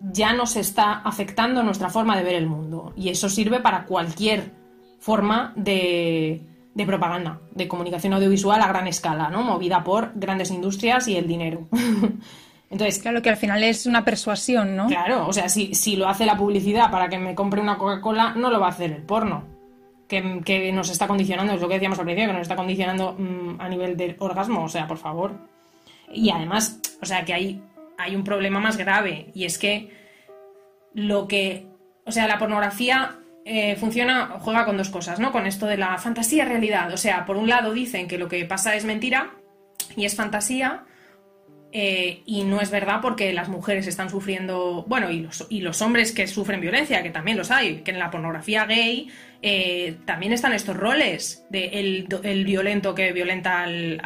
ya 0.00 0.32
nos 0.32 0.56
está 0.56 0.94
afectando 1.00 1.62
nuestra 1.62 1.90
forma 1.90 2.16
de 2.16 2.24
ver 2.24 2.34
el 2.34 2.46
mundo. 2.46 2.92
Y 2.96 3.08
eso 3.08 3.28
sirve 3.28 3.60
para 3.60 3.84
cualquier 3.84 4.52
forma 4.98 5.52
de, 5.56 6.42
de 6.74 6.86
propaganda, 6.86 7.40
de 7.52 7.68
comunicación 7.68 8.12
audiovisual 8.12 8.60
a 8.60 8.68
gran 8.68 8.86
escala, 8.86 9.28
¿no? 9.28 9.42
Movida 9.42 9.84
por 9.84 10.12
grandes 10.14 10.50
industrias 10.50 11.08
y 11.08 11.16
el 11.16 11.26
dinero. 11.26 11.68
Entonces, 12.70 13.00
claro 13.00 13.22
que 13.22 13.30
al 13.30 13.36
final 13.36 13.64
es 13.64 13.86
una 13.86 14.04
persuasión, 14.04 14.76
¿no? 14.76 14.88
Claro, 14.88 15.26
o 15.26 15.32
sea, 15.32 15.48
si, 15.48 15.74
si 15.74 15.96
lo 15.96 16.06
hace 16.06 16.26
la 16.26 16.36
publicidad 16.36 16.90
para 16.90 17.08
que 17.08 17.18
me 17.18 17.34
compre 17.34 17.62
una 17.62 17.78
Coca-Cola, 17.78 18.34
no 18.34 18.50
lo 18.50 18.60
va 18.60 18.66
a 18.66 18.70
hacer 18.70 18.92
el 18.92 19.02
porno 19.02 19.58
que, 20.08 20.72
nos 20.72 20.90
está 20.90 21.06
condicionando, 21.06 21.52
es 21.52 21.60
lo 21.60 21.68
que 21.68 21.74
decíamos 21.74 21.98
al 21.98 22.06
principio, 22.06 22.28
que 22.28 22.32
nos 22.32 22.42
está 22.42 22.56
condicionando 22.56 23.14
mm, 23.18 23.60
a 23.60 23.68
nivel 23.68 23.96
del 23.96 24.16
orgasmo, 24.18 24.64
o 24.64 24.68
sea, 24.68 24.86
por 24.86 24.98
favor. 24.98 25.38
Y 26.12 26.30
además, 26.30 26.80
o 27.02 27.06
sea, 27.06 27.24
que 27.24 27.34
hay, 27.34 27.62
hay 27.98 28.16
un 28.16 28.24
problema 28.24 28.60
más 28.60 28.76
grave, 28.76 29.30
y 29.34 29.44
es 29.44 29.58
que 29.58 29.90
lo 30.94 31.28
que, 31.28 31.66
o 32.04 32.12
sea, 32.12 32.26
la 32.26 32.38
pornografía 32.38 33.18
eh, 33.44 33.76
funciona, 33.76 34.38
juega 34.40 34.64
con 34.64 34.76
dos 34.76 34.90
cosas, 34.90 35.20
¿no? 35.20 35.32
Con 35.32 35.46
esto 35.46 35.66
de 35.66 35.78
la 35.78 35.96
fantasía 35.98 36.44
realidad. 36.44 36.92
O 36.92 36.96
sea, 36.96 37.24
por 37.24 37.36
un 37.36 37.48
lado 37.48 37.72
dicen 37.72 38.06
que 38.06 38.18
lo 38.18 38.28
que 38.28 38.44
pasa 38.44 38.74
es 38.74 38.84
mentira 38.84 39.30
y 39.96 40.04
es 40.04 40.16
fantasía, 40.16 40.84
eh, 41.70 42.22
y 42.24 42.44
no 42.44 42.62
es 42.62 42.70
verdad 42.70 43.00
porque 43.02 43.32
las 43.34 43.48
mujeres 43.50 43.86
están 43.86 44.08
sufriendo, 44.08 44.84
bueno, 44.88 45.10
y 45.10 45.20
los, 45.20 45.46
y 45.50 45.60
los, 45.60 45.82
hombres 45.82 46.12
que 46.12 46.26
sufren 46.26 46.62
violencia, 46.62 47.02
que 47.02 47.10
también 47.10 47.36
los 47.36 47.50
hay, 47.50 47.82
que 47.82 47.90
en 47.90 47.98
la 47.98 48.10
pornografía 48.10 48.64
gay 48.64 49.08
eh, 49.42 49.96
también 50.06 50.32
están 50.32 50.54
estos 50.54 50.76
roles 50.76 51.46
de 51.50 52.06
el, 52.22 52.44
violento 52.44 52.94
que 52.94 53.12
violenta 53.12 53.62
al, 53.64 54.00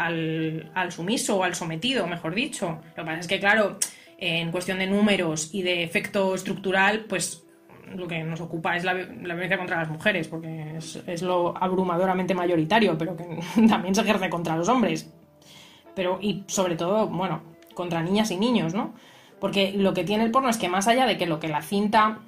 al, 0.75 0.93
sumiso 0.93 1.37
o 1.37 1.45
al 1.45 1.55
sometido, 1.55 2.09
mejor 2.09 2.35
dicho. 2.35 2.81
Lo 2.89 2.95
que 2.95 3.03
pasa 3.03 3.21
es 3.21 3.29
que, 3.29 3.39
claro, 3.39 3.79
en 4.19 4.51
cuestión 4.51 4.79
de 4.79 4.89
números 4.89 5.51
y 5.53 5.63
de 5.63 5.85
efecto 5.85 6.35
estructural, 6.35 7.05
pues 7.09 7.45
lo 7.95 8.09
que 8.09 8.25
nos 8.25 8.41
ocupa 8.41 8.77
es 8.77 8.83
la, 8.83 8.95
violencia 8.95 9.57
contra 9.57 9.79
las 9.79 9.89
mujeres, 9.89 10.27
porque 10.27 10.79
es 10.79 11.23
lo 11.23 11.57
abrumadoramente 11.57 12.35
mayoritario, 12.35 12.99
pero 12.99 13.17
que 13.17 13.25
también 13.69 13.95
se 13.95 14.01
ejerce 14.01 14.29
contra 14.29 14.57
los 14.57 14.69
hombres. 14.69 15.09
Pero, 15.95 16.19
y 16.21 16.45
sobre 16.47 16.75
todo, 16.75 17.07
bueno, 17.07 17.52
contra 17.75 18.03
niñas 18.03 18.31
y 18.31 18.37
niños, 18.37 18.75
¿no? 18.75 18.95
Porque 19.41 19.73
lo 19.73 19.93
que 19.95 20.05
tiene 20.05 20.25
el 20.25 20.31
porno 20.31 20.49
es 20.49 20.57
que 20.57 20.69
más 20.69 20.89
allá 20.89 21.07
de 21.07 21.19
que 21.19 21.27
lo 21.27 21.41
que 21.41 21.49
la 21.49 21.63
cinta 21.63 22.21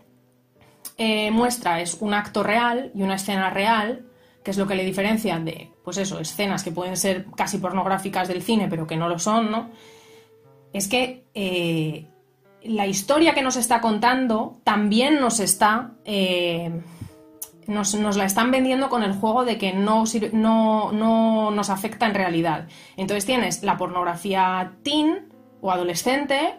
eh, 0.98 1.30
muestra 1.30 1.80
es 1.80 1.98
un 2.00 2.14
acto 2.14 2.42
real 2.42 2.90
y 2.94 3.02
una 3.02 3.16
escena 3.16 3.50
real, 3.50 4.06
que 4.42 4.50
es 4.50 4.58
lo 4.58 4.66
que 4.66 4.74
le 4.74 4.84
diferencia 4.84 5.38
de, 5.38 5.70
pues 5.82 5.96
eso, 5.96 6.20
escenas 6.20 6.62
que 6.62 6.70
pueden 6.70 6.96
ser 6.96 7.26
casi 7.36 7.58
pornográficas 7.58 8.28
del 8.28 8.42
cine, 8.42 8.68
pero 8.68 8.86
que 8.86 8.96
no 8.96 9.08
lo 9.08 9.18
son, 9.18 9.50
¿no? 9.50 9.70
Es 10.72 10.88
que 10.88 11.24
eh, 11.34 12.06
la 12.64 12.86
historia 12.86 13.34
que 13.34 13.42
nos 13.42 13.56
está 13.56 13.80
contando 13.80 14.58
también 14.64 15.20
nos 15.20 15.40
está. 15.40 15.92
Eh, 16.04 16.70
nos, 17.66 17.94
la 17.94 18.24
están 18.24 18.50
vendiendo 18.50 18.90
con 18.90 19.02
el 19.02 19.14
juego 19.14 19.44
de 19.44 19.56
que 19.56 19.72
no, 19.72 20.04
no, 20.32 20.92
no 20.92 21.50
nos 21.50 21.70
afecta 21.70 22.06
en 22.06 22.14
realidad. 22.14 22.68
Entonces 22.96 23.24
tienes 23.24 23.62
la 23.62 23.78
pornografía 23.78 24.72
teen, 24.82 25.32
o 25.64 25.70
adolescente 25.72 26.56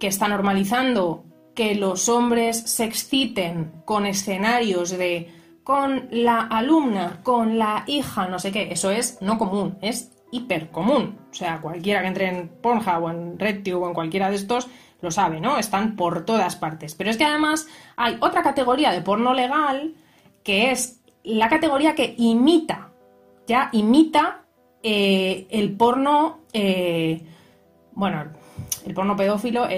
que 0.00 0.08
está 0.08 0.26
normalizando 0.26 1.24
que 1.54 1.76
los 1.76 2.08
hombres 2.08 2.58
se 2.58 2.84
exciten 2.84 3.70
con 3.84 4.06
escenarios 4.06 4.90
de 4.90 5.32
con 5.62 6.08
la 6.10 6.40
alumna, 6.40 7.20
con 7.22 7.58
la 7.58 7.84
hija, 7.86 8.26
no 8.26 8.40
sé 8.40 8.50
qué, 8.50 8.72
eso 8.72 8.90
es 8.90 9.18
no 9.20 9.38
común, 9.38 9.78
es 9.82 10.10
hiper 10.32 10.70
común. 10.70 11.16
O 11.30 11.34
sea, 11.34 11.60
cualquiera 11.60 12.00
que 12.00 12.08
entre 12.08 12.28
en 12.28 12.48
Pornhub 12.48 13.04
o 13.04 13.10
en 13.10 13.38
RedTube 13.38 13.84
o 13.84 13.86
en 13.86 13.94
cualquiera 13.94 14.30
de 14.30 14.36
estos 14.36 14.68
lo 15.00 15.12
sabe, 15.12 15.40
¿no? 15.40 15.56
Están 15.56 15.94
por 15.94 16.24
todas 16.24 16.56
partes. 16.56 16.96
Pero 16.96 17.10
es 17.10 17.16
que 17.16 17.24
además 17.24 17.68
hay 17.94 18.16
otra 18.20 18.42
categoría 18.42 18.90
de 18.90 19.00
porno 19.00 19.32
legal 19.32 19.94
que 20.42 20.72
es 20.72 21.00
la 21.22 21.48
categoría 21.48 21.94
que 21.94 22.16
imita, 22.18 22.90
ya 23.46 23.68
imita 23.72 24.42
eh, 24.82 25.46
el 25.50 25.76
porno, 25.76 26.40
eh, 26.52 27.22
bueno, 27.92 28.39
el 28.86 28.94
porno 28.94 29.16
pedófilo, 29.16 29.68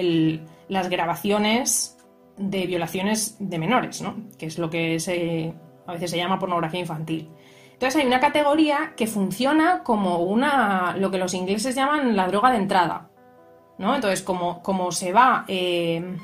las 0.69 0.89
grabaciones 0.89 1.97
de 2.37 2.65
violaciones 2.65 3.35
de 3.39 3.59
menores, 3.59 4.01
¿no? 4.01 4.15
Que 4.37 4.47
es 4.47 4.57
lo 4.57 4.69
que 4.69 5.53
a 5.85 5.93
veces 5.93 6.11
se 6.11 6.17
llama 6.17 6.39
pornografía 6.39 6.79
infantil. 6.79 7.29
Entonces 7.73 8.01
hay 8.01 8.07
una 8.07 8.19
categoría 8.19 8.93
que 8.95 9.07
funciona 9.07 9.83
como 9.83 10.19
una, 10.19 10.95
lo 10.97 11.11
que 11.11 11.17
los 11.17 11.33
ingleses 11.33 11.75
llaman 11.75 12.15
la 12.15 12.27
droga 12.27 12.51
de 12.51 12.57
entrada, 12.57 13.09
¿no? 13.77 13.95
Entonces, 13.95 14.21
como, 14.21 14.61
como 14.61 14.91
se 14.91 15.11
va 15.11 15.43
eh, 15.47 16.15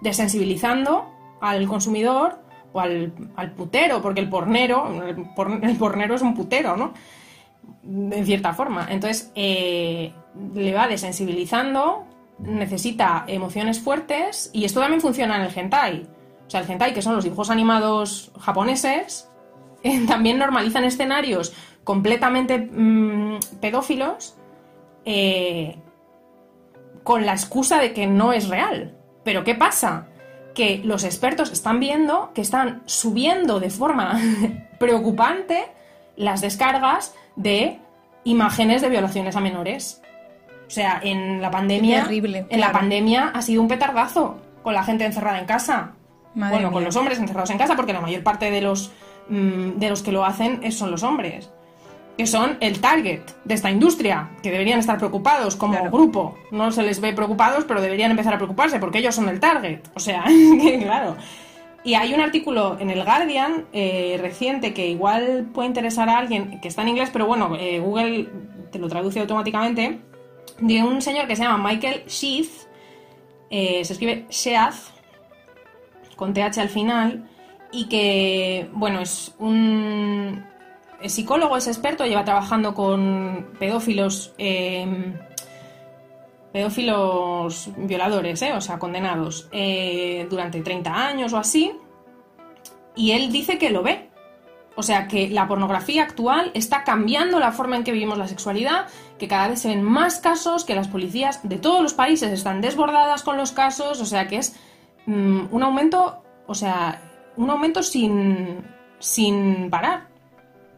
desensibilizando 0.00 1.10
al 1.40 1.66
consumidor 1.66 2.38
o 2.72 2.80
al, 2.80 3.12
putero, 3.56 4.00
porque 4.00 4.20
el 4.20 4.28
pornero, 4.28 5.02
el, 5.02 5.76
pornero 5.76 6.14
es 6.14 6.22
un 6.22 6.34
putero, 6.34 6.76
¿no? 6.76 6.92
En 7.84 8.24
cierta 8.24 8.52
forma. 8.52 8.86
Entonces, 8.90 9.32
eh, 9.34 10.12
le 10.54 10.72
va 10.74 10.88
desensibilizando, 10.88 12.04
necesita 12.38 13.24
emociones 13.26 13.80
fuertes 13.80 14.50
y 14.52 14.64
esto 14.64 14.80
también 14.80 15.00
funciona 15.00 15.36
en 15.36 15.42
el 15.42 15.58
hentai. 15.58 16.06
O 16.46 16.50
sea, 16.50 16.60
el 16.60 16.70
hentai, 16.70 16.94
que 16.94 17.02
son 17.02 17.14
los 17.14 17.24
dibujos 17.24 17.50
animados 17.50 18.30
japoneses, 18.38 19.28
también 20.08 20.38
normalizan 20.38 20.84
escenarios 20.84 21.52
completamente 21.84 22.58
mm, 22.58 23.38
pedófilos 23.60 24.36
eh, 25.04 25.78
con 27.04 27.24
la 27.24 27.32
excusa 27.32 27.80
de 27.80 27.92
que 27.92 28.06
no 28.06 28.32
es 28.32 28.48
real. 28.48 28.96
Pero 29.24 29.44
¿qué 29.44 29.54
pasa? 29.54 30.08
Que 30.54 30.82
los 30.84 31.04
expertos 31.04 31.52
están 31.52 31.78
viendo 31.78 32.32
que 32.34 32.40
están 32.40 32.82
subiendo 32.86 33.60
de 33.60 33.70
forma 33.70 34.20
preocupante 34.78 35.66
las 36.16 36.40
descargas 36.40 37.14
de 37.36 37.78
imágenes 38.24 38.82
de 38.82 38.88
violaciones 38.88 39.36
a 39.36 39.40
menores. 39.40 40.02
O 40.66 40.70
sea, 40.70 41.00
en 41.02 41.40
la 41.40 41.50
pandemia. 41.50 42.02
Terrible, 42.02 42.46
en 42.48 42.60
la 42.60 42.72
pandemia 42.72 43.30
ha 43.34 43.42
sido 43.42 43.62
un 43.62 43.68
petardazo 43.68 44.38
con 44.62 44.74
la 44.74 44.82
gente 44.82 45.04
encerrada 45.04 45.38
en 45.38 45.46
casa. 45.46 45.92
Madre 46.34 46.56
bueno, 46.56 46.72
con 46.72 46.84
los 46.84 46.96
hombres 46.96 47.18
encerrados 47.18 47.50
en 47.50 47.58
casa, 47.58 47.76
porque 47.76 47.92
la 47.92 48.00
mayor 48.00 48.22
parte 48.22 48.50
de 48.50 48.60
los 48.60 48.92
mm, 49.28 49.78
de 49.78 49.88
los 49.88 50.02
que 50.02 50.12
lo 50.12 50.24
hacen 50.24 50.70
son 50.72 50.90
los 50.90 51.02
hombres. 51.02 51.50
Que 52.18 52.26
son 52.26 52.56
el 52.60 52.80
target 52.80 53.20
de 53.44 53.54
esta 53.54 53.70
industria, 53.70 54.30
que 54.42 54.50
deberían 54.50 54.78
estar 54.78 54.96
preocupados 54.98 55.54
como 55.54 55.74
Claro. 55.74 55.90
grupo. 55.90 56.34
No 56.50 56.72
se 56.72 56.82
les 56.82 57.00
ve 57.00 57.12
preocupados, 57.12 57.64
pero 57.64 57.80
deberían 57.80 58.10
empezar 58.10 58.32
a 58.34 58.38
preocuparse, 58.38 58.78
porque 58.78 58.98
ellos 58.98 59.14
son 59.14 59.28
el 59.28 59.38
target. 59.38 59.80
O 59.94 60.00
sea, 60.00 60.24
que 60.62 60.80
claro. 60.82 61.16
Y 61.84 61.94
hay 61.94 62.12
un 62.14 62.20
artículo 62.20 62.78
en 62.80 62.90
el 62.90 63.04
Guardian 63.04 63.66
eh, 63.72 64.18
reciente 64.20 64.74
que 64.74 64.88
igual 64.88 65.46
puede 65.54 65.68
interesar 65.68 66.08
a 66.08 66.18
alguien, 66.18 66.60
que 66.60 66.68
está 66.68 66.82
en 66.82 66.88
inglés, 66.88 67.10
pero 67.12 67.26
bueno, 67.26 67.54
eh, 67.60 67.78
Google 67.78 68.28
te 68.72 68.78
lo 68.80 68.88
traduce 68.88 69.20
automáticamente, 69.20 70.00
de 70.58 70.82
un 70.82 71.02
señor 71.02 71.26
que 71.26 71.36
se 71.36 71.42
llama 71.42 71.68
Michael 71.68 72.04
Sheath, 72.06 72.68
eh, 73.50 73.84
se 73.84 73.92
escribe 73.92 74.26
Sheath, 74.30 74.74
con 76.16 76.32
TH 76.32 76.58
al 76.58 76.68
final, 76.68 77.28
y 77.72 77.88
que, 77.88 78.68
bueno, 78.72 79.00
es 79.00 79.34
un 79.38 80.44
psicólogo, 81.04 81.56
es 81.56 81.66
experto, 81.66 82.04
lleva 82.04 82.24
trabajando 82.24 82.74
con 82.74 83.52
pedófilos, 83.58 84.34
eh, 84.38 85.14
pedófilos 86.52 87.70
violadores, 87.76 88.40
eh, 88.42 88.52
o 88.52 88.60
sea, 88.60 88.78
condenados, 88.78 89.48
eh, 89.52 90.26
durante 90.30 90.62
30 90.62 90.90
años 90.90 91.32
o 91.32 91.38
así, 91.38 91.72
y 92.94 93.12
él 93.12 93.30
dice 93.30 93.58
que 93.58 93.70
lo 93.70 93.82
ve. 93.82 94.05
O 94.76 94.82
sea, 94.82 95.08
que 95.08 95.28
la 95.30 95.48
pornografía 95.48 96.02
actual 96.02 96.50
está 96.54 96.84
cambiando 96.84 97.40
la 97.40 97.50
forma 97.50 97.76
en 97.76 97.84
que 97.84 97.92
vivimos 97.92 98.18
la 98.18 98.28
sexualidad, 98.28 98.86
que 99.18 99.26
cada 99.26 99.48
vez 99.48 99.60
se 99.60 99.68
ven 99.68 99.82
más 99.82 100.18
casos, 100.18 100.64
que 100.64 100.74
las 100.74 100.88
policías 100.88 101.40
de 101.48 101.56
todos 101.56 101.82
los 101.82 101.94
países 101.94 102.30
están 102.30 102.60
desbordadas 102.60 103.22
con 103.22 103.36
los 103.36 103.52
casos, 103.52 104.00
o 104.00 104.06
sea, 104.06 104.28
que 104.28 104.36
es 104.36 104.54
mm, 105.06 105.46
un 105.50 105.62
aumento, 105.62 106.22
o 106.46 106.54
sea, 106.54 107.00
un 107.36 107.48
aumento 107.48 107.82
sin, 107.82 108.62
sin 108.98 109.70
parar. 109.70 110.08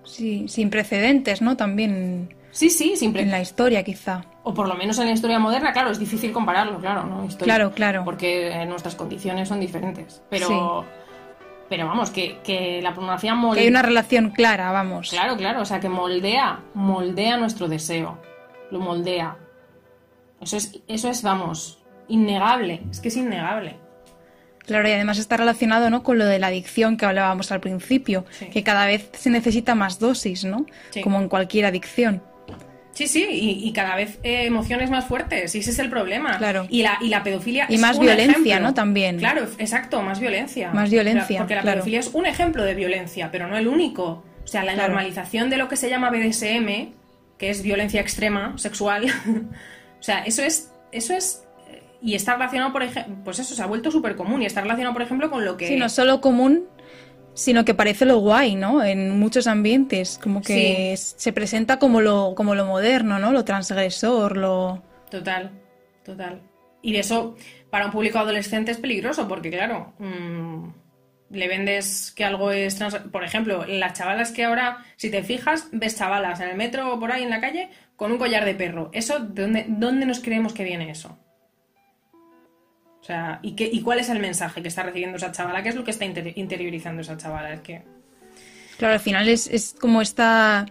Sí, 0.05 0.46
sin 0.49 0.70
precedentes, 0.70 1.42
¿no? 1.42 1.57
También 1.57 2.28
Sí, 2.51 2.70
sí, 2.70 2.94
en 3.01 3.30
la 3.30 3.40
historia, 3.40 3.84
quizá. 3.84 4.24
O 4.42 4.55
por 4.55 4.68
lo 4.68 4.74
menos 4.74 4.99
en 4.99 5.07
la 5.07 5.12
historia 5.12 5.38
moderna, 5.38 5.72
claro, 5.72 5.90
es 5.90 5.99
difícil 5.99 6.32
compararlo, 6.32 6.80
claro, 6.80 7.05
¿no? 7.05 7.24
Historia, 7.24 7.55
Claro, 7.55 7.72
claro. 7.72 8.05
Porque 8.05 8.49
eh, 8.49 8.66
nuestras 8.66 8.94
condiciones 8.94 9.49
son 9.49 9.61
diferentes. 9.61 10.22
Pero, 10.30 10.84
pero 11.69 11.87
vamos, 11.87 12.11
que, 12.11 12.39
que 12.43 12.81
la 12.83 12.95
pornografía 12.95 13.35
moldea. 13.35 13.61
Que 13.61 13.64
hay 13.66 13.71
una 13.71 13.83
relación 13.83 14.31
clara, 14.31 14.73
vamos. 14.73 15.11
Claro, 15.11 15.37
claro, 15.37 15.61
o 15.62 15.64
sea, 15.64 15.81
que 15.81 15.89
moldea, 15.89 16.61
moldea 16.75 17.37
nuestro 17.37 17.69
deseo. 17.69 18.19
Lo 18.71 18.81
moldea. 18.81 19.37
Eso 20.41 20.57
es, 20.57 20.81
eso 20.89 21.11
es, 21.11 21.23
vamos, 21.23 21.79
innegable. 22.09 22.83
Es 22.91 23.01
que 23.01 23.09
es 23.09 23.16
innegable. 23.16 23.77
Claro, 24.66 24.87
y 24.89 24.93
además 24.93 25.19
está 25.19 25.39
relacionado 25.39 25.89
¿no? 25.89 26.03
con 26.03 26.19
lo 26.19 26.27
de 26.27 26.39
la 26.39 26.49
adicción 26.49 26.99
que 26.99 27.07
hablábamos 27.07 27.51
al 27.53 27.61
principio, 27.61 28.27
Sí. 28.31 28.47
que 28.51 28.62
cada 28.62 28.85
vez 28.87 29.09
se 29.14 29.31
necesita 29.31 29.75
más 29.75 29.99
dosis, 29.99 30.45
¿no? 30.45 30.66
Sí. 30.91 31.01
Como 31.01 31.19
en 31.21 31.29
cualquier 31.31 31.64
adicción. 31.64 32.23
Sí, 32.99 33.07
sí, 33.07 33.24
y, 33.30 33.68
y 33.68 33.72
cada 33.72 33.94
vez 33.94 34.18
eh, 34.24 34.44
emociones 34.44 34.90
más 34.90 35.05
fuertes, 35.05 35.55
y 35.55 35.61
ese 35.61 35.70
es 35.70 35.78
el 35.78 35.88
problema. 35.88 36.36
Claro. 36.38 36.66
Y 36.68 36.82
la, 36.82 36.99
y 37.01 37.11
la 37.11 37.22
pedofilia 37.22 37.66
Y 37.68 37.76
es 37.76 37.80
más 37.80 37.96
un 37.96 38.07
violencia, 38.07 38.32
ejemplo. 38.32 38.61
¿no? 38.61 38.74
También. 38.74 39.18
Claro, 39.18 39.46
exacto, 39.59 40.03
más 40.03 40.18
violencia. 40.18 40.72
Más 40.72 40.90
violencia, 40.90 41.38
Porque 41.38 41.55
la 41.55 41.61
claro. 41.62 41.76
pedofilia 41.76 42.01
es 42.01 42.09
un 42.12 42.26
ejemplo 42.26 42.64
de 42.64 42.74
violencia, 42.74 43.30
pero 43.30 43.46
no 43.46 43.57
el 43.57 43.68
único. 43.68 44.24
O 44.42 44.46
sea, 44.49 44.64
la 44.64 44.72
Claro. 44.74 44.88
normalización 44.94 45.49
de 45.49 45.59
lo 45.59 45.68
que 45.68 45.76
se 45.76 45.88
llama 45.88 46.11
BDSM, 46.11 46.88
que 47.38 47.51
es 47.51 47.62
violencia 47.62 48.01
extrema 48.01 48.59
sexual, 48.59 49.05
o 50.01 50.03
sea, 50.03 50.24
eso 50.24 50.42
es, 50.42 50.72
eso 50.90 51.14
es 51.14 51.44
y 52.03 52.16
está 52.16 52.34
relacionado, 52.34 52.72
por 52.72 52.82
ejemplo, 52.82 53.14
pues 53.24 53.38
eso 53.38 53.55
se 53.55 53.62
ha 53.62 53.66
vuelto 53.66 53.92
súper 53.92 54.16
común 54.16 54.42
y 54.42 54.46
está 54.46 54.61
relacionado, 54.61 54.92
por 54.92 55.03
ejemplo, 55.03 55.30
con 55.30 55.44
lo 55.44 55.57
que 55.57 55.68
Sí, 55.68 55.76
no 55.76 55.88
solo 55.88 56.20
común, 56.20 56.64
sino 57.39 57.64
que 57.64 57.72
parece 57.72 58.05
lo 58.05 58.18
guay, 58.18 58.57
¿no? 58.57 58.82
En 58.82 59.16
muchos 59.16 59.47
ambientes, 59.47 60.18
como 60.20 60.43
que 60.43 60.97
se 60.97 61.32
presenta 61.32 61.78
como 61.78 62.01
lo, 62.01 62.34
como 62.34 62.57
lo 62.57 62.66
moderno, 62.66 63.20
¿no? 63.20 63.30
Lo 63.30 63.45
transgresor, 63.45 64.36
lo... 64.36 64.82
Total, 65.09 65.53
total. 66.05 66.43
Y 66.82 66.93
de 66.93 66.99
eso, 66.99 67.36
para 67.70 67.86
un 67.86 67.93
público 67.93 68.18
adolescente 68.18 68.72
es 68.72 68.78
peligroso, 68.78 69.28
porque 69.28 69.51
claro, 69.51 69.93
mm, 70.01 70.68
le 71.30 71.47
vendes 71.47 72.11
que 72.11 72.24
algo 72.24 72.51
es 72.51 72.74
trans... 72.74 72.97
Por 72.97 73.22
ejemplo, 73.22 73.64
las 73.66 73.97
chavalas 73.97 74.32
que 74.32 74.43
ahora, 74.43 74.84
si 74.97 75.09
te 75.09 75.22
fijas, 75.22 75.68
ves 75.70 75.97
chavalas 75.97 76.41
en 76.41 76.49
el 76.49 76.57
metro 76.57 76.93
o 76.93 76.99
por 76.99 77.12
ahí 77.12 77.22
en 77.22 77.30
la 77.30 77.41
calle 77.41 77.70
con 77.95 78.11
un 78.11 78.18
collar 78.18 78.45
de 78.47 78.57
perro. 78.57 78.91
¿Eso, 78.93 79.20
de 79.20 79.43
dónde, 79.43 79.66
dónde 79.68 80.07
nos 80.07 80.18
creemos 80.18 80.55
que 80.55 80.64
viene 80.64 80.91
eso? 80.91 81.16
Sea, 83.09 83.38
¿y, 83.42 83.52
qué, 83.52 83.70
¿y 83.72 83.80
cuál 83.80 84.00
es 84.00 84.11
el 84.11 84.18
mensaje 84.20 84.61
que 84.61 84.68
está 84.68 84.82
recibiendo 84.82 85.16
esa 85.16 85.32
chavala? 85.32 85.62
¿Qué 85.62 85.70
es 85.70 85.74
lo 85.74 85.82
que 85.82 85.92
está 85.92 86.04
inter- 86.04 86.34
interiorizando 86.36 87.00
esa 87.00 87.16
chavala? 87.16 87.54
Es 87.54 87.61
que... 87.61 87.80
Claro, 88.76 88.92
al 88.92 89.00
final 89.00 89.26
es, 89.30 89.46
es 89.46 89.74
como 89.80 90.02
esta, 90.02 90.66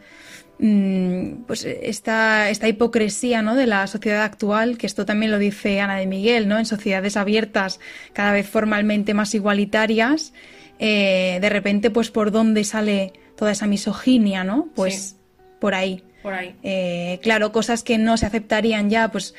mm, 0.59 1.45
pues 1.47 1.65
esta, 1.65 2.51
esta 2.51 2.67
hipocresía 2.67 3.41
¿no? 3.41 3.55
de 3.55 3.65
la 3.65 3.87
sociedad 3.87 4.23
actual, 4.23 4.77
que 4.77 4.85
esto 4.85 5.03
también 5.03 5.31
lo 5.31 5.39
dice 5.39 5.81
Ana 5.81 5.95
de 5.97 6.05
Miguel, 6.05 6.47
¿no? 6.47 6.59
En 6.59 6.67
sociedades 6.67 7.17
abiertas, 7.17 7.79
cada 8.13 8.33
vez 8.33 8.47
formalmente 8.47 9.15
más 9.15 9.33
igualitarias, 9.33 10.31
eh, 10.77 11.39
de 11.41 11.49
repente, 11.49 11.89
pues 11.89 12.11
por 12.11 12.29
dónde 12.29 12.63
sale 12.65 13.13
toda 13.35 13.51
esa 13.51 13.65
misoginia, 13.65 14.43
¿no? 14.43 14.69
Pues 14.75 14.93
Sí. 14.93 15.15
por 15.59 15.73
ahí. 15.73 16.03
Por 16.27 16.33
ahí. 16.33 16.53
Eh, 16.61 17.19
claro, 17.23 17.53
cosas 17.53 17.83
que 17.83 17.97
no 17.97 18.17
se 18.17 18.25
aceptarían 18.25 18.89
ya, 18.89 19.07
pues 19.09 19.33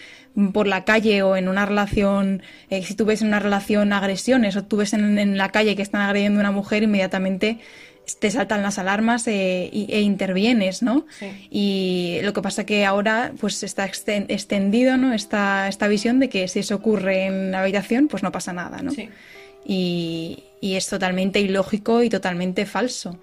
por 0.54 0.66
la 0.66 0.84
calle 0.86 1.22
o 1.22 1.36
en 1.36 1.48
una 1.48 1.66
relación, 1.66 2.42
eh, 2.70 2.82
si 2.82 2.94
tú 2.94 3.04
ves 3.04 3.20
en 3.20 3.28
una 3.28 3.40
relación 3.40 3.92
agresiones 3.92 4.56
o 4.56 4.64
tú 4.64 4.78
ves 4.78 4.94
en, 4.94 5.18
en 5.18 5.36
la 5.36 5.50
calle 5.50 5.76
que 5.76 5.82
están 5.82 6.00
agrediendo 6.00 6.40
a 6.40 6.44
una 6.44 6.50
mujer, 6.52 6.82
inmediatamente 6.82 7.58
te 8.20 8.30
saltan 8.30 8.62
las 8.62 8.78
alarmas 8.78 9.26
eh, 9.28 9.68
e 9.70 10.00
intervienes, 10.00 10.82
¿no? 10.82 11.04
Sí. 11.18 11.26
Y 11.50 12.18
lo 12.22 12.32
que 12.32 12.40
pasa 12.40 12.64
que 12.64 12.86
ahora 12.86 13.32
pues 13.38 13.62
está 13.62 13.86
exten- 13.86 14.24
extendido, 14.30 14.96
¿no? 14.96 15.12
Esta, 15.12 15.68
esta 15.68 15.88
visión 15.88 16.18
de 16.20 16.30
que 16.30 16.48
si 16.48 16.60
eso 16.60 16.74
ocurre 16.76 17.26
en 17.26 17.50
la 17.50 17.60
habitación, 17.60 18.08
pues 18.08 18.22
no 18.22 18.32
pasa 18.32 18.54
nada, 18.54 18.80
¿no? 18.80 18.92
Sí, 18.92 19.10
Y, 19.66 20.44
y 20.62 20.76
es 20.76 20.88
totalmente 20.88 21.40
ilógico 21.40 22.02
y 22.02 22.08
totalmente 22.08 22.64
falso. 22.64 23.18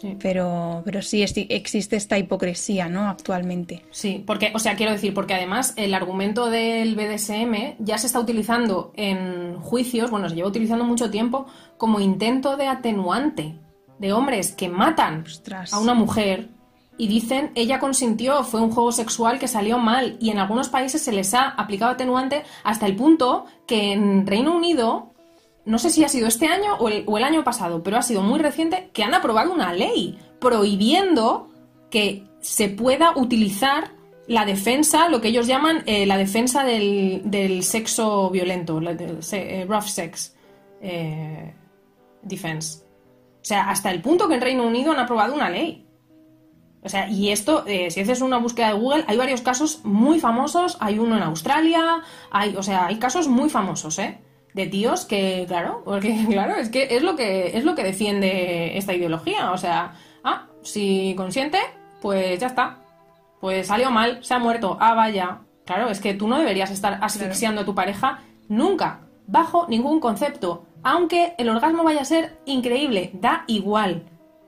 Sí. 0.00 0.16
Pero, 0.20 0.82
pero 0.84 1.02
sí 1.02 1.22
existe 1.22 1.96
esta 1.96 2.18
hipocresía, 2.18 2.88
¿no? 2.88 3.08
Actualmente. 3.08 3.84
Sí, 3.90 4.22
porque, 4.26 4.52
o 4.54 4.58
sea, 4.58 4.76
quiero 4.76 4.92
decir, 4.92 5.14
porque 5.14 5.34
además 5.34 5.74
el 5.76 5.94
argumento 5.94 6.50
del 6.50 6.94
BDSM 6.96 7.76
ya 7.78 7.98
se 7.98 8.06
está 8.06 8.18
utilizando 8.18 8.92
en 8.96 9.60
juicios, 9.60 10.10
bueno, 10.10 10.28
se 10.28 10.34
lleva 10.34 10.48
utilizando 10.48 10.84
mucho 10.84 11.10
tiempo 11.10 11.46
como 11.76 12.00
intento 12.00 12.56
de 12.56 12.66
atenuante 12.66 13.54
de 13.98 14.12
hombres 14.12 14.52
que 14.52 14.68
matan 14.68 15.24
Ostras. 15.26 15.72
a 15.72 15.78
una 15.78 15.94
mujer 15.94 16.48
y 16.96 17.08
dicen 17.08 17.50
ella 17.54 17.78
consintió, 17.78 18.44
fue 18.44 18.60
un 18.60 18.70
juego 18.70 18.92
sexual 18.92 19.38
que 19.38 19.48
salió 19.48 19.78
mal 19.78 20.16
y 20.20 20.30
en 20.30 20.38
algunos 20.38 20.68
países 20.68 21.02
se 21.02 21.12
les 21.12 21.32
ha 21.32 21.48
aplicado 21.48 21.92
atenuante 21.92 22.42
hasta 22.62 22.86
el 22.86 22.96
punto 22.96 23.46
que 23.66 23.92
en 23.92 24.26
Reino 24.26 24.54
Unido, 24.54 25.09
no 25.64 25.78
sé 25.78 25.90
si 25.90 26.04
ha 26.04 26.08
sido 26.08 26.26
este 26.26 26.46
año 26.46 26.76
o 26.78 26.88
el, 26.88 27.24
año 27.24 27.44
pasado, 27.44 27.82
pero 27.82 27.96
ha 27.98 28.02
sido 28.02 28.22
muy 28.22 28.38
reciente, 28.38 28.90
que 28.92 29.02
han 29.02 29.14
aprobado 29.14 29.52
una 29.52 29.72
ley 29.72 30.18
prohibiendo 30.40 31.48
que 31.90 32.24
se 32.40 32.68
pueda 32.68 33.12
utilizar 33.16 33.92
la 34.26 34.44
defensa, 34.44 35.08
lo 35.08 35.20
que 35.20 35.28
ellos 35.28 35.46
llaman 35.46 35.82
eh, 35.86 36.06
la 36.06 36.16
defensa 36.16 36.64
del, 36.64 37.62
sexo 37.62 38.30
violento, 38.30 38.80
la 38.80 38.92
eh, 38.92 39.66
rough 39.68 39.86
sex 39.86 40.34
eh, 40.80 41.54
defense. 42.22 42.84
O 43.42 43.44
sea, 43.44 43.70
hasta 43.70 43.90
el 43.90 44.00
punto 44.00 44.28
que 44.28 44.34
en 44.34 44.40
Reino 44.40 44.66
Unido 44.66 44.92
han 44.92 44.98
aprobado 44.98 45.34
una 45.34 45.50
ley. 45.50 45.86
O 46.82 46.88
sea, 46.88 47.10
y 47.10 47.30
esto, 47.30 47.64
si 47.66 48.00
haces 48.00 48.22
una 48.22 48.38
búsqueda 48.38 48.68
de 48.68 48.74
Google, 48.74 49.04
hay 49.06 49.16
varios 49.18 49.42
casos 49.42 49.80
muy 49.84 50.18
famosos. 50.18 50.78
Hay 50.80 50.98
uno 50.98 51.16
en 51.16 51.22
Australia, 51.22 52.02
hay, 52.30 52.56
o 52.56 52.62
sea, 52.62 52.86
hay 52.86 52.98
casos 52.98 53.28
muy 53.28 53.50
famosos, 53.50 53.98
¿eh? 53.98 54.18
De 54.54 54.66
tíos 54.66 55.04
que, 55.04 55.44
claro, 55.46 55.82
porque 55.84 56.26
claro, 56.30 56.56
es 56.56 56.68
que 56.68 56.88
es 56.96 57.02
lo 57.02 57.16
que 57.16 57.56
es 57.56 57.64
lo 57.64 57.74
que 57.74 57.84
defiende 57.84 58.76
esta 58.76 58.94
ideología. 58.94 59.52
O 59.52 59.58
sea, 59.58 59.94
ah, 60.24 60.46
si 60.62 61.14
consiente, 61.16 61.58
pues 62.00 62.40
ya 62.40 62.48
está. 62.48 62.78
Pues 63.40 63.68
salió 63.68 63.90
mal, 63.90 64.22
se 64.22 64.34
ha 64.34 64.38
muerto, 64.38 64.76
ah, 64.80 64.94
vaya. 64.94 65.40
Claro, 65.64 65.88
es 65.88 66.00
que 66.00 66.14
tú 66.14 66.26
no 66.26 66.38
deberías 66.38 66.70
estar 66.70 66.98
asfixiando 67.00 67.60
a 67.60 67.64
tu 67.64 67.74
pareja 67.74 68.20
nunca, 68.48 69.00
bajo 69.26 69.66
ningún 69.68 70.00
concepto. 70.00 70.66
Aunque 70.82 71.34
el 71.38 71.48
orgasmo 71.48 71.84
vaya 71.84 72.00
a 72.00 72.04
ser 72.04 72.38
increíble, 72.44 73.10
da 73.14 73.44
igual. 73.46 74.04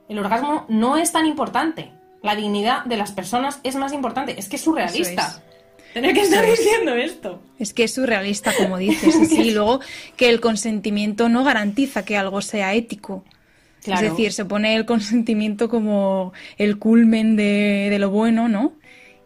El 0.08 0.18
orgasmo 0.18 0.64
no 0.68 0.96
es 0.96 1.12
tan 1.12 1.26
importante. 1.26 1.92
La 2.22 2.36
dignidad 2.36 2.84
de 2.84 2.96
las 2.96 3.12
personas 3.12 3.60
es 3.62 3.76
más 3.76 3.92
importante. 3.92 4.38
Es 4.38 4.48
que 4.48 4.56
es 4.56 4.62
surrealista. 4.62 5.22
Eso 5.26 5.51
Tener 5.92 6.14
que 6.14 6.22
estar 6.22 6.44
diciendo 6.44 6.94
esto. 6.94 7.42
Es 7.58 7.74
que 7.74 7.84
es 7.84 7.94
surrealista, 7.94 8.52
como 8.56 8.78
dices. 8.78 9.14
y 9.14 9.26
sí, 9.26 9.50
luego 9.54 9.80
que 10.16 10.28
el 10.28 10.40
consentimiento 10.40 11.28
no 11.28 11.44
garantiza 11.44 12.04
que 12.04 12.16
algo 12.16 12.40
sea 12.40 12.74
ético. 12.74 13.24
Claro. 13.82 14.06
Es 14.06 14.12
decir, 14.12 14.32
se 14.32 14.44
pone 14.44 14.76
el 14.76 14.86
consentimiento 14.86 15.68
como 15.68 16.32
el 16.56 16.78
culmen 16.78 17.36
de, 17.36 17.88
de 17.90 17.98
lo 17.98 18.10
bueno, 18.10 18.48
¿no? 18.48 18.74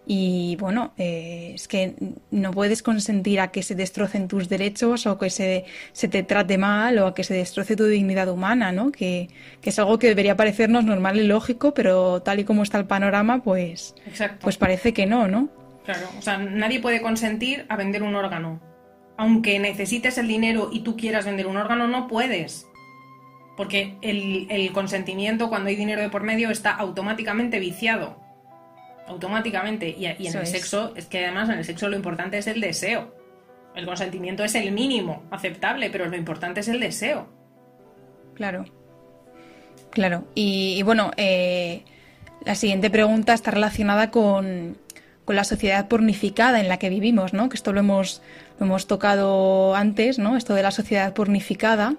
Y 0.08 0.56
bueno, 0.60 0.92
eh, 0.98 1.52
es 1.56 1.66
que 1.66 1.94
no 2.30 2.52
puedes 2.52 2.80
consentir 2.80 3.40
a 3.40 3.50
que 3.50 3.64
se 3.64 3.74
destrocen 3.74 4.28
tus 4.28 4.48
derechos 4.48 5.04
o 5.06 5.18
que 5.18 5.30
se, 5.30 5.64
se 5.92 6.06
te 6.06 6.22
trate 6.22 6.58
mal 6.58 6.96
o 7.00 7.08
a 7.08 7.14
que 7.14 7.24
se 7.24 7.34
destroce 7.34 7.74
tu 7.74 7.86
dignidad 7.86 8.28
humana, 8.28 8.70
¿no? 8.70 8.92
Que, 8.92 9.28
que, 9.60 9.70
es 9.70 9.78
algo 9.80 9.98
que 9.98 10.06
debería 10.06 10.36
parecernos 10.36 10.84
normal 10.84 11.18
y 11.18 11.24
lógico, 11.24 11.74
pero 11.74 12.22
tal 12.22 12.38
y 12.38 12.44
como 12.44 12.62
está 12.62 12.78
el 12.78 12.86
panorama, 12.86 13.42
pues, 13.42 13.96
pues 14.40 14.56
parece 14.56 14.94
que 14.94 15.06
no, 15.06 15.26
¿no? 15.26 15.48
Claro, 15.86 16.08
o 16.18 16.22
sea, 16.22 16.36
nadie 16.36 16.80
puede 16.80 17.00
consentir 17.00 17.64
a 17.68 17.76
vender 17.76 18.02
un 18.02 18.14
órgano. 18.14 18.60
Aunque 19.16 19.58
necesites 19.58 20.18
el 20.18 20.28
dinero 20.28 20.68
y 20.70 20.80
tú 20.80 20.96
quieras 20.96 21.24
vender 21.24 21.46
un 21.46 21.56
órgano, 21.56 21.88
no 21.88 22.06
puedes. 22.06 22.66
Porque 23.56 23.96
el, 24.02 24.46
el 24.50 24.72
consentimiento, 24.72 25.48
cuando 25.48 25.70
hay 25.70 25.76
dinero 25.76 26.02
de 26.02 26.10
por 26.10 26.22
medio, 26.22 26.50
está 26.50 26.72
automáticamente 26.72 27.58
viciado 27.58 28.26
automáticamente. 29.06 29.88
Y, 29.88 30.06
en 30.06 30.36
el 30.36 30.46
sexo, 30.46 30.92
es 30.96 31.06
que 31.06 31.24
además 31.24 31.48
en 31.48 31.58
el 31.58 31.64
sexo 31.64 31.88
lo 31.88 31.96
importante 31.96 32.38
es 32.38 32.46
el 32.46 32.60
deseo. 32.60 33.14
El 33.74 33.86
consentimiento 33.86 34.44
es 34.44 34.54
el 34.54 34.72
mínimo 34.72 35.24
aceptable, 35.30 35.90
pero 35.90 36.06
lo 36.06 36.16
importante 36.16 36.60
es 36.60 36.68
el 36.68 36.80
deseo. 36.80 37.28
Claro. 38.34 38.64
Claro. 39.90 40.24
Y, 40.34 40.82
bueno, 40.82 41.10
eh, 41.16 41.84
la 42.44 42.54
siguiente 42.54 42.90
pregunta 42.90 43.34
está 43.34 43.50
relacionada 43.50 44.10
con, 44.10 44.78
con, 45.26 45.36
la 45.36 45.44
sociedad 45.44 45.88
pornificada 45.88 46.60
en 46.60 46.68
la 46.68 46.78
que 46.78 46.88
vivimos, 46.88 47.34
¿no? 47.34 47.50
Que 47.50 47.56
esto 47.56 47.72
lo 47.72 47.80
hemos, 47.80 48.22
lo 48.58 48.66
hemos 48.66 48.86
tocado 48.86 49.74
antes, 49.74 50.18
¿no? 50.18 50.36
Esto 50.36 50.54
de 50.54 50.62
la 50.62 50.70
sociedad 50.70 51.12
pornificada. 51.12 51.96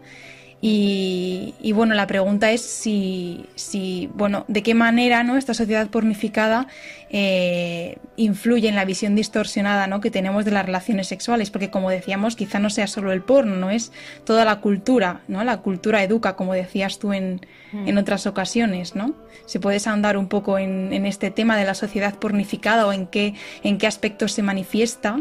Y, 0.59 1.71
bueno, 1.75 1.93
la 1.93 2.07
pregunta 2.07 2.51
es 2.51 2.61
si, 2.61 3.45
si, 3.53 4.09
bueno, 4.15 4.43
de 4.47 4.63
qué 4.63 4.73
manera 4.73 5.23
¿no? 5.23 5.37
esta 5.37 5.53
sociedad 5.53 5.87
pornificada 5.87 6.67
eh, 7.11 7.97
influye 8.15 8.67
en 8.67 8.75
la 8.75 8.83
visión 8.83 9.15
distorsionada 9.15 9.85
¿no? 9.85 10.01
que 10.01 10.09
tenemos 10.09 10.45
de 10.45 10.51
las 10.51 10.65
relaciones 10.65 11.07
sexuales, 11.07 11.51
porque 11.51 11.69
como 11.69 11.91
decíamos, 11.91 12.35
quizá 12.35 12.57
no 12.57 12.71
sea 12.71 12.87
solo 12.87 13.11
el 13.11 13.21
porno, 13.21 13.55
no 13.55 13.69
es 13.69 13.91
toda 14.23 14.45
la 14.45 14.59
cultura, 14.59 15.21
¿no? 15.27 15.43
La 15.43 15.57
cultura 15.57 16.01
educa, 16.01 16.35
como 16.35 16.55
decías 16.55 16.97
tú 16.97 17.13
en, 17.13 17.41
en 17.71 17.93
mm. 17.93 17.97
otras 17.99 18.25
ocasiones, 18.25 18.95
¿no? 18.95 19.13
Si 19.45 19.59
puedes 19.59 19.85
ahondar 19.85 20.17
un 20.17 20.27
poco 20.27 20.57
en, 20.57 20.91
en, 20.91 21.05
este 21.05 21.29
tema 21.29 21.55
de 21.55 21.65
la 21.65 21.75
sociedad 21.75 22.15
pornificada 22.15 22.87
o 22.87 22.93
en 22.93 23.05
qué, 23.05 23.35
en 23.63 23.77
qué 23.77 23.85
aspectos 23.85 24.31
se 24.31 24.41
manifiesta 24.41 25.19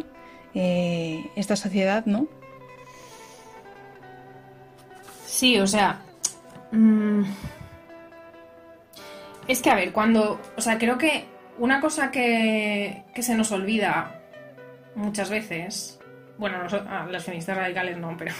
eh, 0.55 1.22
esta 1.37 1.57
sociedad, 1.57 2.07
¿no? 2.07 2.26
Sí, 5.37 5.59
o 5.59 5.66
sea. 5.66 6.01
Mm, 6.72 7.24
es 9.47 9.61
que, 9.61 9.68
a 9.68 9.74
ver, 9.74 9.93
cuando. 9.93 10.41
O 10.57 10.61
sea, 10.62 10.78
creo 10.78 10.97
que 10.97 11.26
una 11.59 11.78
cosa 11.78 12.11
que, 12.11 13.03
que 13.14 13.22
se 13.22 13.34
nos 13.34 13.53
olvida 13.53 14.18
muchas 14.95 15.28
veces. 15.28 16.01
Bueno, 16.39 16.62
a 16.89 17.07
las 17.11 17.24
feministas 17.24 17.59
radicales 17.59 17.99
no, 17.99 18.16
pero. 18.16 18.34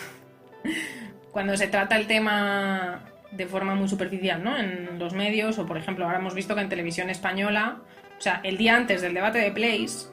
cuando 1.33 1.55
se 1.59 1.69
trata 1.69 1.99
el 1.99 2.07
tema 2.07 3.03
de 3.31 3.47
forma 3.47 3.75
muy 3.75 3.89
superficial, 3.89 4.43
¿no? 4.43 4.57
En 4.57 4.99
los 4.99 5.13
medios, 5.13 5.59
o 5.59 5.67
por 5.67 5.77
ejemplo, 5.77 6.07
ahora 6.07 6.19
hemos 6.19 6.35
visto 6.35 6.55
que 6.55 6.63
en 6.63 6.71
televisión 6.71 7.11
española. 7.11 7.77
O 8.17 8.23
sea, 8.23 8.41
el 8.43 8.57
día 8.57 8.75
antes 8.75 9.03
del 9.03 9.13
debate 9.13 9.39
de 9.41 9.51
Place. 9.51 10.09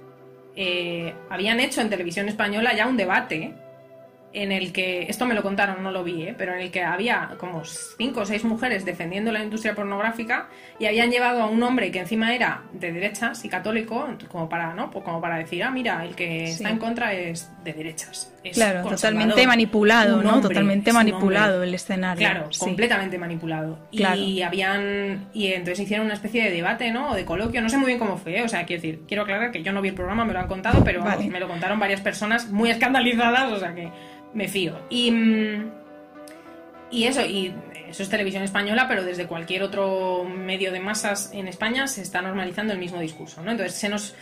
Eh, 0.57 1.15
habían 1.29 1.61
hecho 1.61 1.79
en 1.79 1.89
televisión 1.89 2.27
española 2.27 2.75
ya 2.75 2.87
un 2.87 2.97
debate 2.97 3.55
en 4.33 4.51
el 4.51 4.73
que, 4.73 5.03
esto 5.03 5.25
me 5.25 5.35
lo 5.35 5.43
contaron, 5.43 5.83
no 5.83 5.91
lo 5.91 6.03
vi, 6.03 6.23
¿eh? 6.23 6.35
pero 6.37 6.53
en 6.53 6.61
el 6.61 6.71
que 6.71 6.83
había 6.83 7.35
como 7.37 7.63
cinco 7.63 8.21
o 8.21 8.25
seis 8.25 8.43
mujeres 8.43 8.83
defendiendo 8.83 9.31
la 9.31 9.43
industria 9.43 9.75
pornográfica 9.75 10.49
y 10.79 10.87
habían 10.87 11.11
llevado 11.11 11.43
a 11.43 11.45
un 11.45 11.61
hombre 11.61 11.91
que 11.91 11.99
encima 11.99 12.33
era 12.33 12.63
de 12.73 12.91
derechas 12.91 13.45
y 13.45 13.49
católico, 13.49 14.07
como 14.29 14.49
para, 14.49 14.73
¿no? 14.73 14.89
Pues 14.89 15.05
como 15.05 15.21
para 15.21 15.37
decir, 15.37 15.63
ah, 15.63 15.71
mira, 15.71 16.03
el 16.03 16.15
que 16.15 16.45
está 16.45 16.69
en 16.69 16.79
contra 16.79 17.13
es 17.13 17.51
de 17.63 17.73
derechas. 17.73 18.32
Claro, 18.51 18.89
totalmente 18.89 19.47
manipulado, 19.47 20.21
¿no? 20.21 20.41
totalmente 20.41 20.91
manipulado 20.91 21.63
el 21.63 21.73
escenario. 21.73 22.27
Claro, 22.27 22.49
completamente 22.57 23.17
manipulado. 23.17 23.79
Y 23.91 24.41
habían, 24.41 25.29
y 25.33 25.47
entonces 25.47 25.79
hicieron 25.79 26.05
una 26.05 26.15
especie 26.15 26.43
de 26.43 26.51
debate, 26.51 26.91
¿no? 26.91 27.11
O 27.11 27.15
de 27.15 27.25
coloquio, 27.25 27.61
no 27.61 27.69
sé 27.69 27.77
muy 27.77 27.87
bien 27.87 27.99
cómo 27.99 28.17
fue, 28.17 28.39
¿eh? 28.39 28.43
o 28.43 28.49
sea, 28.49 28.65
quiero 28.65 28.81
decir, 28.81 29.01
quiero 29.07 29.23
aclarar 29.23 29.51
que 29.51 29.63
yo 29.63 29.71
no 29.71 29.81
vi 29.81 29.89
el 29.89 29.95
programa, 29.95 30.25
me 30.25 30.33
lo 30.33 30.39
han 30.39 30.47
contado, 30.47 30.83
pero 30.83 31.03
me 31.03 31.39
lo 31.39 31.47
contaron 31.47 31.79
varias 31.79 32.01
personas 32.01 32.49
muy 32.49 32.69
escandalizadas, 32.69 33.51
o 33.51 33.59
sea 33.59 33.73
que 33.73 33.89
me 34.33 34.47
fío. 34.47 34.79
Y, 34.89 35.13
y 36.91 37.05
eso, 37.05 37.21
y 37.25 37.53
eso 37.87 38.03
es 38.03 38.09
televisión 38.09 38.43
española, 38.43 38.87
pero 38.87 39.03
desde 39.03 39.27
cualquier 39.27 39.63
otro 39.63 40.23
medio 40.23 40.71
de 40.71 40.79
masas 40.79 41.31
en 41.33 41.47
España 41.47 41.87
se 41.87 42.01
está 42.01 42.21
normalizando 42.21 42.73
el 42.73 42.79
mismo 42.79 42.99
discurso, 42.99 43.41
¿no? 43.43 43.51
Entonces, 43.51 43.75
se 43.75 43.89
nos, 43.89 44.15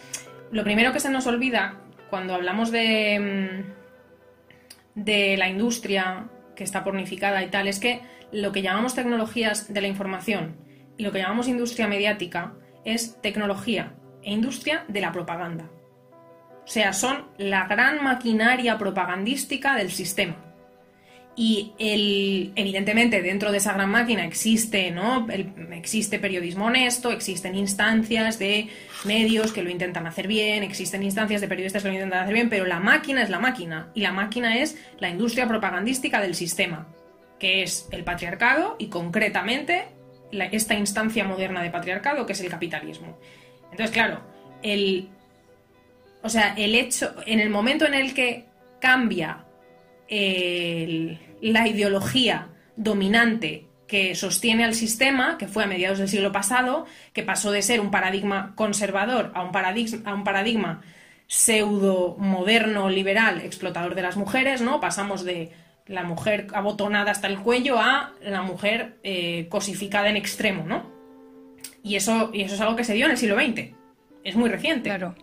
lo 0.52 0.64
primero 0.64 0.92
que 0.92 1.00
se 1.00 1.10
nos 1.10 1.26
olvida 1.28 1.76
cuando 2.10 2.36
hablamos 2.36 2.72
de, 2.72 3.20
mm, 3.20 3.81
de 4.96 5.38
la 5.38 5.50
industria 5.50 6.30
que 6.56 6.64
está 6.64 6.84
pornificada 6.84 7.44
y 7.44 7.50
tal, 7.50 7.68
es 7.68 7.80
que 7.80 8.02
lo 8.32 8.52
que 8.52 8.62
llamamos 8.62 8.96
tecnologías 8.96 9.74
de 9.74 9.82
la 9.82 9.88
información 9.88 10.58
y 10.98 11.04
lo 11.04 11.12
que 11.12 11.20
llamamos 11.20 11.48
industria 11.48 11.88
mediática 11.88 12.54
es 12.86 13.22
tecnología 13.22 13.94
e 14.24 14.32
industria 14.32 14.86
de 14.88 15.02
la 15.02 15.12
propaganda. 15.12 15.70
O 16.64 16.68
sea, 16.68 16.94
son 16.94 17.26
la 17.38 17.66
gran 17.66 18.04
maquinaria 18.04 18.78
propagandística 18.78 19.76
del 19.76 19.92
sistema. 19.92 20.51
Y 21.36 21.72
el, 21.80 22.52
evidentemente 22.56 23.22
dentro 23.22 23.52
de 23.52 23.60
esa 23.60 23.74
gran 23.74 23.90
máquina 23.90 24.26
existe, 24.26 24.92
¿no? 24.92 25.28
existe 25.72 26.20
periodismo 26.20 26.66
honesto, 26.66 27.12
existen 27.12 27.56
instancias 27.56 28.38
de 28.38 28.68
medios 29.06 29.54
que 29.54 29.64
lo 29.64 29.70
intentan 29.70 30.06
hacer 30.08 30.28
bien, 30.28 30.64
existen 30.64 31.04
instancias 31.04 31.40
de 31.40 31.48
periodistas 31.48 31.84
que 31.84 31.90
lo 31.90 31.94
intentan 31.96 32.24
hacer 32.24 32.34
bien, 32.34 32.50
pero 32.50 32.66
la 32.66 32.80
máquina 32.80 33.24
es 33.24 33.30
la 33.30 33.40
máquina. 33.40 33.92
Y 33.94 34.02
la 34.02 34.12
máquina 34.12 34.58
es 34.58 34.78
la 35.00 35.10
industria 35.10 35.48
propagandística 35.48 36.20
del 36.20 36.36
sistema, 36.36 36.88
que 37.40 37.64
es 37.64 37.88
el 37.92 38.04
patriarcado 38.04 38.76
y 38.78 38.88
concretamente 38.88 39.86
esta 40.52 40.76
instancia 40.76 41.24
moderna 41.24 41.64
de 41.64 41.70
patriarcado 41.70 42.26
que 42.26 42.34
es 42.34 42.42
el 42.42 42.50
capitalismo. 42.50 43.18
Entonces, 43.72 43.92
claro, 43.92 44.22
el, 44.62 45.10
o 46.22 46.30
sea, 46.30 46.54
el 46.58 46.76
hecho, 46.76 47.16
en 47.26 47.40
el 47.40 47.50
momento 47.50 47.86
en 47.86 47.94
el 47.94 48.14
que 48.14 48.46
cambia 48.80 49.46
la 50.12 51.68
ideología 51.68 52.50
dominante 52.76 53.68
que 53.88 54.16
sostiene 54.16 54.64
al 54.64 54.74
sistema, 54.74 55.38
que 55.38 55.48
fue 55.48 55.64
a 55.64 55.68
mediados 55.68 56.00
del 56.00 56.08
siglo 56.08 56.32
pasado, 56.32 56.86
que 57.14 57.24
pasó 57.24 57.52
de 57.52 57.62
ser 57.62 57.82
un 57.82 57.92
paradigma 57.92 58.54
conservador 58.56 59.32
a 59.36 59.44
un 59.44 59.52
paradigma, 59.52 60.10
a 60.10 60.14
un 60.14 60.24
paradigma 60.24 60.82
pseudo 61.28 62.16
moderno, 62.18 62.90
liberal, 62.90 63.42
explotador 63.42 63.96
de 63.96 64.02
las 64.02 64.18
mujeres, 64.18 64.62
¿no? 64.62 64.80
Pasamos 64.80 65.24
de 65.24 65.52
la 65.88 66.04
mujer 66.04 66.48
abotonada 66.54 67.12
hasta 67.12 67.28
el 67.28 67.40
cuello 67.40 67.80
a 67.80 68.14
la 68.22 68.42
mujer 68.42 68.98
eh, 69.04 69.48
cosificada 69.50 70.10
en 70.10 70.16
extremo, 70.16 70.64
¿no? 70.66 70.90
Y 71.84 71.96
eso, 71.96 72.32
y 72.34 72.42
eso 72.42 72.56
es 72.56 72.62
algo 72.62 72.76
que 72.76 72.84
se 72.84 72.94
dio 72.94 73.06
en 73.06 73.12
el 73.12 73.18
siglo 73.18 73.36
XX. 73.36 73.74
Es 74.24 74.36
muy 74.36 74.50
reciente. 74.50 74.90
Claro. 74.90 75.16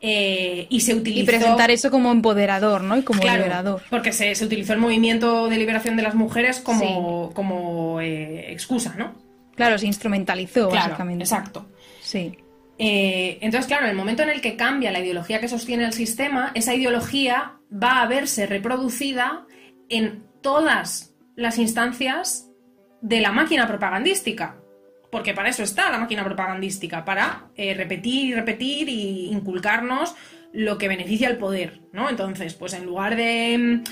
Eh, 0.00 0.66
y 0.70 0.80
se 0.80 0.94
utilizó... 0.94 1.22
Y 1.22 1.26
presentar 1.26 1.70
eso 1.70 1.90
como 1.90 2.12
empoderador, 2.12 2.82
¿no? 2.82 2.96
Y 2.96 3.02
como 3.02 3.20
liberador. 3.22 3.82
Porque 3.90 4.12
se, 4.12 4.32
utilizó 4.44 4.72
el 4.72 4.78
movimiento 4.78 5.48
de 5.48 5.56
liberación 5.56 5.96
de 5.96 6.02
las 6.02 6.14
mujeres 6.14 6.60
como, 6.60 7.32
como 7.34 8.00
eh, 8.00 8.52
excusa, 8.52 8.94
¿no? 8.96 9.14
Claro, 9.56 9.76
se 9.78 9.86
instrumentalizó, 9.86 10.70
básicamente. 10.70 11.24
Exacto. 11.24 11.66
Sí. 12.00 12.38
Eh, 12.78 13.38
entonces, 13.40 13.66
claro, 13.66 13.84
en 13.84 13.90
el 13.90 13.96
momento 13.96 14.22
en 14.22 14.30
el 14.30 14.40
que 14.40 14.54
cambia 14.54 14.92
la 14.92 15.00
ideología 15.00 15.40
que 15.40 15.48
sostiene 15.48 15.84
el 15.84 15.92
sistema, 15.92 16.52
esa 16.54 16.74
ideología 16.74 17.54
va 17.72 18.02
a 18.02 18.06
verse 18.06 18.46
reproducida 18.46 19.46
en 19.88 20.22
todas 20.42 21.12
las 21.34 21.58
instancias 21.58 22.48
de 23.02 23.20
la 23.20 23.32
máquina 23.32 23.66
propagandística 23.66 24.60
porque 25.10 25.34
para 25.34 25.48
eso 25.48 25.62
está 25.62 25.90
la 25.90 25.98
máquina 25.98 26.24
propagandística, 26.24 27.04
para 27.04 27.46
eh, 27.56 27.74
repetir 27.74 28.26
y 28.26 28.34
repetir 28.34 28.88
y 28.88 29.26
inculcarnos 29.30 30.14
lo 30.52 30.78
que 30.78 30.88
beneficia 30.88 31.28
al 31.28 31.36
poder, 31.36 31.80
¿no? 31.92 32.08
Entonces, 32.08 32.54
pues 32.54 32.72
en 32.72 32.86
lugar 32.86 33.16
de, 33.16 33.82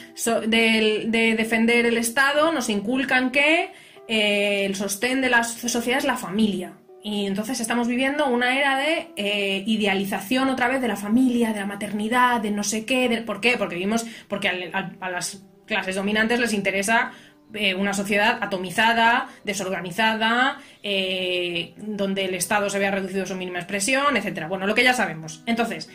de, 0.47 1.35
defender 1.37 1.87
el 1.87 1.99
Estado, 1.99 2.53
nos 2.53 2.69
inculcan 2.71 3.31
que 3.31 3.71
eh, 4.09 4.65
el 4.65 4.75
sostén 4.75 5.21
de 5.21 5.31
la 5.31 5.45
sociedad 5.45 5.99
es 5.99 6.05
la 6.05 6.17
familia. 6.17 6.73
Y 7.03 7.27
entonces 7.27 7.61
estamos 7.61 7.87
viviendo 7.87 8.27
una 8.27 8.59
era 8.59 8.79
de 8.79 9.13
eh, 9.17 9.63
idealización 9.67 10.49
otra 10.49 10.67
vez 10.67 10.81
de 10.81 10.89
la 10.89 10.97
familia, 10.97 11.53
de 11.53 11.61
la 11.61 11.67
maternidad, 11.67 12.41
de 12.41 12.51
no 12.51 12.65
sé 12.65 12.85
qué. 12.85 13.23
¿Por 13.25 13.41
qué? 13.41 13.57
Porque 13.57 13.77
vimos, 13.77 14.05
porque 14.27 14.49
a 14.49 15.11
las 15.11 15.45
clases 15.67 15.97
dominantes 15.97 16.41
les 16.41 16.53
interesa 16.53 17.13
eh, 17.57 17.75
una 17.75 17.93
sociedad 17.93 18.39
atomizada, 18.41 19.29
desorganizada, 19.45 20.59
eh, 20.83 21.75
donde 21.77 22.27
el 22.27 22.35
Estado 22.35 22.71
se 22.71 22.79
vea 22.79 22.91
reducido 22.91 23.25
a 23.25 23.27
su 23.27 23.35
mínima 23.35 23.59
expresión, 23.59 24.17
etcétera. 24.17 24.49
Bueno, 24.49 24.67
lo 24.67 24.75
que 24.75 24.85
ya 24.85 24.95
sabemos. 24.95 25.43
Entonces, 25.47 25.89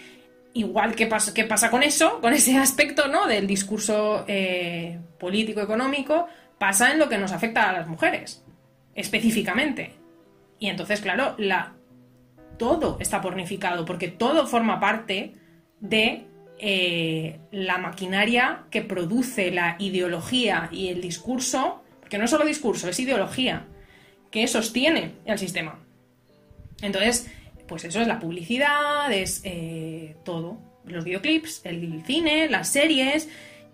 igual 0.53 0.95
que 0.95 1.07
pasa, 1.07 1.33
¿qué 1.33 1.45
pasa 1.45 1.69
con 1.69 1.83
eso, 1.83 2.19
con 2.19 2.33
ese 2.33 2.57
aspecto 2.57 3.07
¿no? 3.07 3.27
del 3.27 3.47
discurso 3.47 4.25
eh, 4.27 4.99
político-económico, 5.19 6.27
pasa 6.57 6.91
en 6.91 6.99
lo 6.99 7.09
que 7.09 7.17
nos 7.17 7.31
afecta 7.31 7.69
a 7.69 7.73
las 7.73 7.87
mujeres, 7.87 8.43
específicamente. 8.95 9.93
Y 10.59 10.69
entonces, 10.69 11.01
claro, 11.01 11.35
la 11.37 11.73
todo 12.57 12.97
está 12.99 13.21
pornificado, 13.21 13.85
porque 13.85 14.07
todo 14.07 14.45
forma 14.45 14.79
parte 14.79 15.33
de 15.79 16.27
eh, 16.63 17.39
la 17.51 17.79
maquinaria 17.79 18.65
que 18.69 18.83
produce 18.83 19.49
la 19.49 19.77
ideología 19.79 20.69
y 20.71 20.89
el 20.89 21.01
discurso, 21.01 21.83
porque 21.99 22.19
no 22.19 22.25
es 22.25 22.29
solo 22.29 22.45
discurso, 22.45 22.87
es 22.87 22.99
ideología, 22.99 23.65
que 24.29 24.47
sostiene 24.47 25.13
el 25.25 25.39
sistema. 25.39 25.79
Entonces, 26.83 27.31
pues 27.67 27.83
eso 27.83 27.99
es 27.99 28.07
la 28.07 28.19
publicidad, 28.19 29.11
es 29.11 29.41
eh, 29.43 30.15
todo. 30.23 30.59
Los 30.85 31.03
videoclips, 31.03 31.61
el 31.65 32.03
cine, 32.05 32.47
las 32.47 32.69
series, 32.69 33.27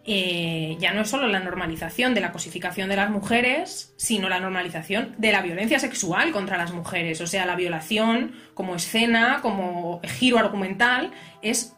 eh, 0.09 0.77
ya 0.79 0.93
no 0.93 1.01
es 1.01 1.09
solo 1.09 1.27
la 1.27 1.41
normalización 1.41 2.13
de 2.13 2.21
la 2.21 2.31
cosificación 2.31 2.87
de 2.87 2.95
las 2.95 3.09
mujeres, 3.09 3.93
sino 3.97 4.29
la 4.29 4.39
normalización 4.39 5.13
de 5.17 5.33
la 5.33 5.41
violencia 5.41 5.79
sexual 5.79 6.31
contra 6.31 6.57
las 6.57 6.71
mujeres. 6.71 7.19
O 7.19 7.27
sea, 7.27 7.45
la 7.45 7.57
violación 7.57 8.31
como 8.53 8.75
escena, 8.75 9.39
como 9.41 9.99
giro 10.03 10.39
argumental, 10.39 11.11
es, 11.41 11.75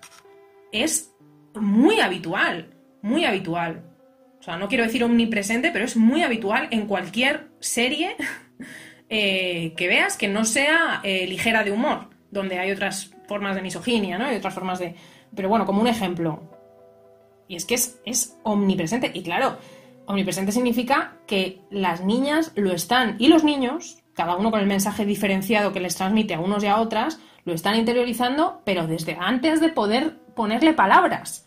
es 0.71 1.13
muy 1.55 1.99
habitual, 1.99 2.75
muy 3.01 3.25
habitual. 3.25 3.83
O 4.39 4.43
sea, 4.43 4.57
no 4.57 4.67
quiero 4.67 4.83
decir 4.83 5.03
omnipresente, 5.03 5.71
pero 5.71 5.85
es 5.85 5.97
muy 5.97 6.23
habitual 6.23 6.67
en 6.71 6.87
cualquier 6.87 7.49
serie 7.59 8.15
eh, 9.09 9.73
que 9.75 9.87
veas 9.87 10.17
que 10.17 10.27
no 10.27 10.45
sea 10.45 11.01
eh, 11.03 11.27
ligera 11.27 11.63
de 11.63 11.71
humor, 11.71 12.09
donde 12.31 12.59
hay 12.59 12.71
otras 12.71 13.11
formas 13.27 13.55
de 13.55 13.61
misoginia, 13.61 14.17
¿no? 14.17 14.25
Hay 14.25 14.37
otras 14.37 14.53
formas 14.53 14.79
de... 14.79 14.95
Pero 15.35 15.49
bueno, 15.49 15.65
como 15.65 15.81
un 15.81 15.87
ejemplo, 15.87 16.49
y 17.49 17.55
es 17.55 17.65
que 17.65 17.75
es, 17.75 18.37
omnipresente. 18.43 19.11
Y 19.13 19.23
claro, 19.23 19.57
omnipresente 20.05 20.51
significa 20.51 21.15
que 21.27 21.61
las 21.71 22.05
niñas 22.05 22.53
lo 22.55 22.71
están 22.71 23.15
y 23.19 23.27
los 23.27 23.43
niños, 23.43 23.97
cada 24.13 24.37
uno 24.37 24.51
con 24.51 24.59
el 24.59 24.67
mensaje 24.67 25.05
diferenciado 25.05 25.73
que 25.73 25.79
les 25.79 25.95
transmite 25.95 26.35
a 26.35 26.39
unos 26.39 26.63
y 26.63 26.67
a 26.67 26.77
otras, 26.77 27.19
lo 27.45 27.53
están 27.53 27.75
interiorizando, 27.75 28.61
pero 28.65 28.85
desde 28.85 29.17
antes 29.19 29.59
de 29.59 29.69
poder 29.69 30.19
ponerle 30.39 30.71
palabras. 30.71 31.45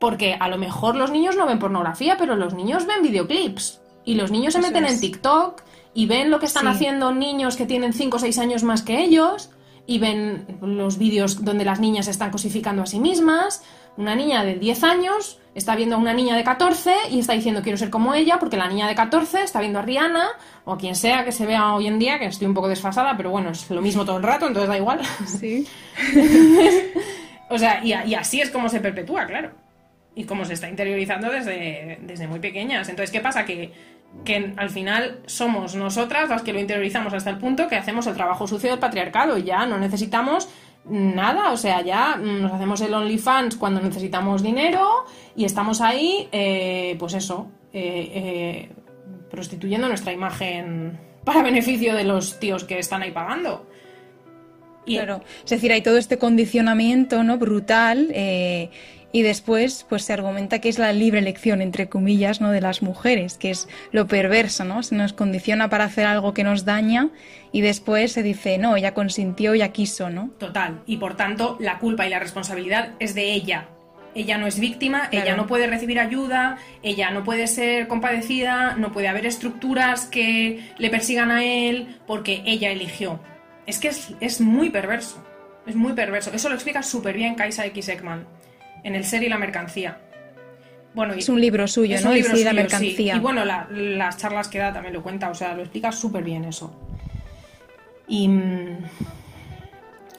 Porque 0.00 0.34
a 0.34 0.48
lo 0.48 0.58
mejor 0.58 0.96
los 0.96 1.12
niños 1.12 1.36
no 1.36 1.46
ven 1.46 1.60
pornografía, 1.60 2.16
pero 2.18 2.34
los 2.34 2.54
niños 2.54 2.86
ven 2.86 3.00
videoclips. 3.00 3.80
Y 4.04 4.16
los 4.16 4.32
niños 4.32 4.54
se 4.54 4.58
meten 4.60 4.84
en 4.84 4.98
TikTok 4.98 5.62
y 5.94 6.06
ven 6.06 6.28
lo 6.28 6.40
que 6.40 6.46
están 6.46 6.66
haciendo 6.66 7.12
niños 7.12 7.54
que 7.54 7.66
tienen 7.66 7.92
5 7.92 8.16
o 8.16 8.18
6 8.18 8.38
años 8.38 8.64
más 8.64 8.82
que 8.82 9.00
ellos 9.00 9.50
y 9.86 10.00
ven 10.00 10.58
los 10.60 10.98
vídeos 10.98 11.44
donde 11.44 11.64
las 11.64 11.78
niñas 11.78 12.08
están 12.08 12.32
cosificando 12.32 12.82
a 12.82 12.86
sí 12.86 12.98
mismas. 12.98 13.62
Una 13.96 14.16
niña 14.16 14.42
de 14.42 14.56
10 14.56 14.82
años 14.82 15.38
está 15.54 15.76
viendo 15.76 15.94
a 15.94 15.98
una 16.00 16.14
niña 16.14 16.36
de 16.36 16.42
14 16.42 16.92
y 17.12 17.20
está 17.20 17.34
diciendo 17.34 17.62
quiero 17.62 17.78
ser 17.78 17.90
como 17.90 18.12
ella, 18.12 18.40
porque 18.40 18.56
la 18.56 18.66
niña 18.66 18.88
de 18.88 18.96
14 18.96 19.44
está 19.44 19.60
viendo 19.60 19.78
a 19.78 19.82
Rihanna 19.82 20.30
o 20.64 20.72
a 20.72 20.78
quien 20.78 20.96
sea 20.96 21.24
que 21.24 21.30
se 21.30 21.46
vea 21.46 21.74
hoy 21.74 21.86
en 21.86 22.00
día, 22.00 22.18
que 22.18 22.26
estoy 22.26 22.48
un 22.48 22.54
poco 22.54 22.66
desfasada, 22.66 23.16
pero 23.16 23.30
bueno, 23.30 23.50
es 23.50 23.70
lo 23.70 23.80
mismo 23.80 24.04
todo 24.04 24.16
el 24.16 24.24
rato, 24.24 24.48
entonces 24.48 24.68
da 24.68 24.76
igual. 24.76 25.00
Sí. 25.26 25.64
o 27.52 27.58
sea, 27.58 27.84
y, 27.84 27.92
así 28.14 28.40
es 28.40 28.50
como 28.50 28.68
se 28.68 28.80
perpetúa, 28.80 29.26
claro. 29.26 29.50
Y 30.14 30.24
como 30.24 30.44
se 30.44 30.54
está 30.54 30.68
interiorizando 30.68 31.30
desde, 31.30 31.98
desde 32.02 32.26
muy 32.26 32.40
pequeñas. 32.40 32.88
Entonces, 32.88 33.10
¿qué 33.10 33.20
pasa? 33.20 33.44
Que, 33.44 33.72
que 34.24 34.52
al 34.56 34.70
final 34.70 35.20
somos 35.26 35.74
nosotras 35.74 36.28
las 36.28 36.42
que 36.42 36.52
lo 36.52 36.60
interiorizamos 36.60 37.12
hasta 37.14 37.30
el 37.30 37.38
punto 37.38 37.68
que 37.68 37.76
hacemos 37.76 38.06
el 38.06 38.14
trabajo 38.14 38.46
sucio 38.46 38.70
del 38.70 38.78
patriarcado 38.78 39.38
y 39.38 39.44
ya 39.44 39.66
no 39.66 39.78
necesitamos 39.78 40.48
nada, 40.84 41.52
o 41.52 41.56
sea, 41.56 41.80
ya 41.82 42.16
nos 42.16 42.52
hacemos 42.52 42.80
el 42.80 42.92
OnlyFans 42.94 43.56
cuando 43.56 43.80
necesitamos 43.80 44.42
dinero 44.42 45.04
y 45.36 45.44
estamos 45.44 45.80
ahí, 45.80 46.28
eh, 46.32 46.96
pues 46.98 47.14
eso, 47.14 47.50
eh, 47.72 48.10
eh, 48.14 48.70
prostituyendo 49.30 49.88
nuestra 49.88 50.12
imagen 50.12 50.98
para 51.24 51.42
beneficio 51.42 51.94
de 51.94 52.04
los 52.04 52.38
tíos 52.40 52.64
que 52.64 52.78
están 52.78 53.02
ahí 53.02 53.12
pagando. 53.12 53.66
Y... 54.84 54.96
Claro, 54.96 55.22
es 55.44 55.50
decir, 55.50 55.72
hay 55.72 55.82
todo 55.82 55.98
este 55.98 56.18
condicionamiento 56.18 57.22
¿no? 57.22 57.38
brutal 57.38 58.08
y 59.12 59.22
después 59.22 59.86
pues 59.88 60.04
se 60.04 60.14
argumenta 60.14 60.58
que 60.60 60.68
es 60.68 60.78
la 60.78 60.92
libre 60.92 61.20
elección 61.20 61.60
entre 61.60 61.88
comillas 61.88 62.40
no 62.40 62.50
de 62.50 62.62
las 62.62 62.82
mujeres 62.82 63.36
que 63.36 63.50
es 63.50 63.68
lo 63.92 64.06
perverso 64.06 64.64
no 64.64 64.82
se 64.82 64.94
nos 64.94 65.12
condiciona 65.12 65.68
para 65.68 65.84
hacer 65.84 66.06
algo 66.06 66.32
que 66.32 66.44
nos 66.44 66.64
daña 66.64 67.10
y 67.52 67.60
después 67.60 68.12
se 68.12 68.22
dice 68.22 68.56
no 68.56 68.74
ella 68.74 68.94
consintió 68.94 69.54
ya 69.54 69.68
quiso 69.68 70.08
no 70.08 70.30
total. 70.38 70.82
Y 70.86 70.96
por 70.96 71.16
tanto 71.16 71.56
la 71.60 71.78
culpa 71.78 72.06
y 72.06 72.10
la 72.10 72.18
responsabilidad 72.18 72.90
es 72.98 73.14
de 73.14 73.32
ella. 73.32 73.68
Ella 74.14 74.36
no 74.36 74.46
es 74.46 74.60
víctima, 74.60 75.08
ella 75.10 75.36
no 75.36 75.46
puede 75.46 75.66
recibir 75.66 75.98
ayuda, 75.98 76.58
ella 76.82 77.10
no 77.10 77.24
puede 77.24 77.46
ser 77.46 77.88
compadecida, 77.88 78.74
no 78.76 78.92
puede 78.92 79.08
haber 79.08 79.24
estructuras 79.24 80.04
que 80.04 80.60
le 80.76 80.90
persigan 80.90 81.30
a 81.30 81.44
él 81.44 81.96
porque 82.06 82.42
ella 82.44 82.70
eligió. 82.70 83.20
Es 83.66 83.78
que 83.78 83.88
es, 83.88 84.14
es 84.20 84.40
muy 84.40 84.70
perverso, 84.70 85.22
es 85.66 85.76
muy 85.76 85.92
perverso. 85.92 86.30
Eso 86.32 86.48
lo 86.48 86.54
explica 86.54 86.82
súper 86.82 87.16
bien 87.16 87.34
Kaisa 87.34 87.64
X. 87.66 87.88
Ekman 87.88 88.26
en 88.84 88.94
el 88.94 89.04
ser 89.04 89.22
y 89.22 89.28
la 89.28 89.38
mercancía. 89.38 89.98
Bueno, 90.94 91.14
es 91.14 91.28
un 91.28 91.40
libro 91.40 91.66
suyo, 91.66 91.96
¿no? 92.02 92.12
Libro 92.12 92.34
la 92.36 92.52
mercancía. 92.52 93.16
Y 93.16 93.18
bueno, 93.18 93.44
las 93.44 94.16
charlas 94.18 94.48
que 94.48 94.58
da 94.58 94.72
también 94.72 94.92
lo 94.92 95.02
cuenta, 95.02 95.30
o 95.30 95.34
sea, 95.34 95.54
lo 95.54 95.62
explica 95.62 95.90
súper 95.90 96.22
bien 96.22 96.44
eso. 96.44 96.74
Y, 98.06 98.28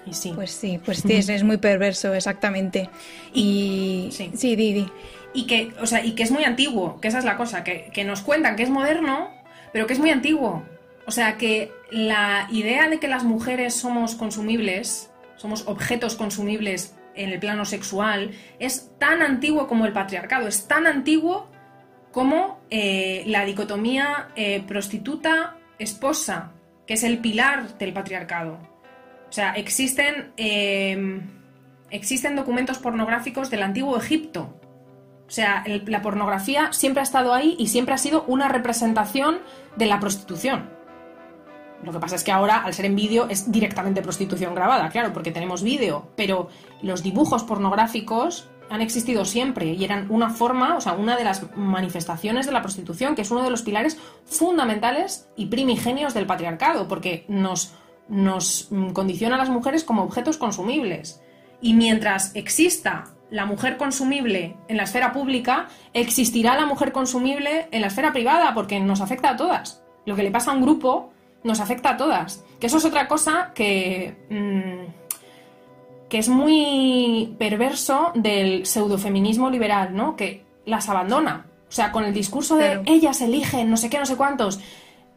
y, 0.06 0.14
sí. 0.14 0.32
Pues 0.34 0.52
sí, 0.52 0.80
pues 0.84 1.00
sí, 1.00 1.14
es, 1.14 1.44
muy 1.44 1.58
perverso, 1.58 2.14
exactamente. 2.14 2.90
Y, 3.34 4.10
sí, 4.12 4.32
sí 4.34 4.56
Didi. 4.56 4.90
Y 5.36 5.46
que, 5.46 5.74
o 5.80 5.86
sea, 5.86 6.04
y 6.04 6.14
que 6.14 6.24
es 6.24 6.32
muy 6.32 6.44
antiguo, 6.44 7.00
que 7.00 7.08
esa 7.10 7.20
es 7.20 7.26
la 7.26 7.38
cosa, 7.38 7.64
que, 7.64 7.92
que 7.94 8.04
nos 8.04 8.22
cuentan 8.22 8.56
que 8.56 8.64
es 8.64 8.70
moderno, 8.70 9.30
pero 9.74 9.86
que 9.86 9.94
es 9.94 10.00
muy 10.00 10.10
antiguo. 10.10 10.64
O 11.06 11.12
sea, 11.12 11.38
que 11.38 11.72
la 11.92 12.48
idea 12.52 12.90
de 12.90 13.00
que 13.00 13.08
las 13.08 13.24
mujeres 13.24 13.74
somos 13.76 14.16
consumibles, 14.16 15.12
somos 15.36 15.68
objetos 15.68 16.16
consumibles 16.16 16.96
en 17.16 17.30
el 17.30 17.40
plano 17.40 17.66
sexual 17.66 18.32
es 18.60 18.92
tan 18.98 19.22
antiguo 19.22 19.68
como 19.68 19.86
el 19.86 19.94
patriarcado, 19.94 20.48
es 20.48 20.68
tan 20.68 20.88
antiguo 20.88 21.50
como 22.12 22.62
eh, 22.70 23.24
la 23.28 23.44
dicotomía 23.44 24.30
eh, 24.36 24.64
prostituta-esposa, 24.66 26.52
que 26.86 26.94
es 26.94 27.04
el 27.04 27.20
pilar 27.20 27.78
del 27.78 27.92
patriarcado. 27.92 28.60
O 29.30 29.32
sea, 29.32 29.54
existen, 29.54 30.32
eh, 30.38 31.22
existen 31.90 32.36
documentos 32.36 32.78
pornográficos 32.78 33.50
del 33.50 33.64
antiguo 33.64 33.98
Egipto. 33.98 34.60
O 35.28 35.32
sea, 35.32 35.64
la 35.66 36.02
pornografía 36.04 36.72
siempre 36.72 37.02
ha 37.02 37.04
estado 37.04 37.34
ahí 37.34 37.56
y 37.58 37.68
siempre 37.68 37.96
ha 37.96 37.98
sido 37.98 38.24
una 38.28 38.48
representación 38.48 39.40
de 39.76 39.88
la 39.88 40.00
prostitución. 40.00 40.70
Lo 41.84 41.92
que 41.92 42.00
pasa 42.00 42.16
es 42.16 42.24
que 42.24 42.32
ahora, 42.32 42.64
al 42.64 42.74
ser 42.74 42.86
en 42.86 42.96
vídeo, 42.96 43.28
es 43.30 43.52
directamente 43.52 44.02
prostitución 44.02 44.56
grabada, 44.56 44.90
claro, 44.90 45.12
porque 45.14 45.32
tenemos 45.32 45.64
vídeo, 45.64 46.10
pero 46.16 46.50
los 46.82 47.04
dibujos 47.04 47.44
pornográficos 47.44 48.50
han 48.70 48.82
existido 48.82 49.26
siempre 49.26 49.74
y 49.74 49.84
eran 49.84 50.10
una 50.10 50.30
forma, 50.30 50.78
o 50.78 50.82
sea, 50.82 50.94
una 50.94 51.16
de 51.18 51.24
las 51.24 51.56
manifestaciones 51.56 52.46
de 52.46 52.52
la 52.52 52.62
prostitución, 52.62 53.16
que 53.16 53.22
es 53.22 53.32
uno 53.32 53.44
de 53.44 53.50
los 53.50 53.62
pilares 53.62 53.98
fundamentales 54.26 55.28
y 55.36 55.48
primigenios 55.48 56.14
del 56.14 56.26
patriarcado, 56.26 56.88
porque 56.88 57.26
nos, 57.28 57.74
nos 58.08 58.70
condiciona 58.94 59.36
a 59.36 59.40
las 59.40 59.50
mujeres 59.50 59.84
como 59.84 60.04
objetos 60.04 60.38
consumibles. 60.38 61.22
Y 61.62 61.74
mientras 61.74 62.36
exista 62.36 63.14
la 63.30 63.46
mujer 63.46 63.78
consumible 63.78 64.58
en 64.68 64.78
la 64.78 64.84
esfera 64.84 65.12
pública, 65.12 65.68
existirá 65.94 66.56
la 66.56 66.66
mujer 66.66 66.92
consumible 66.92 67.68
en 67.72 67.82
la 67.82 67.88
esfera 67.88 68.14
privada, 68.14 68.54
porque 68.54 68.80
nos 68.80 69.02
afecta 69.02 69.32
a 69.32 69.38
todas. 69.38 69.84
Lo 70.06 70.16
que 70.16 70.24
le 70.24 70.32
pasa 70.32 70.52
a 70.52 70.56
un 70.56 70.62
grupo 70.62 71.14
nos 71.44 71.60
afecta 71.60 71.92
a 71.92 71.98
todas. 71.98 72.44
Que 72.60 72.68
eso 72.68 72.78
es 72.78 72.86
otra 72.86 73.08
cosa 73.08 73.52
que, 73.54 74.16
mm, 74.30 76.10
que 76.10 76.18
es 76.18 76.30
muy 76.30 77.36
perverso 77.38 78.12
del 78.16 78.66
pseudofeminismo 78.66 79.50
liberal, 79.50 79.96
¿no? 79.96 80.16
Que 80.16 80.46
las 80.66 80.88
abandona. 80.90 81.48
O 81.68 81.72
sea, 81.72 81.92
con 81.92 82.06
el 82.06 82.14
discurso 82.14 82.56
de 82.56 82.82
ellas 82.86 83.22
eligen, 83.22 83.70
no 83.70 83.78
sé 83.78 83.90
qué, 83.90 83.98
no 83.98 84.06
sé 84.06 84.16
cuántos. 84.16 84.60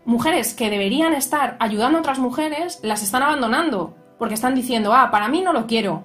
Mujeres 0.05 0.55
que 0.55 0.71
deberían 0.71 1.13
estar 1.13 1.57
ayudando 1.61 1.99
a 1.99 2.01
otras 2.01 2.19
mujeres, 2.19 2.81
las 2.83 3.03
están 3.03 3.23
abandonando. 3.23 3.95
Porque 4.19 4.35
están 4.35 4.55
diciendo, 4.55 4.95
ah, 4.95 5.11
para 5.11 5.29
mí 5.29 5.43
no 5.43 5.53
lo 5.53 5.67
quiero. 5.67 6.03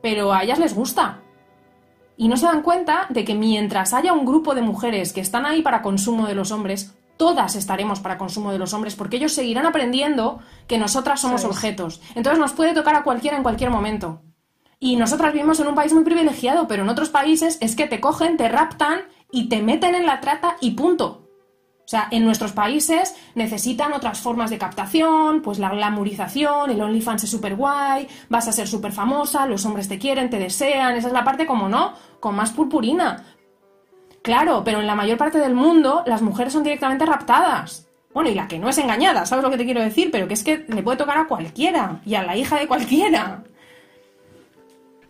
Pero 0.00 0.32
a 0.32 0.44
ellas 0.44 0.60
les 0.60 0.74
gusta. 0.74 1.18
Y 2.16 2.28
no 2.28 2.36
se 2.36 2.46
dan 2.46 2.62
cuenta 2.62 3.06
de 3.08 3.24
que 3.24 3.34
mientras 3.34 3.92
haya 3.92 4.12
un 4.12 4.24
grupo 4.24 4.54
de 4.54 4.62
mujeres 4.62 5.12
que 5.12 5.20
están 5.20 5.44
ahí 5.46 5.62
para 5.62 5.82
consumo 5.82 6.26
de 6.26 6.34
los 6.34 6.52
hombres, 6.52 6.94
todas 7.20 7.54
estaremos 7.54 8.00
para 8.00 8.16
consumo 8.16 8.50
de 8.50 8.58
los 8.58 8.72
hombres, 8.72 8.96
porque 8.96 9.18
ellos 9.18 9.34
seguirán 9.34 9.66
aprendiendo 9.66 10.38
que 10.66 10.78
nosotras 10.78 11.20
somos 11.20 11.44
objetos. 11.44 12.00
Entonces 12.14 12.38
nos 12.38 12.54
puede 12.54 12.72
tocar 12.72 12.94
a 12.94 13.02
cualquiera 13.02 13.36
en 13.36 13.42
cualquier 13.42 13.68
momento. 13.68 14.22
Y 14.78 14.96
nosotras 14.96 15.34
vivimos 15.34 15.60
en 15.60 15.66
un 15.66 15.74
país 15.74 15.92
muy 15.92 16.02
privilegiado, 16.02 16.66
pero 16.66 16.82
en 16.82 16.88
otros 16.88 17.10
países 17.10 17.58
es 17.60 17.76
que 17.76 17.86
te 17.86 18.00
cogen, 18.00 18.38
te 18.38 18.48
raptan 18.48 19.00
y 19.30 19.50
te 19.50 19.60
meten 19.60 19.94
en 19.94 20.06
la 20.06 20.22
trata 20.22 20.56
y 20.62 20.70
punto. 20.70 21.28
O 21.84 21.88
sea, 21.90 22.08
en 22.10 22.24
nuestros 22.24 22.52
países 22.52 23.14
necesitan 23.34 23.92
otras 23.92 24.18
formas 24.20 24.48
de 24.48 24.56
captación, 24.56 25.42
pues 25.42 25.58
la 25.58 25.68
glamurización, 25.68 26.70
el 26.70 26.80
OnlyFans 26.80 27.24
es 27.24 27.30
súper 27.30 27.54
guay, 27.54 28.08
vas 28.30 28.48
a 28.48 28.52
ser 28.52 28.66
súper 28.66 28.92
famosa, 28.92 29.44
los 29.44 29.66
hombres 29.66 29.88
te 29.88 29.98
quieren, 29.98 30.30
te 30.30 30.38
desean, 30.38 30.96
esa 30.96 31.08
es 31.08 31.12
la 31.12 31.24
parte 31.24 31.44
como 31.44 31.68
no, 31.68 31.92
con 32.18 32.34
más 32.34 32.52
purpurina. 32.52 33.26
Claro, 34.22 34.62
pero 34.64 34.80
en 34.80 34.86
la 34.86 34.94
mayor 34.94 35.18
parte 35.18 35.38
del 35.38 35.54
mundo 35.54 36.02
las 36.06 36.22
mujeres 36.22 36.52
son 36.52 36.62
directamente 36.62 37.06
raptadas. 37.06 37.86
Bueno, 38.12 38.28
y 38.28 38.34
la 38.34 38.48
que 38.48 38.58
no 38.58 38.68
es 38.68 38.78
engañada, 38.78 39.24
¿sabes 39.24 39.44
lo 39.44 39.50
que 39.50 39.56
te 39.56 39.64
quiero 39.64 39.80
decir? 39.80 40.10
Pero 40.10 40.26
que 40.26 40.34
es 40.34 40.42
que 40.42 40.64
le 40.68 40.82
puede 40.82 40.98
tocar 40.98 41.16
a 41.16 41.26
cualquiera 41.26 42.00
y 42.04 42.16
a 42.16 42.22
la 42.22 42.36
hija 42.36 42.58
de 42.58 42.66
cualquiera. 42.66 43.44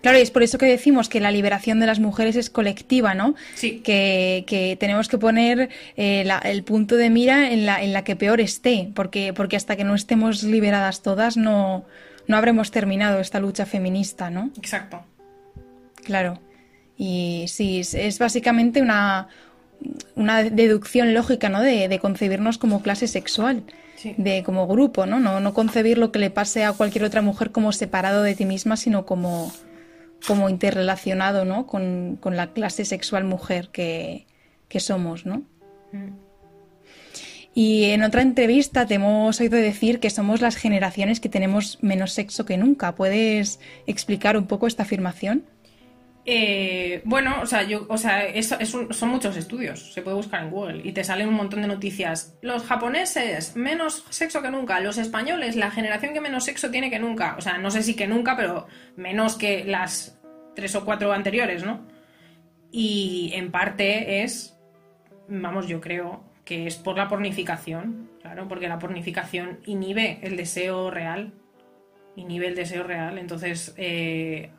Claro, 0.02 0.18
y 0.18 0.22
es 0.22 0.30
por 0.30 0.42
eso 0.42 0.56
que 0.56 0.66
decimos 0.66 1.08
que 1.08 1.20
la 1.20 1.30
liberación 1.30 1.78
de 1.80 1.86
las 1.86 1.98
mujeres 1.98 2.36
es 2.36 2.48
colectiva, 2.48 3.14
¿no? 3.14 3.34
Sí. 3.54 3.80
Que, 3.80 4.76
tenemos 4.80 5.08
que 5.08 5.18
poner 5.18 5.68
eh, 5.96 6.26
el 6.44 6.64
punto 6.64 6.96
de 6.96 7.11
mira 7.11 7.50
en 7.52 7.66
la, 7.66 7.82
en 7.82 7.92
la 7.92 8.02
que 8.04 8.16
peor 8.16 8.40
esté, 8.40 8.90
porque, 8.94 9.32
porque 9.34 9.56
hasta 9.56 9.76
que 9.76 9.84
no 9.84 9.94
estemos 9.94 10.42
liberadas 10.42 11.02
todas 11.02 11.36
no, 11.36 11.84
no 12.26 12.36
habremos 12.36 12.70
terminado 12.70 13.20
esta 13.20 13.40
lucha 13.40 13.66
feminista, 13.66 14.30
¿no? 14.30 14.50
Exacto. 14.56 15.04
Claro. 16.04 16.38
Y 17.03 17.46
sí, 17.48 17.80
es 17.80 18.18
básicamente 18.18 18.82
una, 18.82 19.28
una 20.16 20.42
deducción 20.42 21.14
lógica, 21.14 21.48
¿no? 21.48 21.62
De, 21.62 21.98
concebirnos 21.98 22.59
como 22.59 22.82
clase 22.82 23.07
sexual, 23.07 23.62
de 24.18 24.42
como 24.44 24.66
grupo, 24.66 25.07
¿no? 25.07 25.18
¿no? 25.18 25.40
No 25.40 25.55
concebir 25.55 25.96
lo 25.96 26.12
que 26.12 26.18
le 26.18 26.28
pase 26.28 26.62
a 26.62 26.74
cualquier 26.74 27.05
otra 27.05 27.22
mujer 27.22 27.53
como 27.53 27.72
separado 27.72 28.22
de 28.22 28.34
ti 28.34 28.44
misma, 28.44 28.76
sino 28.76 29.07
como 29.07 29.51
como 30.26 30.51
interrelacionado 30.51 31.46
¿no? 31.46 31.66
con, 31.66 32.18
la 32.22 32.53
clase 32.53 32.84
sexual 32.84 33.24
mujer 33.24 33.70
que, 33.72 34.26
somos, 34.78 35.24
¿no? 35.24 35.38
Mm. 35.92 36.11
Y 37.55 37.84
en 37.84 38.03
otra 38.03 38.20
entrevista 38.20 38.86
te 38.86 38.96
hemos 38.96 39.40
oído 39.40 39.57
decir 39.57 40.01
que 40.01 40.11
somos 40.11 40.42
las 40.42 40.57
generaciones 40.57 41.18
que 41.18 41.30
tenemos 41.30 41.78
menos 41.80 42.12
sexo 42.12 42.44
que 42.44 42.59
nunca. 42.59 42.94
¿Puedes 42.94 43.59
explicar 43.86 44.36
un 44.36 44.46
poco 44.46 44.66
esta 44.66 44.82
afirmación? 44.82 45.46
Eh, 46.26 47.00
bueno, 47.04 47.40
o 47.40 47.46
sea, 47.46 47.62
yo, 47.62 47.86
o 47.88 47.96
sea, 47.96 48.24
son 48.42 49.08
muchos 49.08 49.36
estudios, 49.36 49.92
se 49.92 50.02
puede 50.02 50.16
buscar 50.16 50.44
en 50.44 50.50
Google 50.50 50.82
y 50.84 50.92
te 50.92 51.02
salen 51.02 51.28
un 51.28 51.34
montón 51.34 51.62
de 51.62 51.68
noticias. 51.68 52.38
Los 52.42 52.64
japoneses, 52.64 53.56
menos 53.56 54.04
sexo 54.10 54.42
que 54.42 54.50
nunca. 54.50 54.80
Los 54.80 54.98
españoles, 54.98 55.56
la 55.56 55.70
generación 55.70 56.12
que 56.12 56.20
menos 56.20 56.44
sexo 56.44 56.70
tiene 56.70 56.90
que 56.90 56.98
nunca. 56.98 57.36
O 57.38 57.40
sea, 57.40 57.58
no 57.58 57.70
sé 57.70 57.82
si 57.82 57.94
que 57.94 58.06
nunca, 58.06 58.36
pero 58.36 58.66
menos 58.96 59.36
que 59.36 59.64
las 59.64 60.20
tres 60.54 60.74
o 60.74 60.84
cuatro 60.84 61.12
anteriores, 61.12 61.64
¿no? 61.64 61.86
Y 62.70 63.32
en 63.34 63.50
parte 63.50 64.22
es, 64.22 64.58
vamos, 65.28 65.66
yo 65.66 65.80
creo 65.80 66.24
que 66.44 66.66
es 66.66 66.76
por 66.76 66.96
la 66.96 67.08
pornificación, 67.08 68.10
claro, 68.20 68.46
porque 68.46 68.68
la 68.68 68.78
pornificación 68.78 69.60
inhibe 69.66 70.18
el 70.22 70.36
deseo 70.36 70.90
real. 70.90 71.32
Inhibe 72.16 72.48
el 72.48 72.54
deseo 72.54 72.82
real. 72.82 73.18
Entonces, 73.18 73.72
eh, 73.76 74.50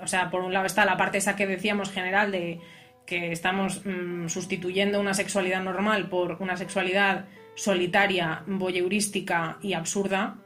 o 0.00 0.06
sea, 0.06 0.30
por 0.30 0.42
un 0.42 0.52
lado 0.52 0.66
está 0.66 0.84
la 0.84 0.96
parte 0.96 1.18
esa 1.18 1.36
que 1.36 1.46
decíamos 1.46 1.90
general 1.90 2.32
de 2.32 2.60
que 3.06 3.32
estamos 3.32 3.82
mm, 3.84 4.28
sustituyendo 4.28 5.00
una 5.00 5.14
sexualidad 5.14 5.62
normal 5.62 6.08
por 6.08 6.36
una 6.40 6.56
sexualidad 6.56 7.26
solitaria, 7.54 8.42
voyeurística 8.46 9.58
y 9.62 9.72
absurda. 9.72 10.36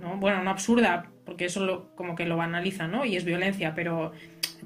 ¿no? 0.00 0.16
Bueno, 0.16 0.42
no 0.42 0.50
absurda, 0.50 1.10
porque 1.24 1.46
eso 1.46 1.90
como 1.94 2.14
que 2.14 2.24
lo 2.24 2.36
banaliza, 2.36 2.88
¿no? 2.88 3.04
Y 3.04 3.16
es 3.16 3.24
violencia, 3.24 3.74
pero 3.74 4.12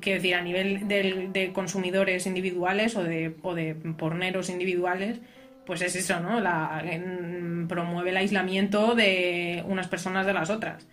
quiero 0.01 0.21
decir, 0.21 0.35
a 0.35 0.43
nivel 0.43 0.87
de, 0.89 1.51
consumidores 1.53 2.27
individuales 2.27 2.97
o 2.97 3.03
de, 3.03 3.35
o 3.43 3.55
de 3.55 3.75
porneros 3.75 4.51
individuales, 4.51 5.21
pues 5.65 5.83
es 5.83 5.97
eso, 5.97 6.21
¿no? 6.21 6.39
La, 6.41 6.83
promueve 7.69 8.11
el 8.11 8.17
aislamiento 8.17 8.95
de 8.95 9.65
unas 9.67 9.89
personas 9.89 10.27
de 10.27 10.33
las 10.33 10.51
otras. 10.51 10.87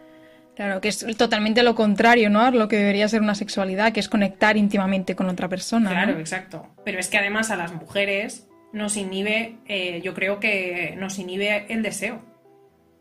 Claro, 0.55 0.81
que 0.81 0.89
es 0.89 1.05
totalmente 1.17 1.63
lo 1.63 1.73
contrario, 1.73 2.29
¿no? 2.29 2.41
A 2.41 2.51
lo 2.51 2.67
que 2.67 2.77
debería 2.77 3.07
ser 3.07 3.21
una 3.21 3.33
sexualidad, 3.33 3.91
que 3.91 3.99
es 3.99 4.07
conectar 4.07 4.55
íntimamente 4.55 5.15
con 5.15 5.27
otra 5.27 5.49
persona. 5.49 5.89
Claro, 5.89 6.19
exacto. 6.19 6.67
Pero 6.85 6.99
es 6.99 7.07
que 7.07 7.17
además 7.17 7.49
a 7.49 7.55
las 7.55 7.73
mujeres 7.73 8.47
nos 8.71 8.95
inhibe, 8.97 9.57
eh, 9.67 10.01
yo 10.03 10.13
creo 10.13 10.39
que 10.39 10.95
nos 10.97 11.17
inhibe 11.17 11.65
el 11.69 11.81
deseo. 11.81 12.21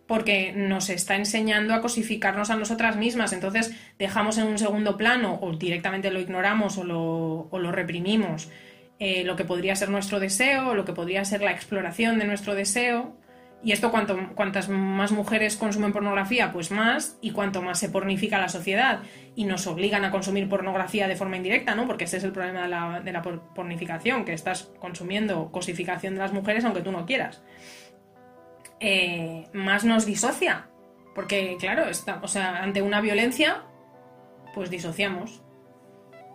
Porque 0.07 0.53
nos 0.53 0.91
está 0.91 1.15
enseñando 1.17 1.75
a 1.75 1.81
cosificarnos 1.81 2.51
a 2.51 2.57
nosotras 2.57 2.97
mismas. 2.97 3.33
Entonces 3.33 3.75
dejamos 3.99 4.37
en 4.37 4.47
un 4.47 4.59
segundo 4.59 4.97
plano 4.97 5.39
o 5.41 5.53
directamente 5.57 6.11
lo 6.11 6.21
ignoramos 6.21 6.77
o 6.77 6.85
lo, 6.85 7.49
o 7.51 7.59
lo 7.59 7.73
reprimimos. 7.73 8.51
Eh, 8.99 9.25
lo 9.25 9.37
que 9.37 9.45
podría 9.45 9.75
ser 9.75 9.89
nuestro 9.89 10.21
deseo, 10.21 10.75
lo 10.75 10.85
que 10.85 10.93
podría 10.93 11.25
ser 11.25 11.43
la 11.43 11.53
exploración 11.53 12.19
de 12.19 12.27
nuestro 12.27 12.55
deseo, 12.55 13.17
y 13.65 13.73
esto 13.73 13.91
cuanto, 13.91 14.19
cuantas 14.35 14.69
más 14.69 15.13
mujeres 15.13 15.57
consumen 15.57 15.93
pornografía, 15.93 16.53
pues 16.53 16.71
más, 16.71 17.17
y 17.21 17.31
cuanto 17.31 17.63
más 17.63 17.79
se 17.79 17.89
pornifica 17.89 18.39
la 18.39 18.49
sociedad 18.49 19.01
y 19.37 19.45
nos 19.45 19.67
obligan 19.69 20.05
a 20.05 20.11
consumir 20.11 20.49
pornografía 20.49 21.07
de 21.07 21.15
forma 21.15 21.37
indirecta, 21.37 21.75
¿no? 21.75 21.87
Porque 21.87 22.05
ese 22.05 22.17
es 22.17 22.25
el 22.25 22.33
problema 22.33 22.63
de 22.63 22.69
la, 22.69 23.01
de 23.01 23.13
la 23.13 23.23
pornificación, 23.23 24.25
que 24.25 24.33
estás 24.33 24.73
consumiendo 24.81 25.53
cosificación 25.53 26.15
de 26.15 26.21
las 26.21 26.33
mujeres 26.33 26.65
aunque 26.65 26.81
tú 26.81 26.91
no 26.91 27.07
quieras. 27.07 27.43
Eh, 28.81 29.47
más 29.53 29.85
nos 29.85 30.07
disocia, 30.07 30.67
porque 31.15 31.57
claro, 31.61 31.89
está, 31.89 32.19
o 32.21 32.29
sea, 32.29 32.65
ante 32.65 32.83
una 32.83 33.01
violencia, 33.01 33.63
pues 34.55 34.71
disociamos. 34.71 35.41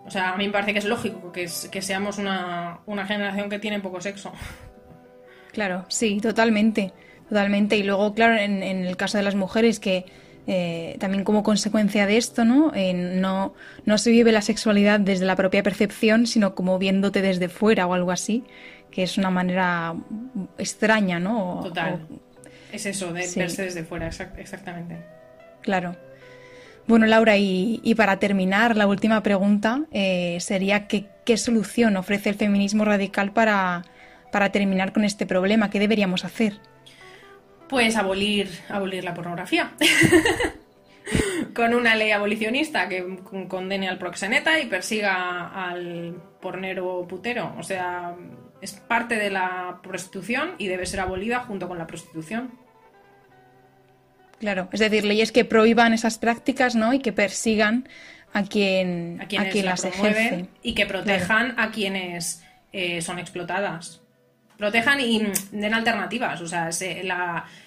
O 0.06 0.10
sea, 0.10 0.32
a 0.32 0.36
mí 0.38 0.46
me 0.46 0.52
parece 0.52 0.72
que 0.72 0.78
es 0.78 0.86
lógico 0.86 1.30
que, 1.30 1.46
que 1.70 1.82
seamos 1.82 2.16
una, 2.16 2.80
una 2.86 3.06
generación 3.06 3.50
que 3.50 3.58
tiene 3.58 3.80
poco 3.80 4.00
sexo. 4.00 4.32
Claro, 5.52 5.84
sí, 5.88 6.20
totalmente. 6.20 6.94
Totalmente. 7.28 7.76
Y 7.76 7.82
luego, 7.82 8.14
claro, 8.14 8.36
en, 8.36 8.62
el 8.62 8.96
caso 8.96 9.18
de 9.18 9.24
las 9.24 9.34
mujeres 9.34 9.80
que 9.80 10.06
eh, 10.46 10.96
también 10.98 11.24
como 11.24 11.42
consecuencia 11.42 12.06
de 12.06 12.16
esto, 12.16 12.44
¿no? 12.44 12.72
¿no? 12.94 13.54
No 13.84 13.98
se 13.98 14.10
vive 14.10 14.32
la 14.32 14.40
sexualidad 14.40 14.98
desde 14.98 15.26
la 15.26 15.36
propia 15.36 15.62
percepción, 15.62 16.26
sino 16.26 16.54
como 16.54 16.78
viéndote 16.78 17.20
desde 17.20 17.48
fuera 17.48 17.86
o 17.86 17.94
algo 17.94 18.10
así, 18.10 18.44
que 18.90 19.02
es 19.02 19.18
una 19.18 19.30
manera 19.30 19.94
extraña, 20.56 21.20
¿no? 21.20 21.60
Total. 21.62 22.00
es 22.72 22.86
eso, 22.86 23.12
de 23.12 23.28
verse 23.36 23.62
desde 23.62 23.84
fuera, 23.84 24.08
exactamente. 24.08 24.96
Claro. 25.60 25.96
Bueno, 26.88 27.04
Laura, 27.04 27.36
y, 27.36 27.94
para 27.98 28.18
terminar, 28.18 28.74
la 28.74 28.86
última 28.86 29.22
pregunta 29.22 29.82
eh, 29.92 30.38
sería 30.40 30.88
que, 30.88 31.04
qué 31.26 31.36
solución 31.36 31.98
ofrece 31.98 32.30
el 32.30 32.36
feminismo 32.36 32.86
radical 32.86 33.32
para, 33.32 33.84
para 34.32 34.50
terminar 34.52 34.94
con 34.94 35.04
este 35.04 35.26
problema, 35.26 35.68
qué 35.68 35.78
deberíamos 35.78 36.24
hacer. 36.24 36.54
Pues 37.68 37.96
abolir, 37.96 38.48
abolir 38.68 39.04
la 39.04 39.14
pornografía. 39.14 39.72
Con 41.54 41.74
una 41.74 41.94
ley 41.94 42.10
abolicionista 42.10 42.88
que 42.88 43.18
condene 43.48 43.88
al 43.88 43.98
proxeneta 43.98 44.58
y 44.60 44.66
persiga 44.66 45.48
al 45.48 46.14
pornero 46.40 47.06
putero. 47.08 47.54
O 47.58 47.62
sea, 47.62 48.14
es 48.60 48.74
parte 48.74 49.16
de 49.16 49.30
la 49.30 49.80
prostitución 49.82 50.54
y 50.58 50.68
debe 50.68 50.86
ser 50.86 51.00
abolida 51.00 51.40
junto 51.40 51.66
con 51.66 51.78
la 51.78 51.86
prostitución. 51.86 52.52
Claro, 54.38 54.68
es 54.70 54.80
decir, 54.80 55.04
leyes 55.04 55.32
que 55.32 55.44
prohíban 55.44 55.92
esas 55.92 56.18
prácticas, 56.18 56.76
¿no? 56.76 56.92
Y 56.92 57.00
que 57.00 57.12
persigan 57.12 57.88
a 58.32 58.44
quien, 58.44 59.20
a 59.20 59.26
quienes 59.26 59.64
las 59.64 59.80
promueven 59.80 60.50
y 60.62 60.74
que 60.74 60.86
protejan 60.86 61.54
a 61.58 61.70
quienes 61.70 62.44
eh, 62.72 63.00
son 63.00 63.18
explotadas 63.18 64.02
protejan 64.58 65.00
y 65.00 65.32
den 65.52 65.72
alternativas. 65.72 66.42
O 66.42 66.46
sea, 66.46 66.68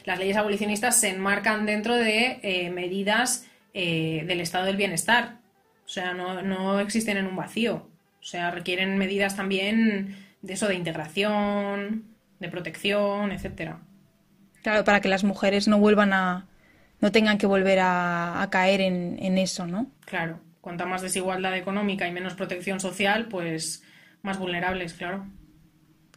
las 0.06 0.20
leyes 0.20 0.38
abolicionistas 0.38 1.00
se 1.00 1.10
enmarcan 1.10 1.66
dentro 1.66 1.96
de 1.96 2.40
eh, 2.44 2.70
medidas 2.70 3.48
eh, 3.74 4.24
del 4.28 4.42
estado 4.42 4.66
del 4.66 4.76
bienestar. 4.78 5.38
O 5.86 5.90
sea, 5.90 6.14
no, 6.14 6.80
existen 6.80 7.18
en 7.18 7.26
un 7.26 7.36
vacío. 7.36 7.88
O 8.20 8.24
sea, 8.24 8.52
requieren 8.52 8.98
medidas 8.98 9.36
también 9.36 10.16
de 10.42 10.54
eso, 10.54 10.68
de 10.68 10.76
integración, 10.76 12.06
de 12.40 12.50
protección, 12.50 13.32
etcétera. 13.32 13.80
Claro, 14.62 14.84
para 14.84 15.02
que 15.02 15.10
las 15.10 15.24
mujeres 15.24 15.68
no 15.68 15.80
vuelvan 15.80 16.14
a. 16.14 16.48
no 17.00 17.12
tengan 17.12 17.40
que 17.40 17.48
volver 17.48 17.80
a, 17.82 18.48
caer 18.52 18.82
en, 18.82 19.18
en 19.20 19.38
eso, 19.40 19.66
¿no? 19.66 19.88
Claro. 20.06 20.40
Cuanta 20.60 20.86
más 20.86 21.02
desigualdad 21.02 21.58
económica 21.58 22.08
y 22.08 22.12
menos 22.12 22.36
protección 22.36 22.80
social, 22.80 23.28
pues 23.28 23.84
más 24.22 24.38
vulnerables, 24.38 24.94
claro. 24.94 25.26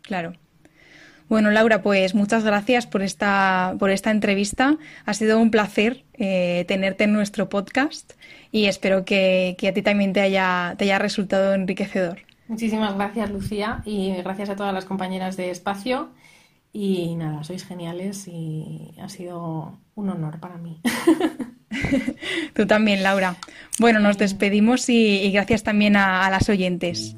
Claro. 0.02 0.34
Bueno, 1.28 1.50
Laura, 1.50 1.82
pues 1.82 2.14
muchas 2.14 2.44
gracias 2.44 2.86
por 2.86 3.02
esta, 3.02 3.76
por 3.78 3.90
esta 3.90 4.10
entrevista. 4.10 4.76
Ha 5.06 5.14
sido 5.14 5.40
un 5.40 5.50
placer 5.50 6.04
eh, 6.14 6.64
tenerte 6.68 7.04
en 7.04 7.12
nuestro 7.12 7.48
podcast 7.48 8.12
y 8.52 8.66
espero 8.66 9.04
que, 9.04 9.56
a 9.66 9.72
ti 9.72 9.82
también 9.82 10.12
te 10.12 10.20
haya, 10.20 10.74
te 10.78 10.84
haya 10.84 10.98
resultado 10.98 11.54
enriquecedor. 11.54 12.20
Muchísimas 12.46 12.94
gracias, 12.94 13.30
Lucía, 13.30 13.82
y 13.86 14.12
gracias 14.22 14.50
a 14.50 14.56
todas 14.56 14.74
las 14.74 14.84
compañeras 14.84 15.36
de 15.36 15.50
Espacio. 15.50 16.10
Y 16.72 17.14
nada, 17.14 17.42
sois 17.44 17.64
geniales 17.64 18.28
y 18.28 18.94
ha 19.00 19.08
sido 19.08 19.78
un 19.94 20.10
honor 20.10 20.40
para 20.40 20.58
mí. 20.58 20.80
Tú 22.54 22.66
también, 22.66 23.02
Laura. 23.02 23.36
Bueno, 23.78 24.00
nos 24.00 24.18
despedimos 24.18 24.88
y, 24.88 25.30
gracias 25.32 25.62
también 25.62 25.96
a 25.96 26.28
las 26.30 26.48
oyentes. 26.48 27.16